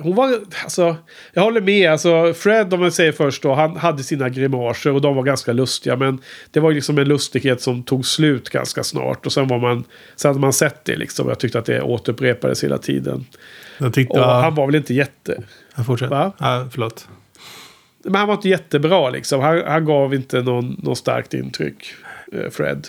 hon 0.00 0.14
var, 0.14 0.40
alltså, 0.62 0.96
jag 1.32 1.42
håller 1.42 1.60
med. 1.60 1.90
Alltså, 1.90 2.34
Fred, 2.34 2.74
om 2.74 2.80
man 2.80 2.92
säger 2.92 3.12
först 3.12 3.42
då, 3.42 3.54
han 3.54 3.76
hade 3.76 4.02
sina 4.02 4.28
grimaser 4.28 4.92
och 4.92 5.00
de 5.00 5.16
var 5.16 5.22
ganska 5.22 5.52
lustiga. 5.52 5.96
Men 5.96 6.20
det 6.50 6.60
var 6.60 6.72
liksom 6.72 6.98
en 6.98 7.08
lustighet 7.08 7.60
som 7.60 7.82
tog 7.82 8.06
slut 8.06 8.50
ganska 8.50 8.84
snart. 8.84 9.26
Och 9.26 9.32
sen 9.32 9.48
var 9.48 9.58
man, 9.58 9.84
sen 10.16 10.28
hade 10.28 10.40
man 10.40 10.52
sett 10.52 10.84
det 10.84 10.96
liksom. 10.96 11.28
Jag 11.28 11.38
tyckte 11.38 11.58
att 11.58 11.64
det 11.64 11.82
återupprepades 11.82 12.64
hela 12.64 12.78
tiden. 12.78 13.26
Jag 13.78 13.94
tyckte... 13.94 14.20
Och 14.20 14.26
han 14.26 14.54
var 14.54 14.66
väl 14.66 14.74
inte 14.74 14.94
jätte... 14.94 15.42
jag 15.76 15.86
fortsätter. 15.86 16.14
Va? 16.16 16.32
Ja, 16.38 16.68
förlåt. 16.70 17.08
Men 18.04 18.14
han 18.14 18.28
var 18.28 18.34
inte 18.34 18.48
jättebra 18.48 19.10
liksom. 19.10 19.40
Han, 19.40 19.62
han 19.66 19.84
gav 19.84 20.14
inte 20.14 20.42
någon, 20.42 20.80
någon 20.82 20.96
starkt 20.96 21.34
intryck, 21.34 21.94
eh, 22.32 22.50
Fred. 22.50 22.86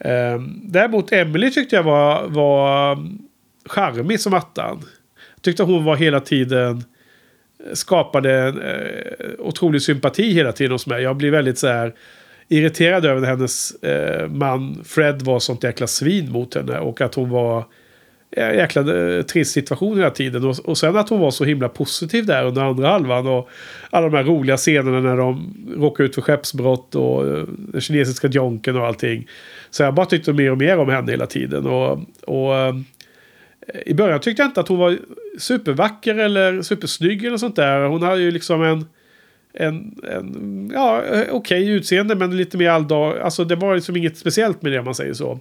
Ehm, 0.00 0.60
däremot 0.64 1.12
Emily 1.12 1.50
tyckte 1.50 1.76
jag 1.76 1.82
var, 1.82 2.28
var 2.28 2.92
ehm, 2.92 3.18
charmig 3.66 4.20
som 4.20 4.34
attan. 4.34 4.82
Tyckte 5.40 5.62
hon 5.62 5.84
var 5.84 5.96
hela 5.96 6.20
tiden 6.20 6.84
eh, 7.66 7.72
skapade 7.72 8.34
en 8.34 8.62
eh, 8.62 8.76
otrolig 9.38 9.82
sympati 9.82 10.32
hela 10.32 10.52
tiden 10.52 10.72
hos 10.72 10.86
mig. 10.86 11.02
Jag 11.02 11.16
blir 11.16 11.30
väldigt 11.30 11.58
så 11.58 11.66
här 11.66 11.94
irriterad 12.48 13.04
över 13.04 13.20
när 13.20 13.28
hennes 13.28 13.82
eh, 13.82 14.28
man 14.28 14.84
Fred 14.84 15.22
var 15.22 15.38
sånt 15.38 15.64
jäkla 15.64 15.86
svin 15.86 16.32
mot 16.32 16.54
henne. 16.54 16.78
Och 16.78 17.00
att 17.00 17.14
hon 17.14 17.30
var 17.30 17.64
en 18.30 18.54
jäkla 18.54 18.80
eh, 19.16 19.22
trist 19.22 19.52
situation 19.52 19.98
hela 19.98 20.10
tiden. 20.10 20.44
Och, 20.44 20.58
och 20.64 20.78
sen 20.78 20.96
att 20.96 21.08
hon 21.08 21.20
var 21.20 21.30
så 21.30 21.44
himla 21.44 21.68
positiv 21.68 22.26
där 22.26 22.44
under 22.44 22.62
andra 22.62 22.88
halvan. 22.88 23.26
Och 23.26 23.48
alla 23.90 24.08
de 24.08 24.16
här 24.16 24.24
roliga 24.24 24.56
scenerna 24.56 25.00
när 25.00 25.16
de 25.16 25.54
råkar 25.76 26.04
ut 26.04 26.14
för 26.14 26.22
skeppsbrott 26.22 26.94
och 26.94 27.26
eh, 27.26 27.44
den 27.48 27.80
kinesiska 27.80 28.28
jonken 28.28 28.76
och 28.76 28.86
allting. 28.86 29.28
Så 29.70 29.82
jag 29.82 29.94
bara 29.94 30.06
tyckte 30.06 30.32
mer 30.32 30.50
och 30.50 30.58
mer 30.58 30.78
om 30.78 30.88
henne 30.88 31.10
hela 31.10 31.26
tiden. 31.26 31.66
Och, 31.66 32.00
och 32.26 32.56
eh, 32.56 32.74
i 33.86 33.94
början 33.94 34.20
tyckte 34.20 34.42
jag 34.42 34.48
inte 34.48 34.60
att 34.60 34.68
hon 34.68 34.78
var 34.78 34.98
supervacker 35.38 36.14
eller 36.14 36.62
supersnygg 36.62 37.24
eller 37.24 37.36
sånt 37.36 37.56
där. 37.56 37.80
Hon 37.80 38.02
hade 38.02 38.20
ju 38.20 38.30
liksom 38.30 38.62
en... 38.62 38.86
En, 39.52 40.00
en 40.12 40.70
ja, 40.74 41.02
okej 41.08 41.28
okej 41.30 41.70
utseende 41.70 42.14
men 42.14 42.36
lite 42.36 42.56
mer 42.58 42.70
alldag. 42.70 43.18
Alltså 43.20 43.44
det 43.44 43.56
var 43.56 43.74
liksom 43.74 43.96
inget 43.96 44.18
speciellt 44.18 44.62
med 44.62 44.72
det 44.72 44.78
om 44.78 44.84
man 44.84 44.94
säger 44.94 45.14
så. 45.14 45.40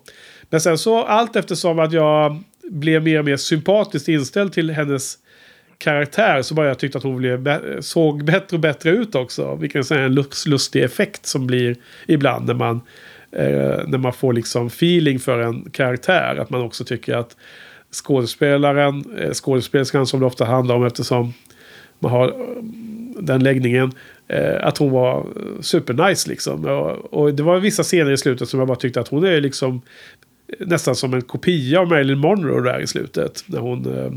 Men 0.49 0.61
sen 0.61 0.77
så 0.77 1.03
allt 1.03 1.35
eftersom 1.35 1.79
att 1.79 1.93
jag 1.93 2.43
blev 2.63 3.03
mer 3.03 3.19
och 3.19 3.25
mer 3.25 3.37
sympatiskt 3.37 4.07
inställd 4.07 4.53
till 4.53 4.69
hennes 4.69 5.17
karaktär 5.77 6.41
så 6.41 6.53
bara 6.53 6.67
jag 6.67 6.79
tyckte 6.79 6.97
att 6.97 7.03
hon 7.03 7.17
blev, 7.17 7.59
såg 7.81 8.23
bättre 8.23 8.55
och 8.55 8.61
bättre 8.61 8.89
ut 8.89 9.15
också. 9.15 9.55
Vilken 9.55 9.83
sån 9.83 9.97
här 9.97 10.49
lustig 10.49 10.83
effekt 10.83 11.25
som 11.25 11.47
blir 11.47 11.75
ibland 12.07 12.47
när 12.47 12.53
man, 12.53 12.81
Eh, 13.37 13.87
när 13.87 13.97
man 13.97 14.13
får 14.13 14.33
liksom 14.33 14.67
feeling 14.67 15.19
för 15.19 15.39
en 15.39 15.69
karaktär. 15.69 16.35
Att 16.41 16.49
man 16.49 16.61
också 16.61 16.83
tycker 16.83 17.15
att 17.15 17.35
skådespelaren, 17.91 19.03
eh, 19.17 19.31
skådespelerskan 19.31 20.07
som 20.07 20.19
det 20.19 20.25
ofta 20.25 20.45
handlar 20.45 20.75
om 20.75 20.85
eftersom 20.85 21.33
man 21.99 22.11
har 22.11 22.27
eh, 22.27 22.63
den 23.19 23.43
läggningen. 23.43 23.91
Eh, 24.27 24.67
att 24.67 24.77
hon 24.77 24.91
var 24.91 25.25
supernice 25.61 26.29
liksom. 26.29 26.65
Och, 26.65 27.13
och 27.13 27.33
det 27.33 27.43
var 27.43 27.59
vissa 27.59 27.83
scener 27.83 28.11
i 28.11 28.17
slutet 28.17 28.49
som 28.49 28.59
jag 28.59 28.67
bara 28.67 28.77
tyckte 28.77 28.99
att 28.99 29.07
hon 29.07 29.23
är 29.23 29.41
liksom 29.41 29.81
eh, 30.47 30.67
nästan 30.67 30.95
som 30.95 31.13
en 31.13 31.21
kopia 31.21 31.79
av 31.79 31.87
Marilyn 31.87 32.19
Monroe 32.19 32.71
där 32.71 32.79
i 32.79 32.87
slutet. 32.87 33.43
När 33.45 33.59
hon 33.59 33.97
eh, 33.97 34.11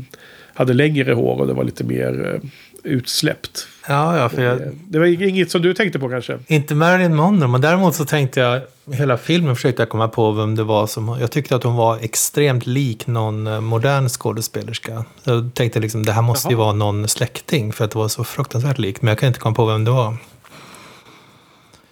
hade 0.53 0.73
längre 0.73 1.13
hår 1.13 1.39
och 1.39 1.47
det 1.47 1.53
var 1.53 1.63
lite 1.63 1.83
mer 1.83 2.33
eh, 2.33 2.49
utsläppt. 2.83 3.67
Ja, 3.87 4.17
ja, 4.17 4.29
för 4.29 4.41
jag, 4.41 4.59
Det 4.89 4.99
var 4.99 5.05
inget 5.05 5.51
som 5.51 5.61
du 5.61 5.73
tänkte 5.73 5.99
på 5.99 6.09
kanske? 6.09 6.39
Inte 6.47 6.75
Marilyn 6.75 7.15
Monroe, 7.15 7.47
men 7.47 7.61
däremot 7.61 7.95
så 7.95 8.05
tänkte 8.05 8.39
jag, 8.39 8.61
hela 8.93 9.17
filmen 9.17 9.55
försökte 9.55 9.81
jag 9.81 9.89
komma 9.89 10.07
på 10.07 10.31
vem 10.31 10.55
det 10.55 10.63
var 10.63 10.87
som, 10.87 11.17
jag 11.19 11.31
tyckte 11.31 11.55
att 11.55 11.63
hon 11.63 11.75
var 11.75 11.97
extremt 12.01 12.65
lik 12.65 13.07
någon 13.07 13.47
eh, 13.47 13.61
modern 13.61 14.09
skådespelerska. 14.09 15.05
Jag 15.23 15.51
tänkte 15.53 15.79
liksom, 15.79 16.05
det 16.05 16.11
här 16.11 16.21
måste 16.21 16.47
ju 16.47 16.53
Jaha. 16.53 16.63
vara 16.63 16.73
någon 16.73 17.07
släkting, 17.07 17.73
för 17.73 17.85
att 17.85 17.91
det 17.91 17.97
var 17.97 18.07
så 18.07 18.23
fruktansvärt 18.23 18.77
likt, 18.77 19.01
men 19.01 19.09
jag 19.09 19.17
kan 19.19 19.27
inte 19.27 19.39
komma 19.39 19.55
på 19.55 19.65
vem 19.65 19.83
det 19.83 19.91
var. 19.91 20.17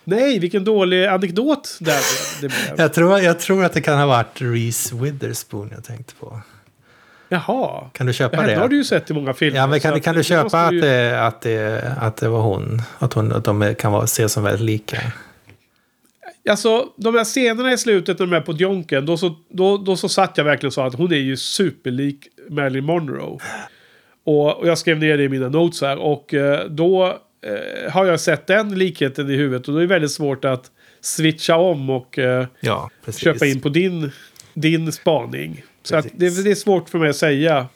Nej, 0.03 0.39
vilken 0.39 0.63
dålig 0.63 1.05
anekdot 1.05 1.77
där 1.79 1.99
det 2.41 2.47
blev. 2.47 2.73
Jag 2.77 2.93
tror, 2.93 3.19
jag 3.19 3.39
tror 3.39 3.65
att 3.65 3.73
det 3.73 3.81
kan 3.81 3.99
ha 3.99 4.05
varit 4.05 4.41
Reese 4.41 4.91
Witherspoon 4.93 5.71
jag 5.75 5.83
tänkte 5.83 6.13
på. 6.19 6.41
Jaha. 7.29 7.89
Kan 7.93 8.07
du 8.07 8.13
köpa 8.13 8.37
Henne 8.37 8.49
det? 8.53 8.59
har 8.59 8.67
du 8.67 8.75
ju 8.75 8.83
sett 8.83 9.09
i 9.09 9.13
många 9.13 9.33
filmer. 9.33 9.59
Ja, 9.59 9.67
men 9.67 9.79
kan, 9.79 9.93
att 9.93 10.03
kan 10.03 10.13
du 10.15 10.19
det 10.19 10.23
köpa 10.23 10.61
att 10.61 10.73
ju- 10.73 10.81
det, 10.81 11.25
att, 11.27 11.41
det, 11.41 11.93
att 12.01 12.17
det 12.17 12.29
var 12.29 12.41
hon? 12.41 12.81
Att, 12.99 13.13
hon, 13.13 13.31
att 13.31 13.43
de 13.43 13.75
kan 13.79 13.91
vara, 13.91 14.03
ses 14.03 14.33
som 14.33 14.43
väldigt 14.43 14.61
lika? 14.65 14.97
Alltså, 16.49 16.85
de 16.95 17.15
här 17.15 17.23
scenerna 17.23 17.73
i 17.73 17.77
slutet 17.77 18.19
när 18.19 18.25
de 18.25 18.35
är 18.35 18.41
på 18.41 18.53
Jonken, 18.53 19.05
då 19.05 19.17
så, 19.17 19.35
då, 19.49 19.77
då 19.77 19.95
så 19.97 20.09
satt 20.09 20.37
jag 20.37 20.43
verkligen 20.45 20.71
så 20.71 20.81
att 20.81 20.95
hon 20.95 21.11
är 21.13 21.17
ju 21.17 21.37
superlik 21.37 22.27
Marilyn 22.49 22.85
Monroe. 22.85 23.37
Och, 24.23 24.57
och 24.57 24.67
jag 24.67 24.77
skrev 24.77 24.99
ner 24.99 25.17
det 25.17 25.23
i 25.23 25.29
mina 25.29 25.49
notes 25.49 25.81
här. 25.81 25.97
Och 25.97 26.33
eh, 26.33 26.65
då 26.69 27.07
eh, 27.45 27.91
har 27.91 28.05
jag 28.05 28.19
sett 28.19 28.47
den 28.47 28.75
likheten 28.79 29.29
i 29.29 29.35
huvudet. 29.35 29.67
Och 29.67 29.73
då 29.73 29.77
är 29.79 29.81
det 29.81 29.87
väldigt 29.87 30.11
svårt 30.11 30.45
att 30.45 30.71
switcha 31.01 31.55
om 31.55 31.89
och 31.89 32.19
eh, 32.19 32.45
Ja, 32.59 32.89
köpa 33.17 33.45
in 33.45 33.61
på 33.61 33.69
din, 33.69 34.11
din 34.53 34.91
spaning. 34.91 35.63
Så 35.83 35.95
att 35.95 36.07
det, 36.13 36.43
det 36.43 36.51
är 36.51 36.55
svårt 36.55 36.89
för 36.89 36.99
mig 36.99 37.09
att 37.09 37.15
säga. 37.15 37.67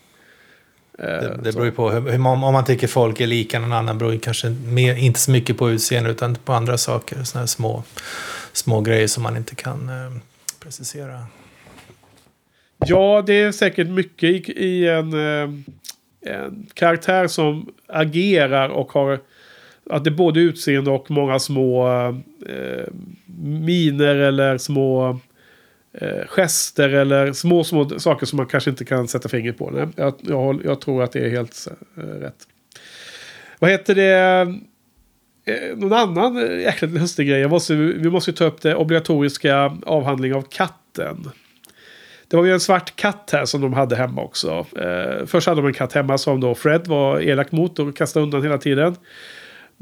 Eh, 1.00 1.06
Det, 1.06 1.40
det 1.44 1.52
beror 1.54 1.66
ju 1.66 1.72
på 1.72 1.92
hur, 1.92 2.28
om 2.28 2.40
man 2.40 2.66
tycker 2.66 2.88
folk 2.88 3.22
är 3.22 3.28
lika 3.28 3.60
någon 3.60 3.74
annan 3.74 3.98
beror 3.98 4.14
ju 4.14 4.20
kanske 4.20 4.50
mer, 4.50 4.96
inte 4.96 5.20
så 5.20 5.32
mycket 5.32 5.58
på 5.58 5.70
utseende 5.70 6.10
utan 6.10 6.36
på 6.36 6.54
andra 6.54 6.78
saker. 6.78 7.24
Såna 7.24 7.40
här 7.40 7.48
små, 7.48 7.84
små 8.54 8.82
grejer 8.82 9.08
som 9.08 9.24
man 9.24 9.38
inte 9.38 9.56
kan 9.56 9.90
eh, 9.90 10.12
precisera. 10.60 11.20
Ja, 12.86 13.24
det 13.26 13.34
är 13.34 13.52
säkert 13.52 13.88
mycket 13.88 14.30
i, 14.30 14.54
i 14.66 14.88
en, 14.88 15.14
eh, 15.14 15.50
en 16.26 16.68
karaktär 16.74 17.28
som 17.28 17.74
agerar 17.88 18.70
och 18.70 18.92
har 18.92 19.20
att 19.90 20.04
det 20.04 20.10
är 20.10 20.16
både 20.16 20.40
utseende 20.40 20.92
och 20.92 21.12
många 21.12 21.40
små 21.40 21.88
eh, 22.48 22.86
miner 23.44 24.16
eller 24.16 24.58
små 24.58 25.20
eh, 25.94 26.28
gester 26.28 26.90
eller 26.90 27.34
små, 27.34 27.64
små 27.64 28.00
saker 28.00 28.26
som 28.26 28.38
man 28.38 28.46
kanske 28.46 28.70
inte 28.70 28.86
kan 28.86 29.08
sätta 29.08 29.30
fingret 29.30 29.58
på. 29.58 29.70
Nej, 29.70 29.88
jag, 29.96 30.14
jag, 30.22 30.62
jag 30.66 30.82
tror 30.82 31.04
att 31.04 31.12
det 31.12 31.20
är 31.20 31.30
helt 31.30 31.68
eh, 31.98 32.02
rätt. 32.02 32.48
Vad 33.60 33.72
heter 33.72 33.96
det? 33.96 34.54
Eh, 35.46 35.78
någon 35.78 35.94
annan 35.94 36.38
eh, 36.38 36.42
jäkligt 36.44 36.66
jäkla 36.66 37.02
lustig 37.02 37.28
grej. 37.28 37.40
Jag 37.40 37.52
måste, 37.52 37.76
vi 37.76 38.10
måste 38.10 38.32
ju 38.32 38.36
ta 38.36 38.46
upp 38.46 38.62
det 38.62 38.76
obligatoriska 38.76 39.78
avhandling 39.86 40.34
av 40.34 40.42
katten. 40.42 41.30
Det 42.28 42.38
var 42.38 42.46
ju 42.46 42.54
en 42.54 42.60
svart 42.60 42.96
katt 42.96 43.30
här 43.34 43.46
som 43.46 43.62
de 43.62 43.74
hade 43.74 43.96
hemma 43.96 44.22
också. 44.22 44.66
Eh, 44.80 45.26
först 45.26 45.48
hade 45.48 45.62
de 45.62 45.68
en 45.68 45.74
katt 45.74 45.94
hemma 45.94 46.18
som 46.18 46.40
då 46.40 46.56
Fred 46.56 46.88
var 46.88 47.20
elak 47.20 47.52
mot 47.52 47.80
och 47.80 47.98
kastade 47.98 48.24
undan 48.24 48.44
hela 48.44 48.58
tiden. 48.58 48.96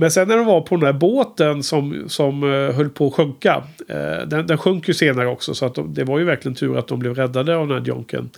Men 0.02 0.12
sen 0.12 0.28
när 0.28 0.38
de 0.38 0.46
var 0.46 0.62
på 0.62 0.76
den 0.76 0.86
där 0.86 0.94
båten 0.94 1.64
som, 1.64 2.04
som 2.08 2.44
eh, 2.44 2.76
höll 2.76 2.90
på 2.90 3.08
att 3.08 3.14
sjunka. 3.14 3.64
Eh, 3.88 4.28
den, 4.28 4.48
den 4.48 4.58
sjönk 4.58 4.88
ju 4.88 4.94
senare 4.94 5.28
också 5.28 5.54
så 5.54 5.66
att 5.66 5.76
de, 5.76 5.94
det 5.94 6.04
var 6.04 6.20
ju 6.20 6.26
verkligen 6.26 6.56
tur 6.56 6.78
att 6.78 6.88
de 6.88 7.00
blev 7.00 7.16
räddade 7.16 7.56
av 7.56 7.68
den 7.68 7.78
här 7.78 7.88
jonken. 7.88 8.30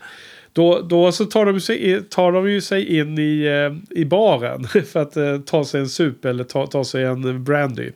Då, 0.53 0.81
då 0.81 1.11
så 1.11 1.25
tar 1.25 1.45
de, 1.45 1.61
sig, 1.61 2.01
tar 2.09 2.31
de 2.31 2.51
ju 2.51 2.61
sig 2.61 2.97
in 2.99 3.19
i, 3.19 3.45
eh, 3.45 3.99
i 3.99 4.05
baren 4.05 4.63
för 4.91 4.99
att 4.99 5.45
ta 5.45 5.65
sig 5.65 5.81
en 5.81 5.89
sup 5.89 6.25
eller 6.25 6.43
ta, 6.43 6.67
ta 6.67 6.83
sig 6.83 7.03
en 7.03 7.43
brandy. 7.43 7.91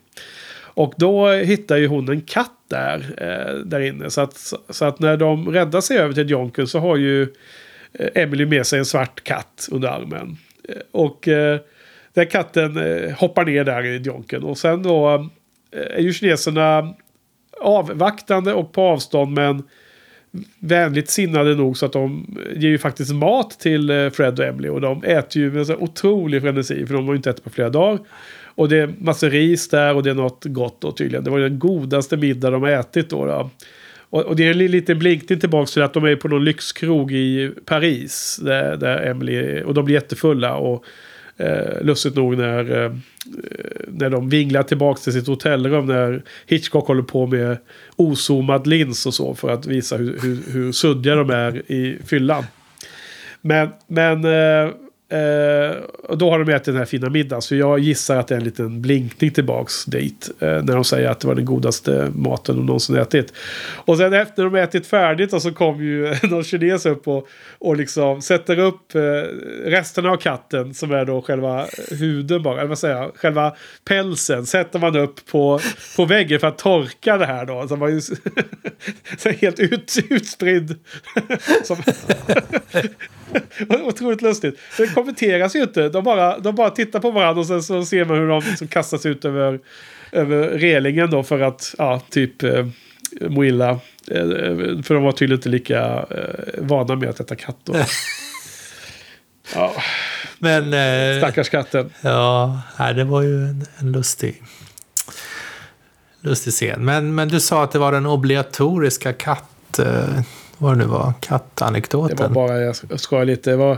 Och 0.60 0.94
då 0.98 1.32
hittar 1.32 1.78
ju 1.78 1.88
hon 1.88 2.10
en 2.10 2.22
katt 2.22 2.60
där, 2.68 3.06
eh, 3.18 3.56
där 3.56 3.80
inne. 3.80 4.10
Så 4.10 4.22
att, 4.22 4.54
så 4.70 4.86
att 4.86 5.00
när 5.00 5.18
de 5.18 5.52
räddar 5.52 5.82
sig 5.82 5.98
över 5.98 6.14
till 6.14 6.30
Jonken 6.30 6.68
så 6.68 6.80
har 6.80 6.98
ju 6.98 7.28
Emily 8.16 8.46
med 8.46 8.68
sig 8.68 8.80
en 8.80 8.86
svart 8.86 9.24
katt 9.24 9.68
under 9.72 9.88
armen. 9.88 10.38
Och 10.92 11.28
eh, 11.28 11.60
den 12.18 12.28
katten 12.28 12.78
eh, 12.78 13.12
hoppar 13.12 13.46
ner 13.46 13.64
där 13.64 13.86
i 13.86 13.98
Jonken. 13.98 14.44
Och 14.44 14.58
sen 14.58 14.84
då 14.84 15.28
eh, 15.72 15.98
är 15.98 16.02
ju 16.02 16.14
kineserna 16.14 16.94
avvaktande 17.62 18.54
och 18.54 18.74
på 18.74 18.82
avstånd 18.82 19.32
men 19.32 19.64
vänligt 20.60 21.10
sinnade 21.10 21.56
nog 21.56 21.78
så 21.78 21.86
att 21.86 21.94
de 21.94 22.38
ger 22.56 22.70
ju 22.70 22.78
faktiskt 22.78 23.14
mat 23.14 23.60
till 23.60 23.90
eh, 23.90 24.10
Fred 24.10 24.40
och 24.40 24.46
Emily. 24.46 24.70
Och 24.70 24.82
de 24.82 25.04
äter 25.04 25.42
ju 25.42 25.52
med 25.52 25.68
så 25.68 25.76
otrolig 25.76 26.42
frenesi 26.42 26.86
för 26.86 26.94
de 26.94 27.06
har 27.06 27.14
ju 27.14 27.18
inte 27.18 27.30
ätit 27.30 27.44
på 27.44 27.50
flera 27.50 27.70
dagar. 27.70 28.00
Och 28.46 28.70
det 28.70 28.78
är 28.78 28.94
massor 29.00 29.30
ris 29.30 29.70
där 29.70 29.96
och 29.96 30.04
det 30.04 30.10
är 30.10 30.14
något 30.14 30.46
gott 30.46 30.82
då 30.82 30.92
tydligen. 30.92 31.24
Det 31.24 31.32
var 31.32 31.40
den 31.40 31.60
godaste 31.60 32.18
middag 32.18 32.50
de 32.50 32.62
har 32.62 32.70
ätit 32.70 33.10
då. 33.10 33.26
då. 33.26 33.50
Och, 34.10 34.22
och 34.22 34.36
det 34.36 34.48
är 34.48 34.52
en 34.52 34.58
liten 34.58 35.00
blinkning 35.00 35.40
tillbaka 35.40 35.66
till 35.66 35.82
att 35.82 35.94
de 35.94 36.04
är 36.04 36.16
på 36.16 36.28
någon 36.28 36.46
lyxkrog 36.46 37.12
i 37.12 37.52
Paris. 37.66 38.40
Där, 38.44 38.78
där 38.78 39.06
Emily, 39.06 39.62
och 39.62 39.74
de 39.74 39.86
blir 39.86 39.96
jättefulla. 39.96 40.56
Och 40.56 40.86
eh, 41.38 41.82
lustigt 41.82 42.16
nog 42.16 42.38
när, 42.38 42.84
eh, 42.84 42.92
när 43.88 44.10
de 44.10 44.30
vinglar 44.30 44.64
tillbaka 44.64 45.00
till 45.02 45.14
sitt 45.14 45.28
hotellrum. 45.28 45.86
När 45.86 46.24
Hitchcock 46.46 46.88
håller 46.88 47.04
på 47.04 47.28
med 47.28 47.58
ozoomad 47.96 48.68
lins 48.68 49.06
och 49.06 49.14
så. 49.14 49.36
För 49.36 49.50
att 49.50 49.66
visa 49.66 49.98
hur, 49.98 50.20
hur, 50.22 50.54
hur 50.54 50.72
suddiga 50.72 51.16
de 51.16 51.30
är 51.30 51.72
i 51.72 51.98
fyllan. 52.06 52.44
Men, 53.42 53.70
men 53.88 54.26
eh, 54.26 54.72
eh, 55.10 55.78
och 56.04 56.18
då 56.18 56.30
har 56.30 56.40
de 56.40 56.54
ätit 56.54 56.66
den 56.66 56.78
här 56.78 56.86
fina 56.86 57.10
middagen. 57.10 57.42
Så 57.42 57.56
jag 57.56 57.80
gissar 57.80 58.18
att 58.18 58.28
det 58.28 58.36
är 58.36 58.40
en 58.40 58.44
liten 58.44 58.82
blinkning 58.82 59.32
tillbaks 59.32 59.86
dit. 59.86 60.30
Eh, 60.40 60.64
när 60.64 60.76
de 60.76 60.84
säger 60.84 61.10
att 61.10 61.20
det 61.20 61.28
var 61.28 61.36
den 61.36 61.46
godaste 61.46 62.12
maten 62.16 62.56
de 62.56 62.66
någonsin 62.66 62.96
ätit. 62.96 63.34
Och 63.76 63.98
sen 63.98 64.14
efter 64.14 64.44
de 64.44 64.56
ätit 64.56 64.88
färdigt 64.88 65.34
och 65.34 65.42
så 65.42 65.52
kom 65.52 65.84
ju 65.84 66.16
någon 66.24 66.44
kines 66.44 66.86
upp 66.86 67.08
och, 67.08 67.28
och 67.58 67.78
liksom 67.78 68.22
sätter 68.22 68.60
upp 68.60 68.96
eh, 68.96 69.02
resterna 69.66 70.10
av 70.10 70.18
katten. 70.18 70.74
Som 70.74 70.92
är 70.92 71.06
då 71.06 71.22
själva 71.22 71.66
huden 71.92 72.44
bara. 72.44 72.60
Eller 72.60 72.70
vad 72.70 72.80
säger 72.80 72.96
jag? 72.96 73.12
Själva 73.16 73.56
pälsen 73.86 74.46
sätter 74.46 74.80
man 74.80 74.96
upp 74.96 75.26
på, 75.32 75.60
på 75.96 76.06
väggen 76.06 76.40
för 76.40 76.48
att 76.48 76.58
torka 76.58 77.18
det 77.18 77.26
här 77.26 77.46
då. 77.46 77.68
Så 77.68 77.76
man 77.76 77.92
ju 77.92 78.02
så 79.18 79.30
helt 79.30 79.60
ut, 79.60 79.98
utspridd. 80.10 80.76
som, 81.64 81.78
Otroligt 83.70 84.22
lustigt. 84.22 84.60
Det 84.78 84.88
kommenteras 84.88 85.56
ju 85.56 85.62
inte. 85.62 85.90
De 85.90 86.04
bara, 86.04 86.40
de 86.40 86.56
bara 86.56 86.70
tittar 86.70 87.00
på 87.00 87.12
varandra 87.12 87.40
och 87.40 87.48
sen 87.48 87.64
så 87.64 87.86
ser 87.86 88.06
man 88.06 88.18
hur 88.18 88.28
de 88.28 88.44
liksom 88.50 88.68
kastas 88.68 89.06
ut 89.06 89.26
över, 89.26 89.60
över 90.12 90.48
relingen 90.48 91.10
då 91.10 91.24
för 91.24 91.40
att 91.40 91.76
ja, 91.78 92.02
typ 92.10 92.44
eh, 92.44 92.66
må 93.22 93.46
illa. 93.46 93.70
Eh, 94.12 94.28
för 94.84 94.94
de 94.94 95.04
var 95.04 95.12
tydligen 95.12 95.38
inte 95.40 95.50
lika 95.50 96.06
eh, 96.10 96.62
vana 96.64 96.96
med 96.96 97.10
att 97.10 97.20
äta 97.20 97.36
katt 97.36 97.58
då. 97.64 97.76
Ja, 99.56 99.74
Men, 100.40 100.74
eh, 100.74 101.18
stackars 101.18 101.50
katten. 101.50 101.94
ja, 102.02 102.62
det 102.96 103.04
var 103.04 103.22
ju 103.22 103.44
en, 103.44 103.66
en 103.78 103.92
lustig, 103.92 104.44
lustig 106.22 106.54
scen. 106.54 106.86
Men, 106.86 107.16
men 107.16 107.28
du 107.28 107.40
sa 107.40 107.64
att 107.64 107.72
det 107.72 107.80
var 107.80 107.92
den 107.92 108.06
obligatoriska 108.06 109.14
katt... 109.14 109.80
Eh, 109.80 110.22
vad 110.58 110.74
det 110.74 110.78
nu 110.78 110.86
var, 110.86 111.08
Det 111.22 111.28
kattanekdoten. 111.28 112.18
var 112.18 112.30
bara, 112.30 112.62
jag 112.62 112.76
skojar 113.00 113.26
lite. 113.26 113.50
Det 113.50 113.56
var, 113.58 113.72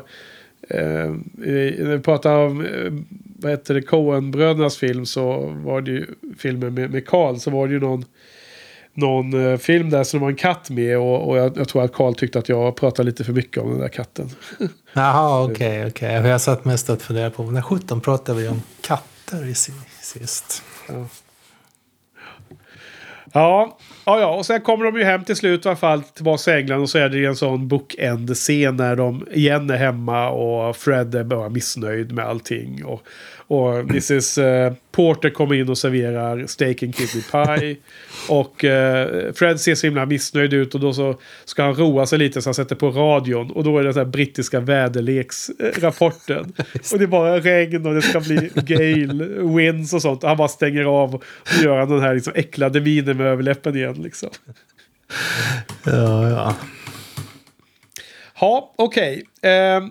eh, 0.69 1.13
vi 1.33 1.99
pratar 2.03 2.35
om 2.35 2.65
eh, 2.65 2.93
vad 3.41 3.51
heter 3.51 3.73
det, 3.73 3.81
Coen-brödernas 3.81 4.77
film 4.77 5.05
så 5.05 5.39
var 5.65 5.81
det 5.81 5.91
ju 5.91 6.05
filmen 6.37 6.73
med, 6.73 6.91
med 6.91 7.07
Carl 7.07 7.37
så 7.39 7.51
var 7.51 7.67
det 7.67 7.73
ju 7.73 7.79
någon, 7.79 8.05
någon 8.93 9.51
eh, 9.51 9.57
film 9.57 9.89
där 9.89 10.03
som 10.03 10.19
det 10.19 10.21
var 10.23 10.29
en 10.29 10.35
katt 10.35 10.69
med 10.69 10.97
och, 10.97 11.29
och 11.29 11.37
jag, 11.37 11.57
jag 11.57 11.67
tror 11.67 11.83
att 11.83 11.93
Carl 11.93 12.15
tyckte 12.15 12.39
att 12.39 12.49
jag 12.49 12.75
pratade 12.75 13.05
lite 13.05 13.23
för 13.23 13.33
mycket 13.33 13.63
om 13.63 13.69
den 13.71 13.79
där 13.79 13.87
katten. 13.87 14.29
Jaha, 14.93 15.43
okej, 15.43 15.85
okej. 15.87 16.13
Jag 16.13 16.41
satt 16.41 16.65
mest 16.65 16.89
och 16.89 17.01
funderade 17.01 17.31
på, 17.31 17.43
när 17.43 17.61
17 17.61 18.01
pratade 18.01 18.41
vi 18.41 18.47
om 18.47 18.61
katter 18.81 19.45
i 19.47 19.55
si- 19.55 19.71
sist? 20.01 20.63
Ja. 20.87 21.05
Ja, 23.33 23.77
ja, 24.05 24.19
ja, 24.19 24.35
och 24.35 24.45
sen 24.45 24.61
kommer 24.61 24.85
de 24.85 24.97
ju 24.97 25.03
hem 25.03 25.23
till 25.23 25.35
slut 25.35 25.65
i 25.65 25.69
alla 25.69 25.75
fall 25.75 26.03
tillbaka 26.03 26.37
till 26.37 26.53
England 26.53 26.81
och 26.81 26.89
så 26.89 26.97
är 26.97 27.09
det 27.09 27.17
ju 27.17 27.25
en 27.25 27.35
sån 27.35 27.67
bookend-scen 27.67 28.75
när 28.75 28.95
de 28.95 29.27
igen 29.31 29.69
är 29.69 29.77
hemma 29.77 30.29
och 30.29 30.75
Fred 30.75 31.15
är 31.15 31.23
bara 31.23 31.49
missnöjd 31.49 32.11
med 32.11 32.25
allting. 32.25 32.85
Och, 32.85 33.01
och 33.49 33.79
Mrs 33.79 34.37
eh, 34.37 34.73
Porter 34.91 35.29
kommer 35.29 35.55
in 35.55 35.69
och 35.69 35.77
serverar 35.77 36.47
steak 36.47 36.83
and 36.83 36.95
kidney 36.95 37.23
pie. 37.31 37.75
Och 38.29 38.65
eh, 38.65 39.33
Fred 39.33 39.59
ser 39.59 39.75
så 39.75 39.87
himla 39.87 40.05
missnöjd 40.05 40.53
ut 40.53 40.75
och 40.75 40.81
då 40.81 40.93
så 40.93 41.19
ska 41.45 41.63
han 41.63 41.75
roa 41.75 42.05
sig 42.05 42.19
lite 42.19 42.41
så 42.41 42.49
han 42.49 42.53
sätter 42.53 42.75
på 42.75 42.89
radion. 42.89 43.51
Och 43.51 43.63
då 43.63 43.77
är 43.77 43.83
det 43.83 43.91
den 43.91 44.11
brittiska 44.11 44.59
väderleksrapporten. 44.59 46.53
och 46.91 46.99
det 46.99 47.03
är 47.03 47.07
bara 47.07 47.39
regn 47.39 47.85
och 47.85 47.93
det 47.93 48.01
ska 48.01 48.19
bli 48.19 48.49
gale, 48.55 49.25
winds 49.55 49.93
och 49.93 50.01
sånt. 50.01 50.23
Och 50.23 50.29
han 50.29 50.37
bara 50.37 50.47
stänger 50.47 50.83
av 50.83 51.15
och 51.15 51.23
gör 51.63 51.85
den 51.85 52.01
här 52.01 52.13
liksom 52.13 52.33
äcklade 52.35 52.81
minen 52.81 53.17
med 53.17 53.27
överläppen 53.27 53.75
igen 53.75 53.95
liksom. 53.95 54.29
Ja, 55.83 56.29
ja. 56.29 56.55
Ja, 58.39 58.73
okej. 58.77 59.23
Eh, 59.41 59.83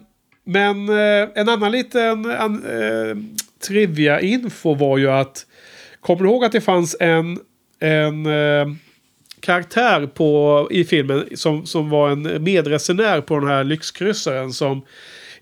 men 0.45 0.89
eh, 0.89 1.29
en 1.35 1.49
annan 1.49 1.73
liten 1.73 2.31
an, 2.31 2.65
eh, 2.65 3.17
trivia-info 3.61 4.75
var 4.75 4.99
ju 4.99 5.11
att... 5.11 5.47
Kommer 6.01 6.23
du 6.23 6.29
ihåg 6.29 6.45
att 6.45 6.53
det 6.53 6.61
fanns 6.61 6.97
en, 7.01 7.39
en 7.81 8.27
eh, 8.27 8.67
karaktär 9.41 10.07
på, 10.07 10.69
i 10.71 10.85
filmen 10.85 11.25
som, 11.35 11.67
som 11.67 11.91
var 11.91 12.11
en 12.11 12.45
medresenär 12.45 13.21
på 13.21 13.39
den 13.39 13.49
här 13.49 13.65
lyxkryssaren 13.65 14.53
som 14.53 14.83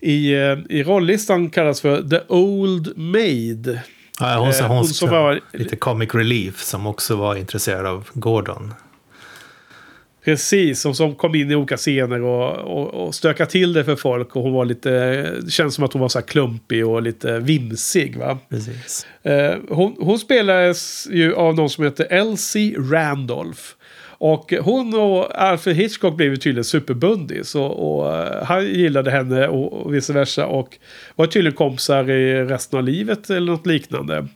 i, 0.01 0.33
eh, 0.33 0.57
i 0.69 0.83
rollistan 0.83 1.49
kallas 1.49 1.81
för 1.81 2.09
The 2.09 2.19
Old 2.27 2.97
Maid. 2.97 3.79
ja 4.19 4.37
hon, 4.37 4.49
Eh, 4.49 4.61
hon, 4.67 4.77
hon 4.77 4.85
som 4.85 4.93
som 4.93 5.09
var- 5.09 5.39
lite 5.53 5.75
comic 5.75 6.15
relief 6.15 6.61
som 6.61 6.87
också 6.87 7.15
var 7.15 7.35
intresserad 7.35 7.85
av 7.85 8.09
Gordon. 8.13 8.73
Precis, 10.27 10.81
som, 10.81 10.95
som 10.95 11.15
kom 11.15 11.35
in 11.35 11.51
i 11.51 11.55
olika 11.55 11.77
scener 11.77 12.21
och, 12.21 12.57
och, 12.57 13.05
och 13.05 13.15
stökade 13.15 13.51
till 13.51 13.73
det 13.73 13.83
för 13.83 13.95
folk. 13.95 14.35
Och 14.35 14.43
hon 14.43 14.53
var 14.53 14.65
lite, 14.65 14.89
det 15.41 15.51
känns 15.51 15.75
som 15.75 15.83
att 15.83 15.93
hon 15.93 16.01
var 16.01 16.09
så 16.09 16.21
klumpig 16.21 16.87
och 16.87 17.01
lite 17.01 17.39
vimsig. 17.39 18.17
Va? 18.17 18.37
Precis. 18.49 19.07
Eh, 19.23 19.55
hon, 19.69 19.95
hon 19.99 20.19
spelades 20.19 21.07
ju 21.11 21.35
av 21.35 21.55
någon 21.55 21.69
som 21.69 21.83
heter 21.83 22.07
Elsie 22.09 22.75
Randolph. 22.77 23.61
Och 24.19 24.53
hon 24.61 24.93
och 24.93 25.41
Alfred 25.41 25.75
Hitchcock 25.75 26.15
blev 26.15 26.29
ju 26.29 26.37
tydligen 26.37 26.63
superbundis. 26.63 27.55
Och, 27.55 27.99
och 27.99 28.15
eh, 28.15 28.43
han 28.43 28.65
gillade 28.65 29.11
henne 29.11 29.47
och, 29.47 29.73
och 29.73 29.93
vice 29.93 30.13
versa. 30.13 30.45
Och 30.45 30.77
var 31.15 31.27
tydligen 31.27 31.55
kompisar 31.55 32.09
i 32.09 32.43
resten 32.43 32.79
av 32.79 32.85
livet 32.85 33.29
eller 33.29 33.51
något 33.51 33.65
liknande. 33.65 34.27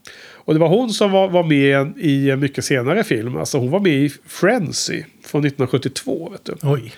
Och 0.44 0.54
det 0.54 0.60
var 0.60 0.68
hon 0.68 0.90
som 0.90 1.10
var, 1.10 1.28
var 1.28 1.42
med 1.42 1.92
i 1.98 2.30
en 2.30 2.40
mycket 2.40 2.64
senare 2.64 3.04
film. 3.04 3.36
Alltså 3.36 3.58
hon 3.58 3.70
var 3.70 3.80
med 3.80 3.92
i 3.92 4.12
Frenzy 4.26 5.04
från 5.24 5.44
1972. 5.46 6.28
Vet 6.32 6.44
du. 6.44 6.54
Oj. 6.62 6.92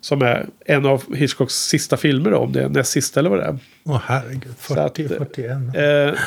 Som 0.00 0.22
är 0.22 0.46
en 0.66 0.86
av 0.86 1.14
Hitchcocks 1.14 1.54
sista 1.54 1.96
filmer 1.96 2.30
då. 2.30 2.38
Om 2.38 2.52
det 2.52 2.62
är 2.62 2.68
näst 2.68 2.92
sista 2.92 3.20
eller 3.20 3.30
vad 3.30 3.38
det 3.38 3.44
är. 3.44 3.58
Åh 3.84 4.00
herregud. 4.04 4.54
Så 4.58 4.80
att, 4.80 4.96
40, 4.96 5.08
41. 5.08 5.50
Eh, 5.50 6.20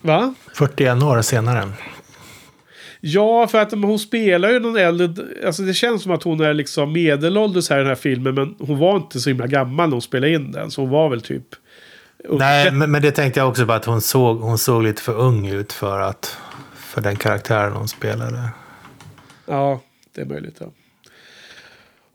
va? 0.00 0.34
41 0.54 1.02
år 1.02 1.22
senare. 1.22 1.68
Ja, 3.00 3.46
för 3.46 3.58
att 3.62 3.72
hon 3.72 3.98
spelar 3.98 4.50
ju 4.50 4.60
någon 4.60 4.76
äldre... 4.76 5.24
Alltså 5.46 5.62
det 5.62 5.74
känns 5.74 6.02
som 6.02 6.12
att 6.12 6.22
hon 6.22 6.40
är 6.40 6.54
liksom 6.54 6.92
medelålders 6.92 7.70
här 7.70 7.76
i 7.76 7.80
den 7.80 7.88
här 7.88 7.94
filmen. 7.94 8.34
Men 8.34 8.54
hon 8.58 8.78
var 8.78 8.96
inte 8.96 9.20
så 9.20 9.30
himla 9.30 9.46
gammal 9.46 9.88
när 9.88 9.94
hon 9.94 10.02
spelade 10.02 10.32
in 10.32 10.52
den. 10.52 10.70
Så 10.70 10.80
hon 10.80 10.90
var 10.90 11.08
väl 11.08 11.20
typ... 11.20 11.46
Nej, 12.28 12.72
men, 12.72 12.90
men 12.90 13.02
det 13.02 13.10
tänkte 13.10 13.40
jag 13.40 13.48
också 13.48 13.66
på 13.66 13.72
att 13.72 13.84
hon 13.84 14.00
såg, 14.00 14.40
hon 14.40 14.58
såg 14.58 14.82
lite 14.82 15.02
för 15.02 15.14
ung 15.14 15.48
ut 15.48 15.72
för, 15.72 16.00
att, 16.00 16.36
för 16.74 17.00
den 17.00 17.16
karaktären 17.16 17.72
hon 17.72 17.88
spelade. 17.88 18.48
Ja, 19.46 19.80
det 20.14 20.20
är 20.20 20.26
möjligt. 20.26 20.56
Ja. 20.58 20.66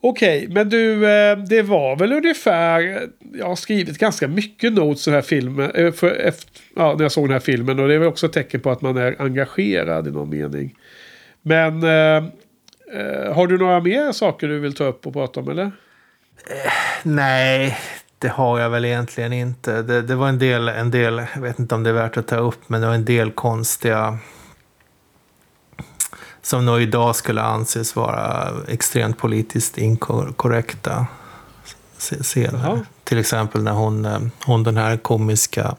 Okej, 0.02 0.48
men 0.50 0.70
du, 0.70 1.10
eh, 1.10 1.38
det 1.38 1.62
var 1.62 1.96
väl 1.96 2.14
ungefär... 2.14 3.08
Jag 3.34 3.46
har 3.46 3.56
skrivit 3.56 3.98
ganska 3.98 4.28
mycket 4.28 4.74
notes 4.74 5.06
den 5.06 5.14
här 5.14 5.22
filmen. 5.22 5.72
eh, 5.72 5.92
För 5.92 6.12
efter, 6.12 6.52
ja, 6.76 6.94
när 6.94 7.04
jag 7.04 7.12
såg 7.12 7.24
den 7.26 7.34
här 7.34 7.40
filmen. 7.40 7.80
Och 7.80 7.88
det 7.88 7.94
är 7.94 8.00
väl 8.00 8.08
också 8.08 8.26
ett 8.26 8.34
tecken 8.34 8.62
på 8.62 8.72
att 8.72 8.82
man 8.82 8.98
är 8.98 9.16
engagerad 9.22 10.08
i 10.08 10.12
någon 10.12 10.30
mening. 10.30 10.76
Men... 11.42 11.84
Eh, 11.84 12.24
eh, 12.94 13.34
har 13.34 13.48
du 13.48 13.58
några 13.58 13.80
mer 13.80 14.12
saker 14.12 14.48
du 14.48 14.60
vill 14.60 14.74
ta 14.76 14.84
upp 14.84 15.08
och 15.08 15.14
prata 15.14 15.40
om, 15.40 15.50
eller? 15.50 15.72
Nej, 17.04 17.78
det 18.20 18.28
har 18.28 18.60
jag 18.60 18.70
väl 18.70 18.86
egentligen 18.86 19.34
inte. 19.34 19.82
Det, 19.82 20.02
det 20.02 20.16
var 20.16 20.30
en 20.30 20.40
del, 20.40 20.70
en 20.70 20.92
del, 20.92 21.26
jag 21.34 21.42
vet 21.42 21.60
inte 21.60 21.76
om 21.76 21.84
det 21.84 21.90
är 21.90 21.94
värt 21.94 22.18
att 22.18 22.28
ta 22.28 22.36
upp, 22.36 22.70
men 22.70 22.82
det 22.82 22.88
var 22.88 22.94
en 22.94 23.06
del 23.06 23.32
konstiga 23.32 24.18
som 26.42 26.66
nog 26.66 26.82
idag 26.82 27.16
skulle 27.16 27.42
anses 27.42 27.96
vara 27.96 28.50
extremt 28.68 29.18
politiskt 29.18 29.78
inkorrekta 29.78 31.08
scener. 31.98 32.60
Jaha. 32.64 32.80
Till 33.04 33.18
exempel 33.18 33.64
när 33.64 33.72
hon, 33.72 34.06
eh, 34.06 34.20
hon 34.46 34.64
den 34.64 34.78
här 34.78 34.98
komiska, 34.98 35.76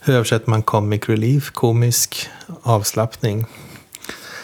hur 0.00 0.14
översätter 0.14 0.50
man 0.50 0.62
comic 0.62 1.08
relief, 1.08 1.50
komisk 1.50 2.28
avslappning. 2.62 3.46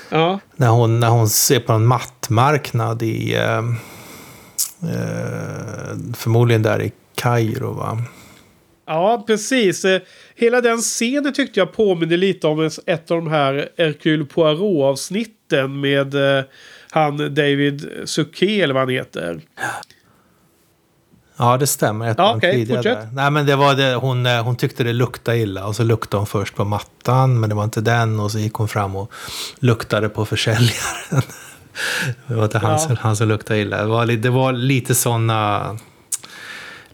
Ja, 0.08 0.40
När 0.56 0.68
hon, 0.68 1.00
när 1.00 1.08
hon 1.08 1.28
ser 1.28 1.60
på 1.60 1.72
en 1.72 1.86
mattmarknad 1.86 3.02
i, 3.02 3.34
eh, 3.34 3.62
förmodligen 6.16 6.62
där 6.62 6.82
i 6.82 6.92
Kairo 7.14 7.72
va? 7.72 7.98
Ja, 8.86 9.24
precis. 9.26 9.84
Eh, 9.84 10.00
Hela 10.34 10.60
den 10.60 10.78
scenen 10.78 11.32
tyckte 11.32 11.60
jag 11.60 11.72
påminner 11.72 12.16
lite 12.16 12.46
om 12.46 12.60
ett- 12.86 13.10
av 13.10 13.16
de 13.22 13.30
här 13.30 13.68
Hercule 13.78 14.24
Poirot-avsnitten 14.24 15.80
med 15.80 16.14
eh, 16.38 16.44
han 16.90 17.16
David 17.16 17.88
Suchet 18.04 18.62
eller 18.64 18.74
vad 18.74 18.80
han 18.82 18.88
heter. 18.88 19.40
Ja, 21.36 21.56
det 21.56 21.66
stämmer. 21.66 22.10
Ett 22.10 22.18
Ja, 22.18 22.34
okej, 22.36 22.52
tidigare 22.52 22.78
fortsätt. 22.82 22.98
där. 23.00 23.08
Nej, 23.12 23.30
men 23.30 23.46
det 23.46 23.56
var 23.56 23.74
det, 23.74 23.94
hon, 23.94 24.26
eh, 24.26 24.42
hon 24.44 24.56
tyckte 24.56 24.84
det 24.84 24.92
luktade 24.92 25.38
illa 25.38 25.66
och 25.66 25.76
så 25.76 25.82
luktade 25.84 26.18
hon 26.20 26.26
först 26.26 26.54
på 26.54 26.64
mattan, 26.64 27.40
men 27.40 27.48
det 27.48 27.54
var 27.56 27.64
inte 27.64 27.80
den 27.80 28.20
och 28.20 28.30
så 28.32 28.38
gick 28.38 28.54
hon 28.54 28.68
fram 28.68 28.96
och 28.96 29.12
luktade 29.58 30.08
på 30.08 30.24
försäljaren. 30.24 30.72
det 32.26 32.34
var 32.34 32.44
inte 32.44 32.58
han, 32.58 32.70
Ja. 32.72 32.78
som, 32.78 32.96
han 32.96 33.16
som 33.16 33.28
luktade 33.28 33.60
illa. 33.60 33.76
Det 33.76 33.86
var, 33.86 34.06
det 34.06 34.30
var 34.30 34.52
lite 34.52 34.94
sådana... 34.94 35.78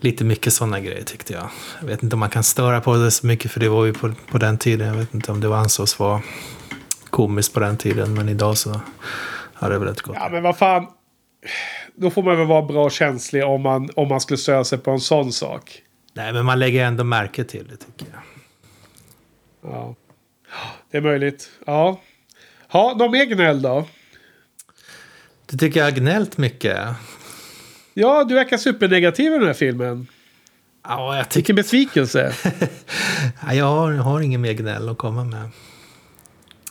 Lite 0.01 0.24
mycket 0.24 0.53
sådana 0.53 0.80
grejer 0.80 1.03
tyckte 1.05 1.32
jag. 1.32 1.49
Jag 1.80 1.87
vet 1.87 2.03
inte 2.03 2.16
om 2.16 2.20
man 2.20 2.30
kan 2.30 2.43
störa 2.45 2.80
på 2.80 2.95
det 2.97 3.11
så 3.11 3.26
mycket 3.26 3.51
för 3.51 3.61
det 3.61 3.68
var 3.68 3.85
ju 3.85 3.93
på, 3.93 4.12
på 4.30 4.39
den 4.39 4.59
tiden. 4.59 4.89
Jag 4.89 4.95
vet 4.95 5.14
inte 5.14 5.32
om 5.32 5.41
det 5.41 5.49
var 5.49 5.57
ansågs 5.57 5.99
vara 5.99 6.22
komiskt 7.11 7.55
på 7.55 7.61
den 7.61 7.76
tiden. 7.76 8.14
Men 8.14 8.28
idag 8.28 8.59
så 8.59 8.80
har 9.55 9.70
det 9.70 9.78
väl 9.78 9.89
ett 9.89 10.03
gott. 10.03 10.16
Ja, 10.20 10.28
men 10.32 10.43
vad 10.43 10.59
fan. 10.59 10.87
Då 11.95 12.11
får 12.11 12.22
man 12.22 12.37
väl 12.39 12.47
vara 12.47 12.62
bra 12.62 12.91
känslig 12.91 13.45
om 13.45 13.62
man, 13.62 13.89
om 13.97 14.09
man 14.09 14.20
skulle 14.20 14.39
störa 14.39 14.64
sig 14.64 14.78
på 14.78 14.91
en 14.91 15.01
sån 15.01 15.32
sak. 15.32 15.82
Nej, 16.14 16.32
men 16.32 16.45
man 16.47 16.59
lägger 16.59 16.85
ändå 16.85 17.05
märke 17.05 17.45
till 17.45 17.66
det 17.68 17.76
tycker 17.76 18.07
jag. 18.12 18.22
Ja, 19.72 19.95
det 20.91 20.97
är 20.97 21.03
möjligt. 21.03 21.51
Ja. 21.66 22.01
Ha, 22.68 22.95
någon 22.95 23.11
mer 23.11 23.24
gnäll 23.24 23.62
då? 23.62 23.85
Du 25.47 25.57
tycker 25.57 25.80
jag 25.80 25.86
har 25.86 25.92
gnällt 25.92 26.38
mycket? 26.38 26.78
Ja, 27.95 28.24
du 28.24 28.34
verkar 28.34 28.57
supernegativ 28.57 29.32
i 29.32 29.38
den 29.38 29.47
här 29.47 29.55
filmen. 29.55 30.07
Ja, 30.84 31.16
jag 31.16 31.28
tycker... 31.28 31.36
Vilken 31.36 31.57
besvikelse. 31.57 32.34
Ja, 33.47 33.55
jag, 33.55 33.64
har, 33.64 33.92
har 33.92 34.20
ingen 34.20 34.40
mer 34.40 34.53
gnäll 34.53 34.88
att 34.88 34.99
komma 34.99 35.24
med. 35.24 35.51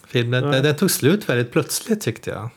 Filmen, 0.08 0.50
Nej. 0.50 0.62
den 0.62 0.76
tog 0.76 0.92
slut 0.92 1.30
väldigt 1.30 1.52
plötsligt 1.52 2.02
tyckte 2.02 2.30
jag. 2.30 2.50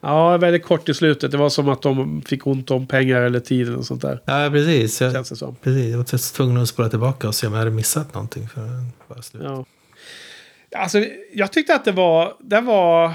Ja, 0.00 0.36
väldigt 0.36 0.64
kort 0.64 0.88
i 0.88 0.94
slutet. 0.94 1.30
Det 1.30 1.36
var 1.36 1.48
som 1.48 1.68
att 1.68 1.82
de 1.82 2.22
fick 2.22 2.46
ont 2.46 2.70
om 2.70 2.86
pengar 2.86 3.20
eller 3.20 3.40
tid 3.40 3.68
eller 3.68 3.82
sånt 3.82 4.02
där. 4.02 4.22
Ja, 4.24 4.50
precis. 4.52 5.00
Jag, 5.00 5.12
Känns 5.12 5.28
det 5.28 5.36
som. 5.36 5.56
precis. 5.56 5.90
jag 5.90 5.98
var 5.98 6.34
tvungen 6.34 6.56
att 6.62 6.68
spola 6.68 6.88
tillbaka 6.88 7.28
och 7.28 7.34
se 7.34 7.46
om 7.46 7.52
jag 7.52 7.58
hade 7.58 7.70
missat 7.70 8.14
någonting. 8.14 8.48
För 8.48 8.60
var 9.08 9.22
slut. 9.22 9.42
Ja. 9.44 9.64
Alltså, 10.76 11.04
jag 11.32 11.52
tyckte 11.52 11.74
att 11.74 11.84
det 11.84 11.92
var... 11.92 12.34
Det 12.40 12.60
var... 12.60 13.14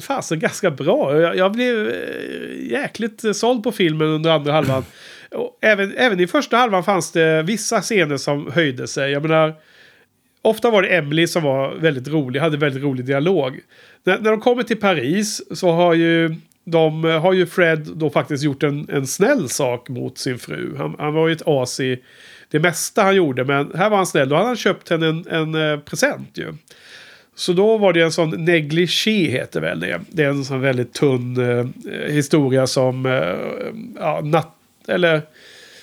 Fasen 0.00 0.38
ganska 0.38 0.70
bra. 0.70 1.20
Jag, 1.20 1.36
jag 1.36 1.52
blev 1.52 1.88
eh, 1.88 2.70
jäkligt 2.70 3.24
eh, 3.24 3.32
såld 3.32 3.62
på 3.62 3.72
filmen 3.72 4.08
under 4.08 4.30
andra 4.30 4.52
halvan. 4.52 4.84
Och 5.30 5.58
även, 5.60 5.94
även 5.96 6.20
i 6.20 6.26
första 6.26 6.56
halvan 6.56 6.84
fanns 6.84 7.12
det 7.12 7.42
vissa 7.42 7.80
scener 7.80 8.16
som 8.16 8.52
höjde 8.52 8.88
sig. 8.88 9.12
Jag 9.12 9.22
menar... 9.22 9.54
Ofta 10.42 10.70
var 10.70 10.82
det 10.82 10.88
Emily 10.88 11.26
som 11.26 11.42
var 11.42 11.74
väldigt 11.74 12.08
rolig, 12.08 12.40
hade 12.40 12.56
väldigt 12.56 12.82
rolig 12.82 13.06
dialog. 13.06 13.60
När, 14.04 14.18
när 14.18 14.30
de 14.30 14.40
kommer 14.40 14.62
till 14.62 14.80
Paris 14.80 15.42
så 15.58 15.70
har 15.70 15.94
ju, 15.94 16.34
de, 16.64 17.04
har 17.04 17.32
ju 17.32 17.46
Fred 17.46 17.88
då 17.94 18.10
faktiskt 18.10 18.44
gjort 18.44 18.62
en, 18.62 18.88
en 18.90 19.06
snäll 19.06 19.48
sak 19.48 19.88
mot 19.88 20.18
sin 20.18 20.38
fru. 20.38 20.74
Han, 20.76 20.96
han 20.98 21.14
var 21.14 21.28
ju 21.28 21.32
ett 21.32 21.42
as 21.46 21.80
i 21.80 22.02
det 22.50 22.60
mesta 22.60 23.02
han 23.02 23.16
gjorde, 23.16 23.44
men 23.44 23.72
här 23.74 23.90
var 23.90 23.96
han 23.96 24.06
snäll. 24.06 24.28
Då 24.28 24.36
hade 24.36 24.46
han 24.46 24.56
köpt 24.56 24.88
henne 24.88 25.06
en, 25.06 25.26
en 25.26 25.54
eh, 25.54 25.78
present 25.78 26.38
ju. 26.38 26.54
Så 27.38 27.52
då 27.52 27.78
var 27.78 27.92
det 27.92 28.02
en 28.02 28.12
sån 28.12 28.44
negligé 28.44 29.30
heter 29.30 29.60
väl 29.60 29.80
det. 29.80 30.00
Det 30.10 30.24
är 30.24 30.28
en 30.28 30.44
sån 30.44 30.60
väldigt 30.60 30.92
tunn 30.92 31.36
eh, 31.50 31.66
historia 32.12 32.66
som, 32.66 33.06
eh, 33.06 33.12
ja, 33.98 34.20
natt, 34.24 34.54
eller 34.88 35.22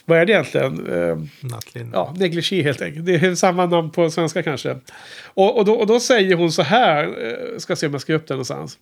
vad 0.06 0.20
är 0.20 0.26
det 0.26 0.32
egentligen? 0.32 0.94
Eh, 0.94 1.18
Nattlinne. 1.40 1.90
Ja, 1.94 2.14
negligé 2.18 2.62
helt 2.62 2.82
enkelt. 2.82 3.06
Det 3.06 3.16
är 3.16 3.36
samma 3.36 3.66
namn 3.66 3.92
på 3.92 4.12
svenska 4.12 4.44
kanske. 4.44 4.78
Och, 5.24 5.58
och, 5.58 5.66
då, 5.66 5.74
och 5.74 5.88
då 5.88 6.00
säger 6.00 6.36
hon 6.36 6.52
så 6.52 6.62
här, 6.62 7.04
eh, 7.04 7.58
ska 7.58 7.76
se 7.76 7.88
om 7.88 7.92
jag 7.92 8.02
ska 8.02 8.14
upp 8.14 8.28
den 8.28 8.36
någonstans. 8.36 8.78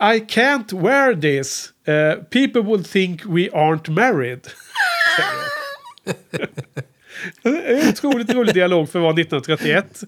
I 0.00 0.18
can't 0.18 0.82
wear 0.82 1.14
this. 1.14 1.72
Eh, 1.86 2.14
people 2.14 2.62
will 2.62 2.84
think 2.84 3.24
we 3.24 3.48
aren't 3.48 3.90
married. 3.90 4.40
En 7.42 7.88
otroligt 7.88 8.34
rolig 8.34 8.54
dialog 8.54 8.88
för 8.88 8.98
att 8.98 9.02
vara 9.02 9.20
1931. 9.20 10.04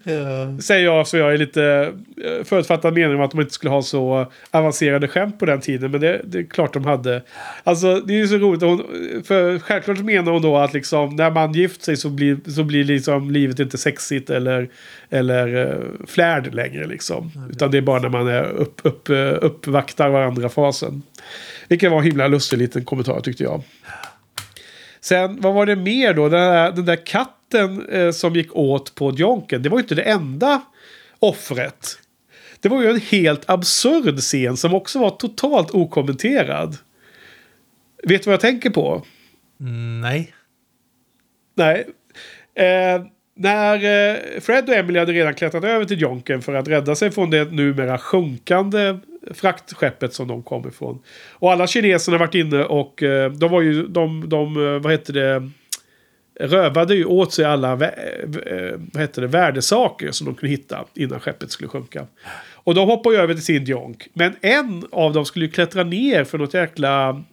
Säger 0.64 0.84
jag 0.84 1.06
så 1.06 1.16
jag 1.16 1.32
är 1.32 1.38
lite 1.38 1.92
eh, 2.24 2.44
förutfattad 2.44 2.94
mening 2.94 3.16
om 3.16 3.22
att 3.22 3.30
de 3.30 3.40
inte 3.40 3.54
skulle 3.54 3.70
ha 3.70 3.82
så 3.82 4.32
avancerade 4.50 5.08
skämt 5.08 5.38
på 5.38 5.46
den 5.46 5.60
tiden. 5.60 5.90
Men 5.90 6.00
det, 6.00 6.20
det 6.24 6.38
är 6.38 6.42
klart 6.42 6.72
de 6.72 6.84
hade. 6.84 7.22
Alltså 7.64 8.00
det 8.00 8.14
är 8.14 8.18
ju 8.18 8.28
så 8.28 8.36
roligt. 8.36 8.62
Hon, 8.62 8.84
för 9.24 9.58
självklart 9.58 9.98
menar 9.98 10.32
hon 10.32 10.42
då 10.42 10.56
att 10.56 10.74
liksom, 10.74 11.16
när 11.16 11.30
man 11.30 11.52
gift 11.52 11.82
sig 11.82 11.96
så 11.96 12.08
blir, 12.08 12.50
så 12.50 12.64
blir 12.64 12.84
liksom 12.84 13.30
livet 13.30 13.58
inte 13.58 13.78
sexigt 13.78 14.30
eller, 14.30 14.68
eller 15.10 15.56
uh, 15.56 16.06
flärd 16.06 16.54
längre. 16.54 16.86
Liksom. 16.86 17.30
Utan 17.50 17.70
det 17.70 17.78
är 17.78 17.82
bara 17.82 18.00
när 18.00 18.08
man 18.08 18.28
är 18.28 18.44
upp, 18.44 18.80
upp, 18.82 19.10
uh, 19.10 19.32
uppvaktar 19.40 20.08
varandra 20.08 20.48
fasen. 20.48 21.02
Vilket 21.68 21.90
var 21.90 21.98
en 21.98 22.04
himla 22.04 22.28
lustig 22.28 22.58
liten 22.58 22.84
kommentar 22.84 23.20
tyckte 23.20 23.42
jag. 23.42 23.62
Sen, 25.04 25.40
vad 25.40 25.54
var 25.54 25.66
det 25.66 25.76
mer 25.76 26.14
då? 26.14 26.28
Den 26.28 26.40
där, 26.40 26.72
den 26.72 26.84
där 26.84 27.06
katten 27.06 27.88
eh, 27.88 28.10
som 28.10 28.34
gick 28.34 28.56
åt 28.56 28.94
på 28.94 29.10
Jonken. 29.10 29.62
Det 29.62 29.68
var 29.68 29.78
ju 29.78 29.82
inte 29.82 29.94
det 29.94 30.02
enda 30.02 30.62
offret. 31.18 31.98
Det 32.60 32.68
var 32.68 32.82
ju 32.82 32.90
en 32.90 33.00
helt 33.00 33.50
absurd 33.50 34.18
scen 34.18 34.56
som 34.56 34.74
också 34.74 34.98
var 34.98 35.10
totalt 35.10 35.70
okommenterad. 35.70 36.76
Vet 38.02 38.22
du 38.22 38.26
vad 38.26 38.32
jag 38.32 38.40
tänker 38.40 38.70
på? 38.70 39.02
Mm, 39.60 40.00
nej. 40.00 40.34
Nej. 41.54 41.86
Eh, 42.54 43.02
när 43.36 43.74
eh, 43.74 44.40
Fred 44.40 44.68
och 44.68 44.74
Emily 44.74 44.98
hade 44.98 45.12
redan 45.12 45.34
klättrat 45.34 45.64
över 45.64 45.84
till 45.84 46.00
Jonken 46.00 46.42
för 46.42 46.54
att 46.54 46.68
rädda 46.68 46.94
sig 46.94 47.10
från 47.10 47.30
det 47.30 47.52
numera 47.52 47.98
sjunkande 47.98 48.98
fraktskeppet 49.34 50.14
som 50.14 50.28
de 50.28 50.42
kom 50.42 50.68
ifrån. 50.68 51.02
Och 51.32 51.52
alla 51.52 51.66
kineserna 51.66 52.18
varit 52.18 52.34
inne 52.34 52.64
och 52.64 53.02
eh, 53.02 53.32
de 53.32 53.50
var 53.50 53.60
ju, 53.60 53.86
de, 53.86 54.28
de, 54.28 54.66
eh, 54.66 54.82
vad 54.82 54.92
heter 54.92 55.12
det, 55.12 55.50
rövade 56.40 56.94
ju 56.94 57.04
åt 57.04 57.32
sig 57.32 57.44
alla 57.44 57.72
eh, 57.72 57.78
vad 58.92 59.00
heter 59.00 59.22
det, 59.22 59.28
värdesaker 59.28 60.10
som 60.10 60.24
de 60.24 60.34
kunde 60.34 60.50
hitta 60.50 60.84
innan 60.94 61.20
skeppet 61.20 61.50
skulle 61.50 61.68
sjunka. 61.68 62.06
Och 62.52 62.74
de 62.74 62.88
hoppade 62.88 63.16
ju 63.16 63.22
över 63.22 63.34
till 63.34 63.44
sin 63.44 63.64
jonk. 63.64 64.08
Men 64.12 64.36
en 64.40 64.86
av 64.92 65.12
dem 65.12 65.24
skulle 65.24 65.44
ju 65.44 65.50
klättra 65.50 65.84
ner 65.84 66.24
för 66.24 66.38
något 66.38 66.54
jäkla... 66.54 67.24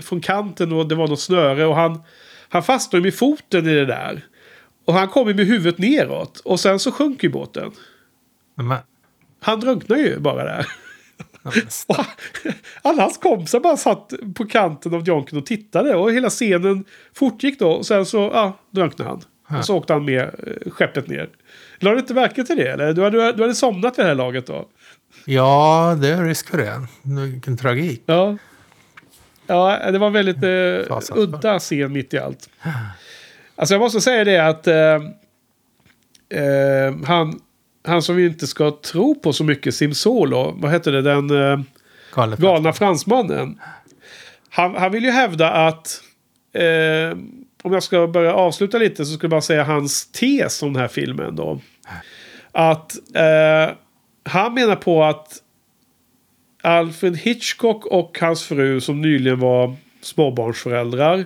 Från 0.00 0.20
kanten 0.20 0.72
och 0.72 0.88
det 0.88 0.94
var 0.94 1.08
något 1.08 1.20
snöre 1.20 1.66
och 1.66 1.76
han... 1.76 2.02
Han 2.48 2.62
fastnade 2.62 3.02
med 3.02 3.14
foten 3.14 3.68
i 3.68 3.74
det 3.74 3.86
där. 3.86 4.24
Och 4.84 4.94
han 4.94 5.08
kom 5.08 5.26
med 5.26 5.46
huvudet 5.46 5.78
neråt. 5.78 6.40
Och 6.40 6.60
sen 6.60 6.78
så 6.78 6.92
sjönk 6.92 7.22
ju 7.24 7.28
båten. 7.28 7.70
Men, 8.54 8.76
Han 9.40 9.60
drunknade 9.60 10.02
ju 10.02 10.18
bara 10.18 10.44
där. 10.44 10.66
Alla 12.82 13.02
hans 13.02 13.18
kompisar 13.18 13.60
bara 13.60 13.76
satt 13.76 14.12
på 14.34 14.44
kanten 14.44 14.94
av 14.94 15.04
jonken 15.08 15.38
och 15.38 15.46
tittade. 15.46 15.94
Och 15.94 16.12
hela 16.12 16.30
scenen 16.30 16.84
fortgick 17.14 17.58
då. 17.58 17.70
Och 17.70 17.86
sen 17.86 18.06
så 18.06 18.30
ja, 18.34 18.58
drunknade 18.70 19.10
han. 19.10 19.22
Och 19.58 19.64
så 19.64 19.76
åkte 19.76 19.92
han 19.92 20.04
med 20.04 20.22
eh, 20.22 20.70
skeppet 20.70 21.08
ner. 21.08 21.28
Lade 21.78 21.96
du 21.96 22.00
inte 22.00 22.14
märke 22.14 22.44
till 22.44 22.56
det? 22.56 22.68
Eller? 22.68 22.92
Du 22.92 23.02
hade, 23.02 23.32
du 23.32 23.42
hade 23.42 23.54
somnat 23.54 23.98
vid 23.98 24.04
det 24.04 24.08
här 24.08 24.14
laget 24.14 24.46
då? 24.46 24.68
ja, 25.24 25.98
det 26.00 26.08
är 26.08 26.24
risk 26.24 26.48
för 26.48 26.58
det. 26.58 26.86
Vilken 27.02 27.56
tragik. 27.56 28.02
Ja. 28.06 28.36
Ja, 29.46 29.90
det 29.90 29.98
var 29.98 30.06
en 30.06 30.12
väldigt 30.12 30.42
eh, 30.42 31.16
udda 31.16 31.58
scen 31.58 31.92
mitt 31.92 32.14
i 32.14 32.18
allt. 32.18 32.50
Alltså 33.56 33.74
jag 33.74 33.80
måste 33.80 34.00
säga 34.00 34.24
det 34.24 34.38
att 34.38 34.66
eh, 34.66 34.94
eh, 36.42 36.94
han, 37.04 37.40
han 37.84 38.02
som 38.02 38.16
vi 38.16 38.26
inte 38.26 38.46
ska 38.46 38.70
tro 38.70 39.14
på 39.14 39.32
så 39.32 39.44
mycket, 39.44 39.74
Simsolo, 39.74 40.54
vad 40.56 40.72
heter 40.72 40.92
det, 40.92 41.02
den 41.02 41.30
eh, 41.30 41.60
galna 42.38 42.72
fransmannen. 42.72 43.60
Han, 44.50 44.74
han 44.76 44.92
vill 44.92 45.04
ju 45.04 45.10
hävda 45.10 45.50
att, 45.50 46.00
eh, 46.52 47.18
om 47.62 47.72
jag 47.72 47.82
ska 47.82 48.06
börja 48.06 48.34
avsluta 48.34 48.78
lite 48.78 49.04
så 49.04 49.14
ska 49.14 49.24
jag 49.24 49.30
bara 49.30 49.40
säga 49.40 49.64
hans 49.64 50.12
tes 50.12 50.62
om 50.62 50.72
den 50.72 50.80
här 50.80 50.88
filmen 50.88 51.36
då. 51.36 51.60
Att 52.52 52.92
eh, 53.14 53.74
han 54.24 54.54
menar 54.54 54.76
på 54.76 55.04
att 55.04 55.42
Alfred 56.62 57.16
Hitchcock 57.16 57.86
och 57.86 58.18
hans 58.20 58.44
fru 58.44 58.80
som 58.80 59.00
nyligen 59.00 59.38
var 59.38 59.76
småbarnsföräldrar 60.02 61.24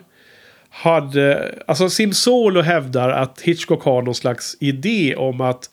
hade, 0.70 1.54
alltså 1.66 1.90
Simsolo 1.90 2.60
hävdar 2.60 3.10
att 3.10 3.40
Hitchcock 3.40 3.84
har 3.84 4.02
någon 4.02 4.14
slags 4.14 4.56
idé 4.60 5.16
om 5.16 5.40
att 5.40 5.70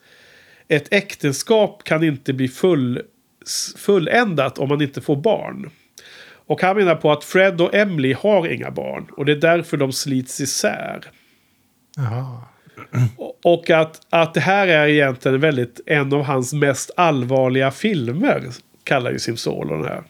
ett 0.76 0.94
äktenskap 0.94 1.84
kan 1.84 2.04
inte 2.04 2.34
bli 2.34 2.48
full, 2.48 3.02
fulländat 3.78 4.58
om 4.58 4.70
man 4.70 4.82
inte 4.82 5.02
får 5.02 5.16
barn. 5.16 5.72
Och 6.46 6.62
han 6.62 6.76
menar 6.76 6.96
på 6.96 7.12
att 7.12 7.24
Fred 7.24 7.62
och 7.62 7.76
Emily 7.76 8.14
har 8.14 8.48
inga 8.48 8.72
barn 8.72 9.08
och 9.18 9.26
det 9.26 9.32
är 9.32 9.36
därför 9.36 9.78
de 9.78 9.92
slits 9.92 10.42
isär. 10.42 11.04
Jaha. 11.96 12.42
Och 13.44 13.70
att, 13.70 14.02
att 14.10 14.34
det 14.34 14.40
här 14.40 14.68
är 14.68 14.88
egentligen 14.88 15.40
väldigt 15.40 15.80
en 15.86 16.14
av 16.14 16.24
hans 16.24 16.54
mest 16.54 16.92
allvarliga 16.98 17.72
filmer. 17.72 18.44
Kallar 18.84 19.12
ju 19.12 19.20
Simsolo 19.20 19.76
den 19.76 19.86
här. 19.86 20.04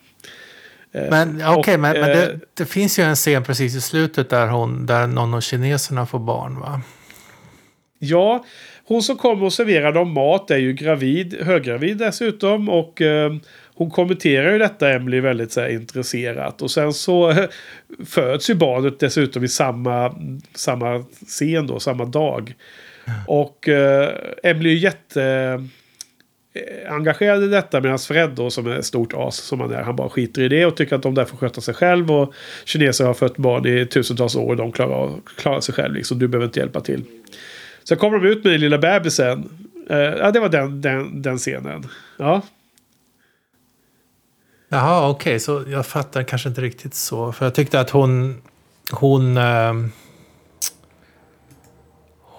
Men 1.09 1.39
ja, 1.39 1.55
okej, 1.55 1.73
och, 1.73 1.79
men, 1.79 1.99
men 1.99 2.09
eh, 2.09 2.17
det, 2.17 2.39
det 2.53 2.65
finns 2.65 2.99
ju 2.99 3.03
en 3.03 3.15
scen 3.15 3.43
precis 3.43 3.75
i 3.75 3.81
slutet 3.81 4.29
där, 4.29 4.47
hon, 4.47 4.85
där 4.85 5.07
någon 5.07 5.33
av 5.33 5.41
kineserna 5.41 6.05
får 6.05 6.19
barn 6.19 6.59
va? 6.59 6.81
Ja, 7.99 8.45
hon 8.85 9.03
som 9.03 9.17
kommer 9.17 9.45
och 9.45 9.53
serverar 9.53 9.91
dem 9.91 10.11
mat 10.11 10.51
är 10.51 10.57
ju 10.57 10.73
gravid, 10.73 11.41
höggravid 11.41 11.97
dessutom. 11.97 12.69
Och 12.69 13.01
eh, 13.01 13.33
hon 13.75 13.89
kommenterar 13.89 14.51
ju 14.51 14.57
detta, 14.57 14.93
Emily, 14.93 15.19
väldigt 15.19 15.51
så 15.51 15.61
här, 15.61 15.69
intresserat. 15.69 16.61
Och 16.61 16.71
sen 16.71 16.93
så 16.93 17.29
eh, 17.29 17.45
föds 18.05 18.49
ju 18.49 18.55
barnet 18.55 18.99
dessutom 18.99 19.43
i 19.43 19.47
samma, 19.47 20.15
samma 20.55 21.05
scen 21.25 21.67
då, 21.67 21.79
samma 21.79 22.05
dag. 22.05 22.53
Och 23.27 23.69
eh, 23.69 24.09
Emily 24.43 24.69
är 24.69 24.73
ju 24.73 24.79
jätte 24.79 25.23
eh, 26.53 26.93
engagerad 26.93 27.43
i 27.43 27.47
detta 27.47 27.81
medan 27.81 27.99
Fred 27.99 28.29
då 28.29 28.49
som 28.49 28.67
är 28.67 28.79
ett 28.79 28.85
stort 28.85 29.13
as 29.13 29.35
som 29.35 29.59
han 29.59 29.73
är. 29.73 29.81
Han 29.81 29.95
bara 29.95 30.09
skiter 30.09 30.41
i 30.41 30.47
det 30.47 30.65
och 30.65 30.77
tycker 30.77 30.95
att 30.95 31.03
de 31.03 31.15
där 31.15 31.25
får 31.25 31.37
sköta 31.37 31.61
sig 31.61 31.73
själv. 31.73 32.11
Och 32.11 32.33
kineser 32.65 33.05
har 33.05 33.13
fött 33.13 33.37
barn 33.37 33.65
i 33.65 33.85
tusentals 33.85 34.35
år 34.35 34.49
och 34.49 34.57
de 34.57 34.71
klarar, 34.71 35.11
klarar 35.37 35.59
sig 35.59 35.75
själv. 35.75 35.95
Liksom. 35.95 36.19
Du 36.19 36.27
behöver 36.27 36.45
inte 36.45 36.59
hjälpa 36.59 36.81
till. 36.81 37.03
Sen 37.83 37.97
kommer 37.97 38.19
de 38.19 38.27
ut 38.27 38.43
med 38.43 38.53
den 38.53 38.61
lilla 38.61 38.77
bebisen. 38.77 39.49
Eh, 39.89 39.97
ja, 39.97 40.31
det 40.31 40.39
var 40.39 40.49
den, 40.49 40.81
den, 40.81 41.21
den 41.21 41.37
scenen. 41.37 41.87
Ja. 42.17 42.41
Jaha, 44.69 45.09
okej, 45.09 45.39
så 45.39 45.63
jag 45.67 45.85
fattar 45.85 46.23
kanske 46.23 46.49
inte 46.49 46.61
riktigt 46.61 46.93
så. 46.93 47.31
För 47.31 47.45
jag 47.45 47.53
tyckte 47.55 47.79
att 47.79 47.89
hon... 47.89 48.41
Hon... 48.91 49.37
ehm, 49.37 49.91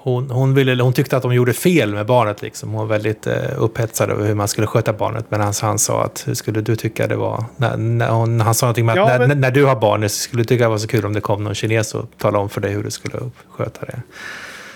hon, 0.04 0.30
hon, 0.30 0.54
ville, 0.54 0.82
hon 0.82 0.92
tyckte 0.92 1.16
att 1.16 1.22
de 1.22 1.34
gjorde 1.34 1.52
fel 1.52 1.94
med 1.94 2.06
barnet. 2.06 2.42
Liksom. 2.42 2.70
Hon 2.70 2.78
var 2.78 2.86
väldigt 2.86 3.26
eh, 3.26 3.34
upphetsad 3.62 4.10
över 4.10 4.26
hur 4.26 4.34
man 4.34 4.48
skulle 4.48 4.66
sköta 4.66 4.92
barnet. 4.92 5.30
Medan 5.30 5.52
han 5.62 5.78
sa 5.78 6.04
att 6.04 6.24
hur 6.26 6.34
skulle 6.34 6.60
du 6.60 6.76
tycka 6.76 7.06
det 7.06 7.16
var... 7.16 7.44
När, 7.56 7.76
när 7.76 8.08
hon, 8.10 8.40
han 8.40 8.54
sa 8.54 8.66
någonting 8.66 8.86
med 8.86 8.92
att 8.92 8.96
Ja, 8.98 9.18
när, 9.18 9.26
men- 9.28 9.40
när 9.40 9.50
du 9.50 9.64
har 9.64 9.76
barn 9.76 10.02
så 10.02 10.08
skulle 10.08 10.40
du 10.42 10.44
tycka 10.44 10.64
det 10.64 10.70
var 10.70 10.78
så 10.78 10.88
kul 10.88 11.06
om 11.06 11.12
det 11.12 11.20
kom 11.20 11.44
någon 11.44 11.54
kines 11.54 11.94
och 11.94 12.06
talade 12.18 12.42
om 12.42 12.48
för 12.48 12.60
dig 12.60 12.72
hur 12.72 12.82
du 12.82 12.90
skulle 12.90 13.18
sköta 13.50 13.86
det. 13.86 14.02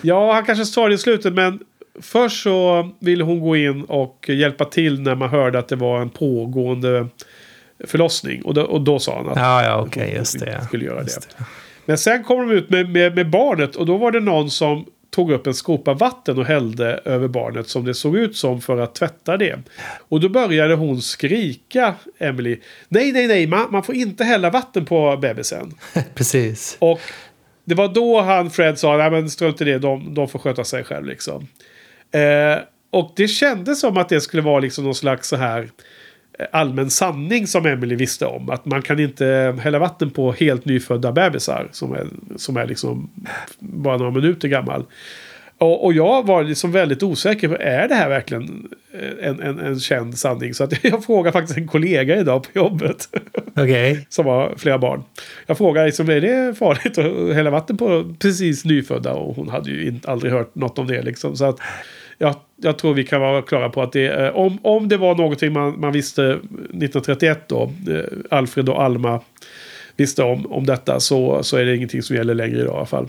Ja, 0.03 0.33
han 0.33 0.45
kanske 0.45 0.65
sa 0.65 0.89
det 0.89 0.95
i 0.95 0.99
slutet 0.99 1.35
men 1.35 1.59
först 2.01 2.43
så 2.43 2.91
ville 2.99 3.25
hon 3.25 3.41
gå 3.41 3.57
in 3.57 3.85
och 3.85 4.27
hjälpa 4.29 4.65
till 4.65 5.01
när 5.01 5.15
man 5.15 5.29
hörde 5.29 5.59
att 5.59 5.69
det 5.69 5.77
var 5.77 6.01
en 6.01 6.11
pågående 6.11 7.07
förlossning. 7.87 8.43
Och 8.43 8.55
då, 8.55 8.63
och 8.63 8.81
då 8.81 8.99
sa 8.99 9.17
han 9.17 9.29
att 9.29 9.37
Ja, 9.37 9.63
ja, 9.63 9.83
okej, 9.87 10.09
hon 10.09 10.17
just 10.17 10.41
det. 10.41 10.65
skulle 10.65 10.85
göra 10.85 11.01
Just 11.03 11.21
det. 11.39 11.45
Men 11.85 11.99
sen 11.99 12.25
kom 12.25 12.49
de 12.49 12.55
ut 12.55 12.71
med, 12.71 12.91
med, 12.91 13.15
med 13.15 13.31
barnet 13.31 13.77
och 13.77 13.87
då 13.87 13.97
var 13.97 14.13
det 14.13 14.21
någon 14.21 14.51
som 14.51 14.85
tog 15.11 15.33
upp 15.33 15.47
en 15.47 15.55
skopa 15.55 15.95
vatten 15.95 16.39
och 16.39 16.45
hällde 16.45 17.01
över 17.05 17.29
barnet 17.29 17.69
som 17.69 17.85
det 17.85 17.95
såg 17.95 18.17
ut 18.17 18.37
som 18.37 18.61
för 18.61 18.79
att 18.79 18.95
tvätta 18.95 19.37
det. 19.37 19.59
Och 20.09 20.21
då 20.21 20.29
började 20.29 20.75
hon 20.75 21.03
skrika, 21.03 21.95
Emily. 22.19 22.61
Nej, 22.89 23.13
nej, 23.13 23.27
nej, 23.27 23.47
man, 23.47 23.67
man 23.71 23.83
får 23.83 23.95
inte 23.95 24.25
hälla 24.25 24.51
vatten 24.51 24.85
på 24.85 25.17
bebisen. 25.17 25.75
Precis. 26.15 26.77
Och 26.79 27.01
det 27.69 27.75
var 27.75 27.89
då 27.89 28.21
han, 28.21 28.51
Fred, 28.51 28.79
sa 28.79 28.97
nej 28.97 29.11
men 29.11 29.31
strunt 29.31 29.61
i 29.61 29.65
det, 29.65 29.79
de, 29.79 30.15
de 30.15 30.29
får 30.29 30.39
sköta 30.39 30.65
sig 30.65 30.85
själv 30.85 31.07
liksom. 31.07 31.49
Eh, 32.13 32.59
och 32.91 33.13
det 33.17 33.29
kändes 33.29 33.81
som 33.81 33.97
att 33.97 34.09
det 34.09 34.21
skulle 34.21 34.43
vara 34.43 34.61
liksom 34.61 34.85
någon 34.85 34.95
slags 34.95 35.29
så 35.29 35.37
här 35.37 35.69
eh, 36.39 36.47
allmän 36.53 36.91
sanning 36.91 37.47
som 37.47 37.67
Emily 37.67 37.95
visste 37.95 38.27
om. 38.27 38.51
Att 38.51 38.65
man 38.65 38.83
kan 38.83 39.01
inte 39.01 39.27
eh, 39.27 39.57
hälla 39.57 39.79
vatten 39.79 40.11
på 40.11 40.33
helt 40.33 40.65
nyfödda 40.65 41.13
bebisar 41.13 41.69
som 41.73 41.93
är, 41.93 42.07
som 42.37 42.57
är 42.57 42.67
liksom 42.67 43.11
bara 43.59 43.97
några 43.97 44.11
minuter 44.11 44.49
gammal. 44.49 44.85
Och, 45.59 45.85
och 45.85 45.93
jag 45.93 46.27
var 46.27 46.45
liksom 46.45 46.73
väldigt 46.73 47.03
osäker 47.03 47.49
på, 47.49 47.57
är 47.61 47.89
det 47.89 47.95
här 47.95 48.09
verkligen 48.09 48.69
eh, 48.93 49.29
en, 49.29 49.41
en, 49.41 49.59
en 49.59 49.81
känd 49.81 50.19
sanning? 50.19 50.55
Så 50.55 50.65
att 50.65 50.73
jag 50.85 51.05
frågade 51.05 51.33
faktiskt 51.33 51.59
en 51.59 51.67
kollega 51.67 52.17
idag 52.17 52.43
på 52.43 52.59
jobbet. 52.59 53.09
Okej. 53.57 54.07
som 54.09 54.27
har 54.27 54.55
flera 54.57 54.79
barn. 54.79 55.03
Jag 55.47 55.59
frågade 55.59 55.87
liksom, 55.87 56.11
är 56.11 56.21
det 56.21 56.59
farligt 56.59 56.99
att 56.99 57.35
hälla 57.35 57.51
vatten 57.51 57.77
på 57.77 58.15
precis 58.19 58.65
nyfödda? 58.65 59.13
Och 59.13 59.37
hon 59.37 59.49
hade 59.49 59.71
ju 59.71 59.87
inte, 59.87 60.11
aldrig 60.11 60.33
hört 60.33 60.55
något 60.55 60.79
om 60.79 60.87
det 60.87 61.03
liksom. 61.03 61.37
Så 61.37 61.45
att 61.45 61.59
jag, 62.19 62.35
jag 62.57 62.79
tror 62.79 62.95
vi 62.95 63.05
kan 63.05 63.21
vara 63.21 63.43
klara 63.43 63.71
på 63.71 63.83
att 63.83 63.93
det, 63.93 64.07
eh, 64.07 64.37
om, 64.37 64.59
om 64.63 64.89
det 64.89 64.97
var 64.97 65.15
någonting 65.15 65.53
man, 65.53 65.81
man 65.81 65.93
visste 65.93 66.23
1931 66.25 67.49
då, 67.49 67.63
eh, 67.63 68.05
Alfred 68.31 68.69
och 68.69 68.83
Alma 68.83 69.21
visste 69.97 70.23
om, 70.23 70.53
om 70.53 70.67
detta, 70.67 71.01
så, 71.01 71.43
så 71.43 71.57
är 71.57 71.65
det 71.65 71.77
ingenting 71.77 72.03
som 72.03 72.17
gäller 72.17 72.35
längre 72.35 72.61
idag 72.61 72.75
i 72.75 72.77
alla 72.77 72.87
fall. 72.87 73.09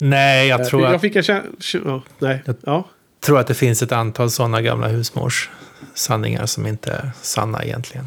Nej, 0.00 0.48
jag 0.48 0.64
tror, 0.64 0.82
jag 0.82 0.94
att, 0.94 1.00
fick 1.00 1.16
en 1.16 1.22
känsla... 1.22 1.80
Ja, 1.84 2.02
nej. 2.18 2.42
Ja. 2.64 2.88
tror 3.20 3.38
att 3.38 3.46
det 3.46 3.54
finns 3.54 3.82
ett 3.82 3.92
antal 3.92 4.30
sådana 4.30 4.62
gamla 4.62 4.88
husmors 4.88 5.50
sanningar 5.94 6.46
som 6.46 6.66
inte 6.66 6.92
är 6.92 7.10
sanna 7.22 7.64
egentligen. 7.64 8.04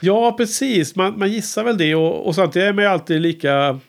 Ja, 0.00 0.32
precis. 0.32 0.96
Man, 0.96 1.18
man 1.18 1.32
gissar 1.32 1.64
väl 1.64 1.78
det. 1.78 1.94
Och, 1.94 2.26
och 2.26 2.34
samtidigt 2.34 2.68
är 2.68 2.72
man 2.72 2.84
ju 2.84 2.90
alltid 2.90 3.20
lika 3.20 3.80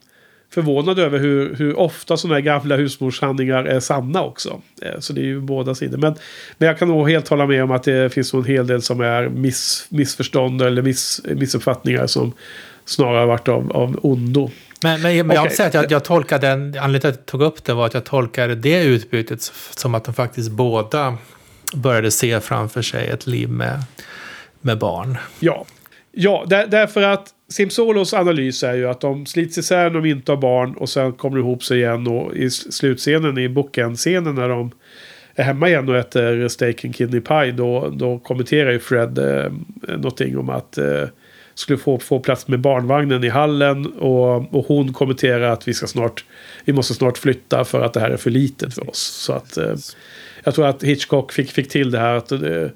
förvånad 0.54 1.00
över 1.00 1.20
hur, 1.20 1.56
hur 1.56 1.80
ofta 1.80 2.18
sådana 2.18 2.36
här 2.36 2.42
gamla 2.42 2.76
husmorshandlingar 2.76 3.64
är 3.66 3.80
sanna 3.80 4.24
också. 4.24 4.62
Eh, 4.82 5.00
Så 5.00 5.14
det 5.14 5.22
är 5.22 5.26
ju 5.26 5.40
båda 5.40 5.76
sidor. 5.76 5.98
Men, 5.98 6.16
men 6.58 6.68
jag 6.68 6.80
kan 6.80 6.88
nog 6.88 7.10
helt 7.10 7.28
hålla 7.28 7.46
med 7.46 7.64
om 7.64 7.72
att 7.72 7.84
det 7.84 8.14
finns 8.14 8.34
en 8.34 8.44
hel 8.44 8.68
del 8.68 8.82
som 8.82 9.02
är 9.02 9.30
miss, 9.30 9.88
missförstånd 9.90 10.62
eller 10.62 10.82
miss, 10.82 11.22
missuppfattningar 11.26 12.08
som 12.08 12.34
snarare 12.86 13.26
varit 13.26 13.48
av, 13.48 13.72
av 13.72 14.00
ondo. 14.04 14.52
Men, 14.86 15.02
men, 15.02 15.28
men 15.28 15.36
jag 15.36 15.52
säga 15.52 15.68
att 15.68 15.74
jag, 15.74 15.92
jag 15.92 16.04
tolkar 16.04 16.40
den, 16.40 16.60
anledningen 16.60 17.00
till 17.00 17.10
att 17.10 17.16
jag 17.16 17.26
tog 17.26 17.42
upp 17.42 17.64
det 17.64 17.74
var 17.74 17.86
att 17.86 17.94
jag 17.94 18.04
tolkade 18.04 18.56
det 18.56 18.84
utbytet 18.84 19.42
som 19.72 19.96
att 19.96 20.04
de 20.04 20.14
faktiskt 20.14 20.52
båda 20.52 21.18
började 21.76 22.12
se 22.12 22.40
framför 22.40 22.82
sig 22.82 23.08
ett 23.08 23.28
liv 23.28 23.50
med, 23.50 23.84
med 24.62 24.78
barn. 24.78 25.18
Ja, 25.40 25.66
ja 26.12 26.46
där, 26.48 26.68
därför 26.68 27.02
att 27.02 27.30
Simsolos 27.50 28.14
analys 28.14 28.64
är 28.64 28.74
ju 28.74 28.90
att 28.90 29.02
de 29.02 29.26
slits 29.26 29.58
isär 29.58 29.84
när 29.90 30.02
de 30.02 30.10
inte 30.10 30.32
har 30.32 30.38
barn 30.38 30.74
och 30.74 30.90
sen 30.90 31.14
kommer 31.14 31.38
ihop 31.38 31.64
sig 31.64 31.78
igen 31.78 32.08
och 32.08 32.36
i 32.36 32.50
slutscenen 32.50 33.38
i 33.38 33.50
boken-scenen 33.50 34.36
när 34.36 34.50
de 34.50 34.72
är 35.36 35.44
hemma 35.44 35.70
igen 35.70 35.90
och 35.90 35.98
äter 35.98 36.48
steak 36.48 36.86
and 36.86 36.96
kidney 36.96 37.22
pie 37.22 37.52
då, 37.52 37.90
då 37.90 38.20
kommenterar 38.20 38.72
ju 38.72 38.80
Fred 38.80 39.18
eh, 39.18 39.52
någonting 39.88 40.38
om 40.38 40.50
att 40.50 40.78
eh, 40.78 41.04
skulle 41.56 41.80
få, 41.80 42.00
få 42.00 42.20
plats 42.20 42.48
med 42.48 42.60
barnvagnen 42.60 43.24
i 43.24 43.30
hallen 43.30 43.86
och, 43.86 44.56
och 44.56 44.66
hon 44.68 44.94
kommenterar 44.94 45.50
att 45.50 45.68
vi 45.68 45.74
ska 45.74 45.88
snart 45.88 46.26
vi 46.66 46.74
måste 46.74 46.94
snart 46.94 47.18
flytta 47.18 47.66
för 47.66 47.82
att 47.82 47.94
det 47.94 48.00
här 48.00 48.10
är 48.10 48.18
för 48.18 48.30
litet 48.30 48.74
för 48.74 48.90
oss. 48.90 49.00
Så 49.00 49.34
att 49.34 49.58
eh, 49.58 49.76
jag 50.44 50.56
tror 50.56 50.68
att 50.68 50.84
Hitchcock 50.84 51.32
fick, 51.32 51.52
fick 51.52 51.70
till 51.70 51.92
det 51.92 52.00
här 52.00 52.16
att 52.16 52.32
eh, 52.32 52.68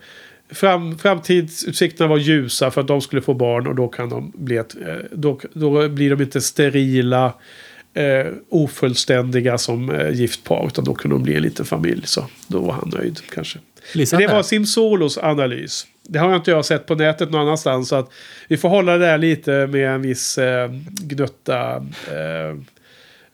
fram, 0.51 0.97
framtidsutsikterna 0.97 2.07
var 2.07 2.17
ljusa 2.17 2.71
för 2.71 2.81
att 2.81 2.87
de 2.87 3.01
skulle 3.01 3.21
få 3.21 3.33
barn 3.33 3.67
och 3.67 3.75
då 3.75 3.87
kan 3.87 4.09
de 4.09 4.31
bli 4.35 4.57
ett, 4.57 4.75
eh, 4.87 4.95
då, 5.11 5.39
då 5.53 5.89
blir 5.89 6.09
de 6.09 6.21
inte 6.21 6.41
sterila 6.41 7.33
eh, 7.93 8.27
ofullständiga 8.49 9.57
som 9.57 9.89
eh, 9.89 10.09
gift 10.09 10.43
par 10.43 10.67
utan 10.67 10.85
då 10.85 10.93
kunde 10.93 11.15
de 11.15 11.23
bli 11.23 11.35
en 11.35 11.41
liten 11.41 11.65
familj. 11.65 12.01
Så 12.05 12.25
då 12.47 12.59
var 12.59 12.73
han 12.73 12.91
nöjd 12.95 13.19
kanske. 13.29 13.59
Det 13.93 14.27
var 14.27 14.43
Simsolos 14.43 15.17
analys. 15.17 15.87
Det 16.11 16.19
har 16.19 16.29
jag 16.29 16.37
inte 16.37 16.51
jag 16.51 16.65
sett 16.65 16.85
på 16.85 16.95
nätet 16.95 17.31
någon 17.31 17.41
annanstans. 17.41 17.89
Så 17.89 17.95
att 17.95 18.11
vi 18.47 18.57
får 18.57 18.69
hålla 18.69 18.97
det 18.97 19.05
där 19.05 19.17
lite 19.17 19.67
med 19.67 19.87
en 19.89 20.01
viss 20.01 20.37
eh, 20.37 20.71
gnutta. 21.01 21.85
Eh, 22.11 22.49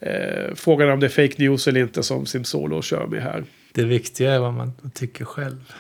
eh, 0.10 0.56
frågan 0.56 0.90
om 0.90 1.00
det 1.00 1.06
är 1.06 1.28
fake 1.28 1.36
news 1.38 1.68
eller 1.68 1.82
inte 1.82 2.04
som 2.04 2.26
Simsolo 2.26 2.82
kör 2.82 3.08
med 3.08 3.24
här. 3.24 3.44
Det 3.74 3.84
viktiga 3.84 4.34
är 4.34 4.40
vad 4.40 4.54
man 4.54 4.74
tycker 4.94 5.26
själv. 5.26 5.74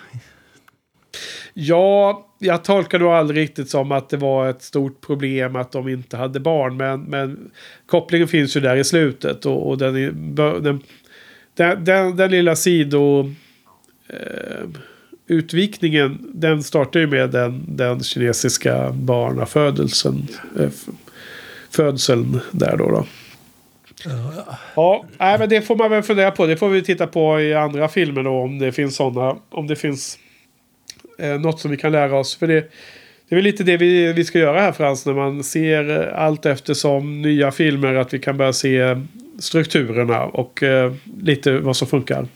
Ja, 1.53 2.27
jag 2.39 2.63
tolkar 2.63 2.99
nog 2.99 3.09
aldrig 3.09 3.43
riktigt 3.43 3.69
som 3.69 3.91
att 3.91 4.09
det 4.09 4.17
var 4.17 4.49
ett 4.49 4.61
stort 4.61 5.01
problem 5.01 5.55
att 5.55 5.71
de 5.71 5.89
inte 5.89 6.17
hade 6.17 6.39
barn. 6.39 6.77
Men, 6.77 7.01
men 7.01 7.51
kopplingen 7.85 8.27
finns 8.27 8.57
ju 8.57 8.61
där 8.61 8.75
i 8.75 8.83
slutet. 8.83 9.45
Och, 9.45 9.69
och 9.69 9.77
den, 9.77 10.35
den, 10.35 10.83
den, 11.85 12.15
den 12.15 12.31
lilla 12.31 12.55
sido... 12.55 13.33
Eh, 14.07 14.69
utvikningen, 15.27 16.31
den 16.33 16.63
startar 16.63 16.99
ju 16.99 17.07
med 17.07 17.29
den, 17.29 17.63
den 17.67 18.03
kinesiska 18.03 18.91
barnafödelsen. 18.91 20.27
Eh, 20.59 20.69
födseln 21.69 22.39
där 22.51 22.77
då. 22.77 22.91
då. 22.91 23.05
Ja, 24.75 25.05
nej, 25.17 25.39
men 25.39 25.49
det 25.49 25.61
får 25.61 25.75
man 25.75 25.89
väl 25.89 26.03
fundera 26.03 26.31
på. 26.31 26.45
Det 26.45 26.57
får 26.57 26.69
vi 26.69 26.83
titta 26.83 27.07
på 27.07 27.41
i 27.41 27.53
andra 27.53 27.87
filmer 27.87 28.23
då. 28.23 28.31
Om 28.31 28.59
det 28.59 28.71
finns 28.71 28.95
sådana. 28.95 29.37
Om 29.49 29.67
det 29.67 29.75
finns 29.75 30.19
eh, 31.19 31.39
något 31.39 31.59
som 31.59 31.71
vi 31.71 31.77
kan 31.77 31.91
lära 31.91 32.19
oss. 32.19 32.35
För 32.35 32.47
det, 32.47 32.71
det 33.29 33.29
är 33.29 33.35
väl 33.35 33.43
lite 33.43 33.63
det 33.63 33.77
vi, 33.77 34.13
vi 34.13 34.25
ska 34.25 34.39
göra 34.39 34.61
här 34.61 34.71
Frans. 34.71 35.05
När 35.05 35.13
man 35.13 35.43
ser 35.43 36.13
allt 36.13 36.45
eftersom 36.45 37.21
nya 37.21 37.51
filmer. 37.51 37.93
Att 37.95 38.13
vi 38.13 38.19
kan 38.19 38.37
börja 38.37 38.53
se 38.53 39.01
strukturerna 39.39 40.23
och 40.23 40.63
eh, 40.63 40.93
lite 41.21 41.59
vad 41.59 41.77
som 41.77 41.87
funkar. 41.87 42.27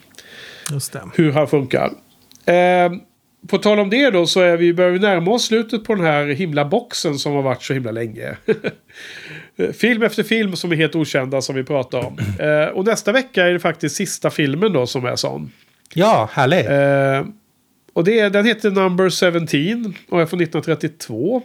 Hur 1.16 1.32
han 1.32 1.48
funkar. 1.48 1.92
Eh, 2.54 2.92
på 3.48 3.58
tal 3.58 3.80
om 3.80 3.90
det 3.90 4.10
då 4.10 4.28
så 4.28 4.40
är 4.42 4.58
vi, 4.58 4.74
börjar 4.74 4.92
vi 4.92 5.00
närma 5.00 5.32
oss 5.32 5.46
slutet 5.46 5.84
på 5.84 5.96
den 5.96 6.06
här 6.06 6.26
himla 6.26 6.66
boxen 6.66 7.20
som 7.20 7.34
har 7.34 7.42
varit 7.42 7.64
så 7.64 7.74
himla 7.74 7.92
länge. 7.92 8.38
Film 9.74 10.04
efter 10.04 10.24
film 10.24 10.56
som 10.56 10.72
är 10.72 10.76
helt 10.76 10.96
okända 10.96 11.42
som 11.42 11.56
vi 11.56 11.64
pratar 11.64 12.06
om. 12.06 12.18
Eh, 12.40 12.66
och 12.66 12.86
nästa 12.86 13.12
vecka 13.12 13.48
är 13.48 13.54
det 13.54 13.60
faktiskt 13.60 13.96
sista 13.96 14.30
filmen 14.30 14.74
då 14.74 14.88
som 14.88 15.06
är 15.06 15.16
sån. 15.16 15.52
Ja, 15.94 16.30
härligt. 16.34 16.70
Eh, 16.70 17.34
och 17.94 18.04
det, 18.04 18.20
är- 18.20 18.30
den 18.30 18.46
heter 18.46 18.72
Number 18.72 19.10
17 19.10 19.94
och 20.10 20.22
är 20.22 20.26
från 20.26 20.42
1932. 20.42 21.42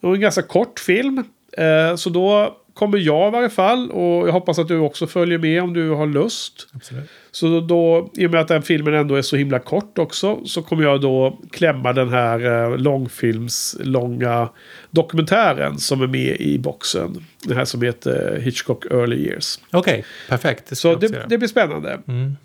Det 0.00 0.06
var 0.06 0.14
en 0.14 0.20
ganska 0.20 0.42
kort 0.42 0.80
film. 0.80 1.24
Eh, 1.58 1.96
så 1.96 2.10
då 2.10 2.56
kommer 2.74 2.98
jag 2.98 3.28
i 3.28 3.30
varje 3.32 3.50
fall 3.50 3.90
och 3.90 4.28
jag 4.28 4.32
hoppas 4.32 4.58
att 4.58 4.68
du 4.68 4.78
också 4.78 5.06
följer 5.06 5.38
med 5.38 5.62
om 5.62 5.74
du 5.74 5.90
har 5.90 6.06
lust. 6.06 6.68
Absolut. 6.74 7.10
Så 7.40 7.60
då, 7.60 8.10
i 8.14 8.26
och 8.26 8.30
med 8.30 8.40
att 8.40 8.48
den 8.48 8.62
filmen 8.62 8.94
ändå 8.94 9.14
är 9.14 9.22
så 9.22 9.36
himla 9.36 9.58
kort 9.58 9.98
också, 9.98 10.44
så 10.46 10.62
kommer 10.62 10.82
jag 10.82 11.00
då 11.00 11.38
klämma 11.50 11.92
den 11.92 12.08
här 12.08 12.70
eh, 12.70 12.76
långfilmslånga 12.78 14.48
dokumentären 14.90 15.78
som 15.78 16.02
är 16.02 16.06
med 16.06 16.36
i 16.40 16.58
boxen. 16.58 17.24
Den 17.44 17.56
här 17.56 17.64
som 17.64 17.82
heter 17.82 18.40
Hitchcock 18.40 18.84
Early 18.86 19.16
Years. 19.16 19.58
Okej, 19.72 20.04
perfekt. 20.28 20.66
Det 20.68 20.76
Så 20.76 20.94
det, 20.94 21.24
det 21.28 21.38
blir 21.38 21.48
spännande. 21.48 21.98
Mm. 22.08 22.36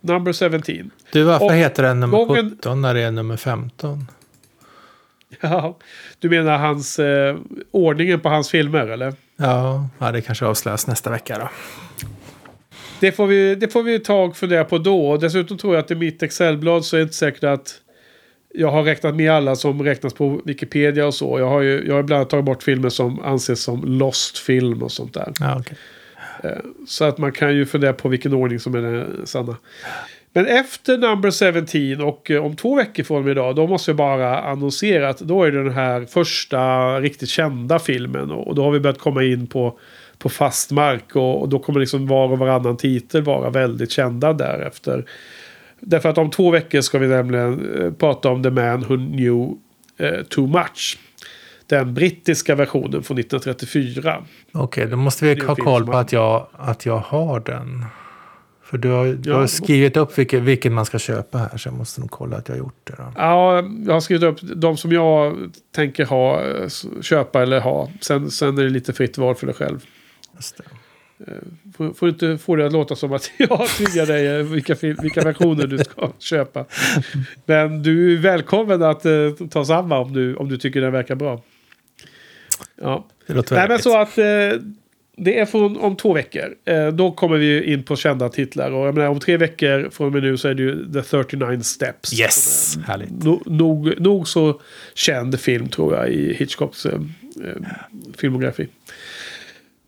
Number 0.00 0.32
17. 0.32 0.90
Du, 1.12 1.22
varför 1.22 1.44
och 1.44 1.52
heter 1.52 1.82
den 1.82 2.00
nummer 2.00 2.18
gången- 2.18 2.50
17 2.50 2.82
när 2.82 2.94
det 2.94 3.00
är 3.00 3.10
nummer 3.10 3.36
15? 3.36 4.06
Ja, 5.40 5.76
du 6.18 6.30
menar 6.30 6.58
hans 6.58 6.98
eh, 6.98 7.36
ordningen 7.70 8.20
på 8.20 8.28
hans 8.28 8.50
filmer 8.50 8.86
eller? 8.86 9.14
Ja, 9.36 9.88
ja, 9.98 10.12
det 10.12 10.20
kanske 10.20 10.46
avslöjas 10.46 10.86
nästa 10.86 11.10
vecka 11.10 11.38
då. 11.38 11.48
Det 13.00 13.12
får 13.12 13.26
vi, 13.26 13.54
det 13.54 13.68
får 13.68 13.82
vi 13.82 13.98
ta 13.98 14.22
och 14.22 14.36
fundera 14.36 14.64
på 14.64 14.78
då. 14.78 15.08
Och 15.08 15.20
dessutom 15.20 15.58
tror 15.58 15.74
jag 15.74 15.84
att 15.84 15.90
i 15.90 15.94
mitt 15.94 16.22
Excelblad 16.22 16.84
så 16.84 16.96
är 16.96 16.98
det 16.98 17.02
inte 17.02 17.14
säkert 17.14 17.44
att 17.44 17.74
jag 18.54 18.70
har 18.70 18.82
räknat 18.82 19.14
med 19.14 19.32
alla 19.32 19.56
som 19.56 19.82
räknas 19.82 20.14
på 20.14 20.40
Wikipedia 20.44 21.06
och 21.06 21.14
så. 21.14 21.38
Jag 21.38 21.48
har 21.48 21.60
ju 21.60 21.84
jag 21.86 21.94
har 21.94 22.02
bland 22.02 22.18
annat 22.20 22.30
tagit 22.30 22.44
bort 22.44 22.62
filmer 22.62 22.88
som 22.88 23.20
anses 23.20 23.62
som 23.62 23.84
lost 23.84 24.38
film 24.38 24.82
och 24.82 24.92
sånt 24.92 25.14
där. 25.14 25.32
Ja, 25.40 25.56
okej. 25.60 25.76
Så 26.86 27.04
att 27.04 27.18
man 27.18 27.32
kan 27.32 27.56
ju 27.56 27.66
fundera 27.66 27.92
på 27.92 28.08
vilken 28.08 28.34
ordning 28.34 28.60
som 28.60 28.74
är 28.74 28.82
den 28.82 29.26
sanna. 29.26 29.56
Men 30.32 30.46
efter 30.46 30.98
Number 30.98 31.52
17 31.96 32.06
och 32.06 32.30
eh, 32.30 32.44
om 32.44 32.56
två 32.56 32.74
veckor 32.74 33.02
från 33.02 33.16
och 33.16 33.24
med 33.24 33.30
idag, 33.30 33.56
då 33.56 33.66
måste 33.66 33.90
jag 33.90 33.96
bara 33.96 34.40
annonsera 34.40 35.08
att 35.08 35.18
då 35.18 35.44
är 35.44 35.52
det 35.52 35.62
den 35.64 35.72
här 35.72 36.04
första 36.04 36.60
riktigt 37.00 37.28
kända 37.28 37.78
filmen. 37.78 38.30
Och 38.30 38.54
då 38.54 38.64
har 38.64 38.70
vi 38.70 38.80
börjat 38.80 38.98
komma 38.98 39.24
in 39.24 39.46
på, 39.46 39.78
på 40.18 40.28
fast 40.28 40.70
mark 40.70 41.16
och, 41.16 41.40
och 41.40 41.48
då 41.48 41.58
kommer 41.58 41.80
liksom 41.80 42.06
var 42.06 42.28
och 42.28 42.38
varannan 42.38 42.76
titel 42.76 43.22
vara 43.22 43.50
väldigt 43.50 43.90
kända 43.90 44.32
därefter. 44.32 45.04
Därför 45.80 46.08
att 46.08 46.18
om 46.18 46.30
två 46.30 46.50
veckor 46.50 46.80
ska 46.80 46.98
vi 46.98 47.06
nämligen 47.08 47.80
eh, 47.82 47.92
prata 47.92 48.28
om 48.28 48.42
The 48.42 48.50
Man 48.50 48.80
Who 48.80 48.96
Knew 48.96 49.54
eh, 49.98 50.22
Too 50.24 50.46
Much. 50.46 50.98
Den 51.66 51.94
brittiska 51.94 52.54
versionen 52.54 53.02
från 53.02 53.18
1934. 53.18 54.24
Okej, 54.52 54.86
då 54.86 54.96
måste 54.96 55.24
vi 55.24 55.40
ha 55.44 55.54
koll 55.54 55.86
på 55.86 55.92
att 55.96 56.12
jag, 56.12 56.46
att 56.52 56.86
jag 56.86 56.98
har 56.98 57.40
den. 57.40 57.84
För 58.64 58.78
du 58.78 58.88
har, 58.88 59.06
du 59.06 59.30
Ja. 59.30 59.36
har 59.36 59.46
skrivit 59.46 59.96
upp 59.96 60.18
vilken, 60.18 60.44
vilken 60.44 60.72
man 60.74 60.84
ska 60.84 60.98
köpa 60.98 61.38
här, 61.38 61.58
så 61.58 61.68
jag 61.68 61.74
måste 61.76 62.00
nog 62.00 62.10
kolla 62.10 62.36
att 62.36 62.48
jag 62.48 62.54
har 62.54 62.58
gjort 62.58 62.80
det. 62.84 62.94
Då. 62.98 63.04
Ja, 63.16 63.62
jag 63.86 63.92
har 63.92 64.00
skrivit 64.00 64.22
upp 64.24 64.38
de 64.42 64.76
som 64.76 64.92
jag 64.92 65.36
tänker 65.74 66.04
ha, 66.04 66.42
eh, 66.44 66.68
köpa 67.02 67.42
eller 67.42 67.60
ha. 67.60 67.90
Sen, 68.00 68.30
sen 68.30 68.58
är 68.58 68.62
det 68.62 68.70
lite 68.70 68.92
fritt 68.92 69.18
val 69.18 69.34
för 69.34 69.46
dig 69.46 69.54
själv. 69.54 69.84
Det. 70.56 70.64
Får, 71.76 71.92
får 71.92 72.08
inte 72.08 72.38
få 72.38 72.56
det 72.56 72.66
att 72.66 72.72
låta 72.72 72.96
som 72.96 73.12
att 73.12 73.30
jag 73.36 73.68
tvingar 73.68 74.06
dig 74.06 74.26
eh, 74.26 74.42
vilka, 74.42 74.74
vilka 74.80 75.20
versioner 75.20 75.66
du 75.66 75.78
ska 75.78 76.12
köpa. 76.18 76.64
Men 77.46 77.82
du 77.82 78.12
är 78.12 78.16
välkommen 78.16 78.82
att 78.82 79.04
eh, 79.04 79.30
ta 79.50 79.64
samma 79.64 79.98
om 79.98 80.12
du, 80.12 80.34
om 80.34 80.48
du 80.48 80.56
tycker 80.56 80.80
den 80.80 80.92
verkar 80.92 81.14
bra. 81.14 81.42
Ja. 82.80 83.06
Det 83.26 83.34
låter 83.34 83.56
Nej, 83.56 83.68
men 83.68 83.78
så 83.78 83.98
att 83.98 84.18
eh, 84.18 84.24
det 85.20 85.38
är 85.38 85.46
från 85.46 85.76
om 85.76 85.96
två 85.96 86.12
veckor. 86.12 86.54
Eh, 86.64 86.88
då 86.88 87.10
kommer 87.10 87.36
vi 87.36 87.72
in 87.72 87.82
på 87.82 87.96
kända 87.96 88.28
titlar. 88.28 88.70
Och 88.70 88.86
jag 88.86 88.94
menar, 88.94 89.08
om 89.08 89.20
tre 89.20 89.36
veckor 89.36 89.90
från 89.90 90.06
och 90.06 90.12
med 90.12 90.22
nu 90.22 90.36
så 90.36 90.48
är 90.48 90.54
det 90.54 90.62
ju 90.62 90.92
The 90.92 91.02
39 91.02 91.60
Steps. 91.60 92.20
Yes, 92.20 92.78
härligt. 92.84 93.10
No, 93.24 93.42
nog, 93.46 94.00
nog 94.00 94.28
så 94.28 94.60
känd 94.94 95.40
film 95.40 95.68
tror 95.68 95.94
jag 95.94 96.08
i 96.08 96.34
Hitchcocks 96.34 96.86
eh, 96.86 97.00
eh, 97.44 97.62
filmografi. 98.16 98.68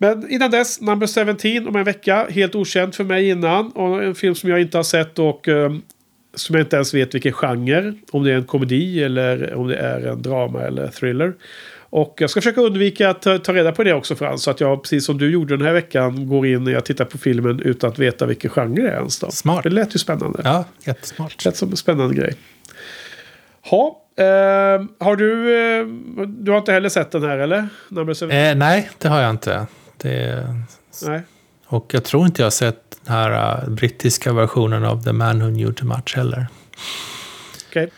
Men 0.02 0.30
innan 0.30 0.50
dess, 0.50 0.80
Number 0.80 1.06
17 1.54 1.68
om 1.68 1.76
en 1.76 1.84
vecka. 1.84 2.26
Helt 2.30 2.54
okänd 2.54 2.94
för 2.94 3.04
mig 3.04 3.28
innan. 3.28 3.70
Och 3.70 4.04
en 4.04 4.14
film 4.14 4.34
som 4.34 4.50
jag 4.50 4.60
inte 4.60 4.78
har 4.78 4.82
sett 4.82 5.18
och 5.18 5.48
eh, 5.48 5.72
som 6.34 6.56
jag 6.56 6.64
inte 6.64 6.76
ens 6.76 6.94
vet 6.94 7.14
vilken 7.14 7.32
genre. 7.32 7.94
Om 8.10 8.24
det 8.24 8.32
är 8.32 8.36
en 8.36 8.44
komedi 8.44 9.04
eller 9.04 9.54
om 9.54 9.68
det 9.68 9.76
är 9.76 10.06
en 10.06 10.22
drama 10.22 10.62
eller 10.62 10.88
thriller. 10.88 11.34
Och 11.90 12.14
jag 12.18 12.30
ska 12.30 12.40
försöka 12.40 12.60
undvika 12.60 13.10
att 13.10 13.22
ta, 13.22 13.38
ta 13.38 13.52
reda 13.52 13.72
på 13.72 13.84
det 13.84 13.94
också 13.94 14.16
Frans. 14.16 14.42
Så 14.42 14.50
att 14.50 14.60
jag, 14.60 14.82
precis 14.82 15.04
som 15.04 15.18
du 15.18 15.30
gjorde 15.30 15.56
den 15.56 15.66
här 15.66 15.72
veckan, 15.72 16.28
går 16.28 16.46
in 16.46 16.66
och 16.66 16.72
jag 16.72 16.84
tittar 16.84 17.04
på 17.04 17.18
filmen 17.18 17.60
utan 17.60 17.90
att 17.90 17.98
veta 17.98 18.26
vilken 18.26 18.50
genre 18.50 18.82
det 18.82 18.88
är 18.88 18.94
ens. 18.94 19.18
Då. 19.18 19.30
Smart. 19.30 19.62
Det 19.62 19.70
lät 19.70 19.94
ju 19.94 19.98
spännande. 19.98 20.40
Ja, 20.44 20.64
jättesmart. 20.84 21.34
Det 21.38 21.44
lät 21.44 21.56
som 21.56 21.70
en 21.70 21.76
spännande 21.76 22.14
grej. 22.14 22.34
Ha, 23.70 24.02
eh, 24.16 24.24
har 24.98 25.16
du... 25.16 25.56
Eh, 25.56 25.86
du 26.26 26.50
har 26.50 26.58
inte 26.58 26.72
heller 26.72 26.88
sett 26.88 27.10
den 27.10 27.22
här 27.22 27.38
eller? 27.38 27.68
Eh, 28.30 28.56
nej, 28.56 28.90
det 28.98 29.08
har 29.08 29.20
jag 29.20 29.30
inte. 29.30 29.66
Det, 30.00 30.54
Nej. 31.06 31.20
och 31.66 31.94
jag 31.94 32.04
tror 32.04 32.26
inte 32.26 32.42
jag 32.42 32.46
har 32.46 32.50
sett 32.50 32.98
den 33.04 33.14
här 33.14 33.62
uh, 33.62 33.70
brittiska 33.70 34.32
versionen 34.32 34.84
av 34.84 35.04
The 35.04 35.12
Man 35.12 35.40
Who 35.40 35.48
Knew 35.48 35.72
Too 35.72 35.88
Much 35.88 36.16
heller. 36.16 36.46
Okej. 37.68 37.90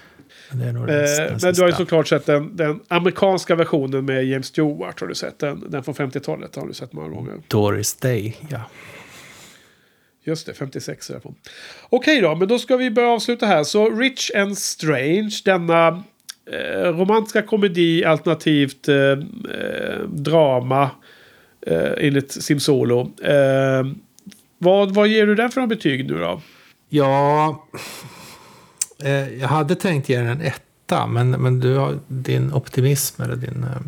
Men 0.53 0.75
nog 0.75 0.87
den, 0.87 1.05
Eh, 1.05 1.37
men 1.43 1.55
du 1.55 1.61
har 1.61 1.69
ju 1.69 1.75
såklart 1.75 2.09
sett 2.09 2.27
den, 2.27 2.57
den 2.57 2.81
amerikanska 2.89 3.55
versionen 3.55 4.05
med 4.05 4.25
James 4.25 4.47
Stewart. 4.47 5.01
Har 5.01 5.07
du 5.07 5.15
sett 5.15 5.39
den? 5.39 5.71
Den 5.71 5.85
från 5.85 5.95
50-talet 5.95 6.57
har 6.57 6.67
du 6.67 6.75
sett 6.75 6.93
många 6.93 7.09
gånger. 7.09 7.43
Doris 7.49 7.95
Day, 7.95 8.37
ja. 8.49 8.61
Just 10.25 10.47
det, 10.47 10.55
56 10.55 11.11
är 11.11 11.15
jag 11.15 11.23
på. 11.23 11.35
Okej 11.89 12.21
då, 12.21 12.35
men 12.35 12.49
då 12.49 12.59
ska 12.59 12.77
vi 12.77 12.91
börja 12.91 13.09
avsluta 13.09 13.47
här. 13.47 13.65
Så 13.65 13.91
Rich 13.91 14.31
and 14.35 14.59
Strange, 14.59 15.41
denna 15.45 16.05
eh, 16.51 16.93
romantiska 16.93 17.43
komedi 17.43 18.05
alternativt 18.05 18.89
eh, 18.89 18.97
eh, 18.97 19.19
drama 20.09 20.91
eh, 21.67 22.07
enligt 22.07 22.33
Simsolo. 22.33 23.01
Eh, 23.23 23.87
vad, 24.59 24.95
vad 24.95 25.09
ger 25.09 25.27
du 25.27 25.35
den 25.35 25.51
för 25.51 25.67
betyg 25.67 26.11
nu 26.11 26.19
då? 26.19 26.41
Ja, 26.89 27.67
eh, 29.05 29.29
jag 29.29 29.49
hade 29.49 29.75
tänkt 29.75 30.09
ge 30.09 30.19
den 30.19 30.27
en 30.27 30.41
etta, 30.41 31.07
men, 31.07 31.31
men 31.31 31.61
du 31.61 31.77
har, 31.77 31.99
din 32.09 32.53
optimism 32.53 33.23
eller 33.23 33.37
din, 33.37 33.65
eh, 33.65 33.81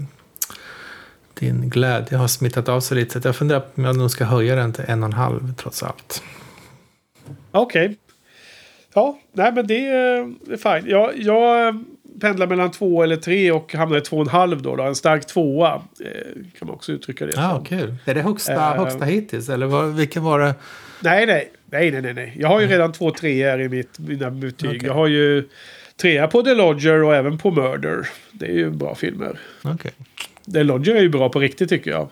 din 1.34 1.70
glädje 1.70 2.18
har 2.18 2.28
smittat 2.28 2.68
av 2.68 2.80
sig 2.80 2.96
lite. 2.96 3.22
Så 3.22 3.28
jag 3.28 3.36
funderar 3.36 3.60
på 3.60 3.66
om 3.74 3.84
jag 3.84 3.96
nog 3.96 4.10
ska 4.10 4.24
höja 4.24 4.56
den 4.56 4.72
till 4.72 4.84
en 4.88 5.02
och 5.02 5.08
en 5.08 5.12
halv 5.12 5.54
trots 5.54 5.82
allt. 5.82 6.22
Okej. 7.50 7.96
Ja, 8.94 9.18
nej 9.32 9.52
men 9.52 9.66
det 9.66 9.86
är 9.86 10.34
det 10.46 10.52
är 10.52 10.80
fine. 10.80 10.90
Jag, 10.90 11.12
jag 11.16 11.84
pendlar 12.20 12.46
mellan 12.46 12.70
två 12.70 13.02
eller 13.02 13.16
tre 13.16 13.50
och 13.52 13.74
hamnar 13.74 13.98
i 13.98 14.00
två 14.00 14.16
och 14.16 14.22
en 14.22 14.28
halv 14.28 14.62
då. 14.62 14.76
då. 14.76 14.82
En 14.82 14.94
stark 14.94 15.26
tvåa 15.26 15.74
eh, 15.74 16.10
kan 16.58 16.68
man 16.68 16.70
också 16.70 16.92
uttrycka 16.92 17.26
det 17.26 17.32
Ja, 17.36 17.54
som. 17.56 17.64
kul. 17.64 17.94
Är 18.04 18.14
det 18.14 18.22
högsta, 18.22 18.52
Eh, 18.52 18.84
högsta 18.84 19.04
hittills? 19.04 19.48
Eller 19.48 19.66
vad, 19.66 19.94
vilken 19.96 20.22
var 20.22 20.40
det? 20.40 20.54
Nej, 21.00 21.26
nej, 21.26 21.50
nej, 21.70 21.90
nej, 22.02 22.14
nej. 22.14 22.36
Jag 22.38 22.48
har 22.48 22.60
ju 22.60 22.66
redan 22.66 22.92
två 22.92 23.10
treor 23.10 23.60
i 23.60 23.68
mitt, 23.68 23.98
mina 23.98 24.30
betyg. 24.30 24.68
Okej. 24.70 24.80
Jag 24.86 24.94
har 24.94 25.06
ju 25.06 25.48
trea 25.96 26.26
på 26.26 26.42
The 26.42 26.54
Lodger 26.54 27.02
och 27.02 27.14
även 27.14 27.38
på 27.38 27.50
Murder. 27.50 28.08
Det 28.32 28.46
är 28.46 28.52
ju 28.54 28.70
bra 28.70 28.94
filmer. 28.94 29.38
Okej. 29.62 29.90
The 30.52 30.62
Lodger 30.62 30.94
är 30.94 31.00
ju 31.00 31.08
bra 31.08 31.28
på 31.28 31.40
riktigt 31.40 31.68
tycker 31.68 31.90
jag. 31.90 32.08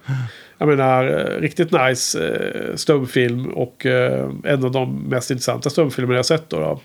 Jag 0.58 0.68
menar, 0.68 1.04
eh, 1.06 1.40
riktigt 1.40 1.72
nice 1.72 2.28
eh, 2.28 2.76
stumfilm 2.76 3.46
och 3.46 3.86
eh, 3.86 4.30
en 4.44 4.64
av 4.64 4.70
de 4.72 5.02
mest 5.02 5.30
intressanta 5.30 5.70
stumfilmer 5.70 6.14
jag 6.14 6.26
sett 6.26 6.50
då. 6.50 6.60
då. 6.60 6.80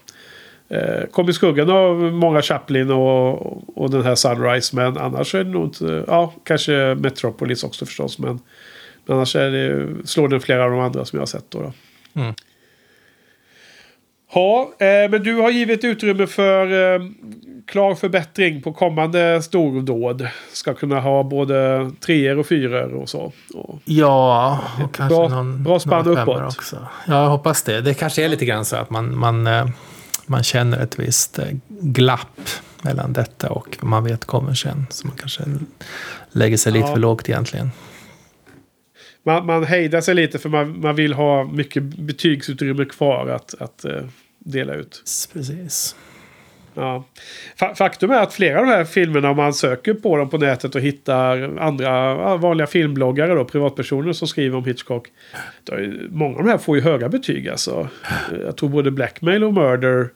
Eh, 0.70 1.06
kom 1.12 1.30
i 1.30 1.34
skuggan 1.34 1.70
av 1.70 1.96
många 1.98 2.42
Chaplin 2.42 2.92
och, 2.92 3.78
och 3.80 3.90
den 3.90 4.04
här 4.04 4.16
Sunrise. 4.16 4.76
Men 4.76 4.98
annars 4.98 5.36
är 5.36 5.44
det 5.44 5.50
nog 5.50 5.66
inte... 5.66 6.04
Ja, 6.08 6.34
kanske 6.44 6.96
Metropolis 7.00 7.64
också 7.64 7.86
förstås. 7.86 8.20
Men, 8.20 8.40
men 9.06 9.16
annars 9.18 9.36
är 9.36 9.52
det, 9.52 9.88
slår 10.08 10.28
den 10.28 10.40
flera 10.42 10.64
av 10.66 10.72
de 10.72 10.80
andra 10.80 11.06
som 11.06 11.18
jag 11.18 11.22
har 11.22 11.26
sett 11.28 11.46
då. 11.52 11.60
då. 11.62 11.74
Mm. 12.22 12.34
Ja, 14.34 14.72
eh, 14.80 15.10
men 15.12 15.24
du 15.24 15.36
har 15.36 15.50
givit 15.50 15.84
utrymme 15.84 16.28
för 16.28 16.94
eh, 16.96 17.02
klar 17.68 17.96
förbättring 17.96 18.62
på 18.62 18.74
kommande 18.74 19.42
stordåd. 19.42 20.28
Ska 20.54 20.74
kunna 20.74 21.00
ha 21.00 21.24
både 21.24 21.92
treor 22.00 22.40
och 22.40 22.46
fyror 22.46 22.94
och 22.94 23.10
så. 23.10 23.32
Och, 23.54 23.80
Ja, 23.86 24.60
och 24.84 24.96
kanske 24.96 25.16
Bra- 25.18 25.28
någon, 25.30 25.64
bra 25.64 25.80
spann 25.80 26.08
uppåt. 26.08 26.42
också. 26.44 26.88
Ja, 27.08 27.24
jag 27.24 27.30
hoppas 27.30 27.64
det. 27.64 27.82
Det 27.82 27.94
kanske 27.94 28.26
är 28.26 28.30
lite 28.30 28.46
grann 28.46 28.66
så 28.66 28.76
att 28.76 28.90
man, 28.90 29.18
man, 29.18 29.48
eh, 29.48 29.68
man 30.28 30.44
känner 30.44 30.80
ett 30.80 31.00
visst 31.00 31.40
eh, 31.40 31.46
glapp 31.70 32.50
mellan 32.82 33.14
detta 33.14 33.50
och 33.50 33.78
vad 33.82 33.90
man 33.90 34.04
vet 34.04 34.26
kommer 34.26 34.54
sen. 34.54 34.86
Så 34.90 35.08
man 35.08 35.16
kanske 35.18 35.44
lägger 36.32 36.58
sig 36.58 36.72
lite 36.72 36.88
Ja. 36.88 36.94
för 36.94 37.00
lågt 37.02 37.30
egentligen. 37.30 37.72
man, 39.24 39.46
man 39.46 39.64
hejdar 39.64 40.02
sig 40.02 40.16
lite 40.16 40.40
för 40.40 40.50
man, 40.50 40.80
man 40.82 40.96
vill 40.96 41.14
ha 41.14 41.44
mycket 41.44 41.84
betygsutrymme 41.84 42.86
kvar 42.86 43.28
att, 43.28 43.62
att 43.62 43.86
eh, 43.86 44.02
dela 44.40 44.74
ut. 44.74 45.04
Precis. 45.34 45.96
Ja. 46.74 47.04
Fa- 47.60 47.76
Faktum 47.76 48.12
är 48.12 48.22
att 48.22 48.34
flera 48.34 48.60
av 48.60 48.66
de 48.66 48.72
här 48.72 48.86
filmerna, 48.86 49.30
om 49.30 49.38
man 49.38 49.54
söker 49.54 49.94
på 49.94 50.18
dem 50.18 50.30
på 50.30 50.38
nätet 50.38 50.76
och 50.76 50.82
hittar 50.82 51.58
andra 51.60 52.38
vanliga 52.38 52.68
filmbloggare, 52.68 53.34
då, 53.34 53.46
privatpersoner 53.46 54.14
som 54.14 54.28
skriver 54.28 54.58
om 54.58 54.66
Hitchcock. 54.66 55.08
Då 55.64 55.74
är, 55.74 56.08
många 56.10 56.38
av 56.38 56.44
de 56.44 56.50
här 56.50 56.58
får 56.58 56.78
ju 56.78 56.84
höga 56.84 57.10
betyg 57.10 57.50
alltså. 57.50 57.88
Jag 58.46 58.58
tror 58.58 58.70
både 58.70 58.92
Blackmail 58.92 59.44
och 59.44 59.54
Murder 59.54 60.10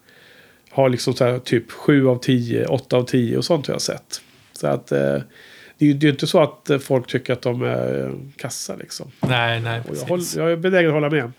har 0.72 0.90
liksom 0.90 1.14
så 1.14 1.26
här, 1.26 1.40
typ 1.40 1.72
7 1.72 2.08
av 2.08 2.18
10, 2.18 2.66
8 2.66 2.98
av 2.98 3.04
10 3.04 3.38
och 3.38 3.46
sånt 3.46 3.68
har 3.68 3.74
jag 3.74 3.82
sett. 3.82 4.22
Så 4.54 4.68
att 4.68 4.92
eh, 4.92 5.18
det 5.78 5.86
är 5.86 5.88
ju 5.88 5.94
det 5.94 6.08
är 6.08 6.12
inte 6.12 6.28
så 6.28 6.42
att 6.42 6.70
eh, 6.70 6.80
folk 6.80 7.08
tycker 7.08 7.34
att 7.34 7.42
de 7.42 7.62
är 7.62 8.06
eh, 8.06 8.14
kassa 8.36 8.76
liksom. 8.76 9.12
Nej, 9.20 9.62
nej, 9.62 9.82
Och 9.90 9.96
jag, 9.96 10.06
håll, 10.06 10.22
jag 10.36 10.52
är 10.52 10.56
benägen 10.56 10.88
att 10.88 10.94
hålla 10.94 11.10
med. 11.10 11.32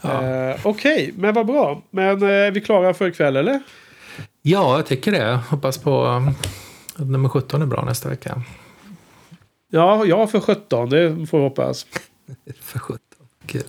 Ja. 0.00 0.24
Eh, 0.24 0.56
Okej, 0.62 1.12
men 1.16 1.34
vad 1.34 1.46
bra. 1.46 1.82
Men 1.90 2.22
eh, 2.22 2.28
är 2.28 2.50
vi 2.50 2.60
klara 2.60 2.94
för 2.94 3.08
ikväll 3.08 3.36
eller? 3.36 3.60
ja, 4.42 4.76
jag 4.76 4.86
tycker 4.86 5.12
det. 5.12 5.40
Hoppas 5.50 5.78
på 5.78 6.04
um, 6.06 6.28
att 6.96 7.06
nummer 7.06 7.28
17 7.28 7.62
är 7.62 7.66
bra 7.66 7.84
nästa 7.84 8.08
vecka. 8.08 8.42
Ja, 9.70 10.04
ja 10.06 10.26
för 10.26 10.40
17. 10.40 10.90
Det 10.90 11.26
får 11.26 11.38
vi 11.38 11.44
hoppas. 11.44 11.86
För 12.60 12.78
17. 12.78 13.00
Kul. 13.46 13.62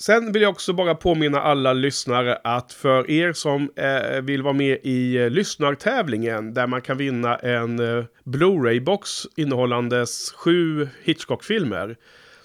Sen 0.00 0.32
vill 0.32 0.42
jag 0.42 0.50
också 0.50 0.72
bara 0.72 0.94
påminna 0.94 1.40
alla 1.40 1.72
lyssnare 1.72 2.38
att 2.44 2.72
för 2.72 3.10
er 3.10 3.32
som 3.32 3.70
eh, 3.76 4.20
vill 4.22 4.42
vara 4.42 4.54
med 4.54 4.78
i 4.82 5.16
eh, 5.16 5.30
lyssnartävlingen 5.30 6.54
där 6.54 6.66
man 6.66 6.82
kan 6.82 6.96
vinna 6.96 7.36
en 7.36 7.78
eh, 7.78 8.04
Blu-ray-box 8.24 9.26
innehållandes 9.36 10.32
sju 10.32 10.88
Hitchcock-filmer 11.02 11.96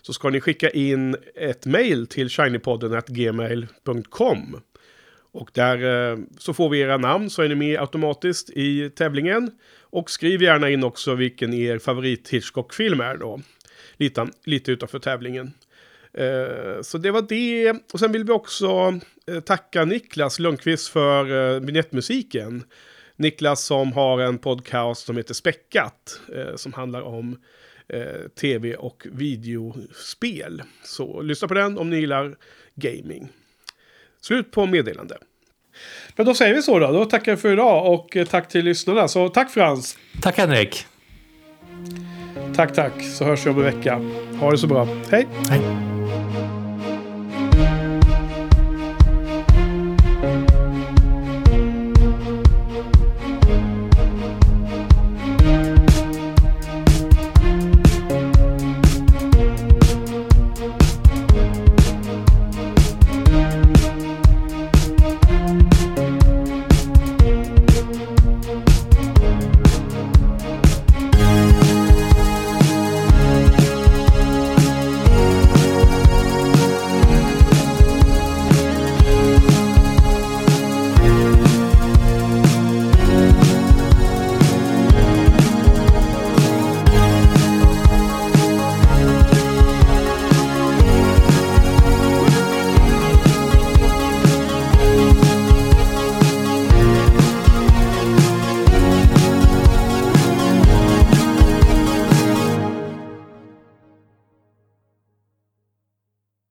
så 0.01 0.13
ska 0.13 0.29
ni 0.29 0.41
skicka 0.41 0.69
in 0.69 1.15
ett 1.35 1.65
mail 1.65 2.07
till 2.07 2.29
shinypodden.gmail.com 2.29 4.61
och 5.31 5.49
där 5.53 6.11
eh, 6.11 6.17
så 6.37 6.53
får 6.53 6.69
vi 6.69 6.79
era 6.79 6.97
namn 6.97 7.29
så 7.29 7.41
är 7.41 7.49
ni 7.49 7.55
med 7.55 7.79
automatiskt 7.79 8.49
i 8.49 8.89
tävlingen. 8.89 9.51
Och 9.81 10.09
skriv 10.09 10.41
gärna 10.41 10.69
in 10.69 10.83
också 10.83 11.15
vilken 11.15 11.53
er 11.53 11.79
favorit 11.79 12.29
Hitchcock-film 12.29 13.01
är 13.01 13.17
då. 13.17 13.41
Lite, 13.97 14.27
lite 14.45 14.71
utanför 14.71 14.99
tävlingen. 14.99 15.53
Eh, 16.17 16.81
Så 16.81 16.97
det 16.97 17.11
var 17.11 17.21
det. 17.21 17.73
Och 17.93 17.99
sen 17.99 18.11
vill 18.11 18.23
vi 18.23 18.31
också 18.31 18.99
eh, 19.27 19.39
tacka 19.39 19.85
Niklas 19.85 20.39
Lundqvist 20.39 20.89
för 20.89 21.53
eh, 21.55 21.59
vignettmusiken. 21.59 22.63
Niklas 23.15 23.63
som 23.63 23.91
har 23.93 24.19
en 24.19 24.37
podcast 24.37 25.05
som 25.05 25.17
heter 25.17 25.33
Späckat. 25.33 26.19
eh, 26.35 26.55
Som 26.55 26.73
handlar 26.73 27.01
om 27.01 27.37
tv 28.41 28.75
och 28.75 29.07
videospel. 29.11 30.63
Så 30.83 31.21
lyssna 31.21 31.47
på 31.47 31.53
den 31.53 31.77
om 31.77 31.89
ni 31.89 31.97
gillar 31.99 32.35
gaming. 32.75 33.29
Slut 34.21 34.51
på 34.51 34.65
meddelande. 34.65 35.17
Men 36.15 36.25
då 36.25 36.33
säger 36.33 36.55
vi 36.55 36.61
så 36.61 36.79
då. 36.79 36.91
Då 36.91 37.05
tackar 37.05 37.31
jag 37.31 37.39
för 37.41 37.53
idag 37.53 37.93
och 37.93 38.17
tack 38.29 38.49
till 38.49 38.65
lyssnarna. 38.65 39.07
Så 39.07 39.29
tack 39.29 39.51
Frans. 39.51 39.97
Tack 40.21 40.37
Henrik. 40.37 40.85
Tack, 42.55 42.73
tack. 42.73 42.93
Så 43.17 43.23
hörs 43.25 43.45
vi 43.45 43.49
om 43.49 43.57
en 43.57 43.63
vecka. 43.63 43.95
Ha 44.39 44.51
det 44.51 44.57
så 44.57 44.67
bra. 44.67 44.87
Hej! 45.11 45.27
Hej. 45.49 45.61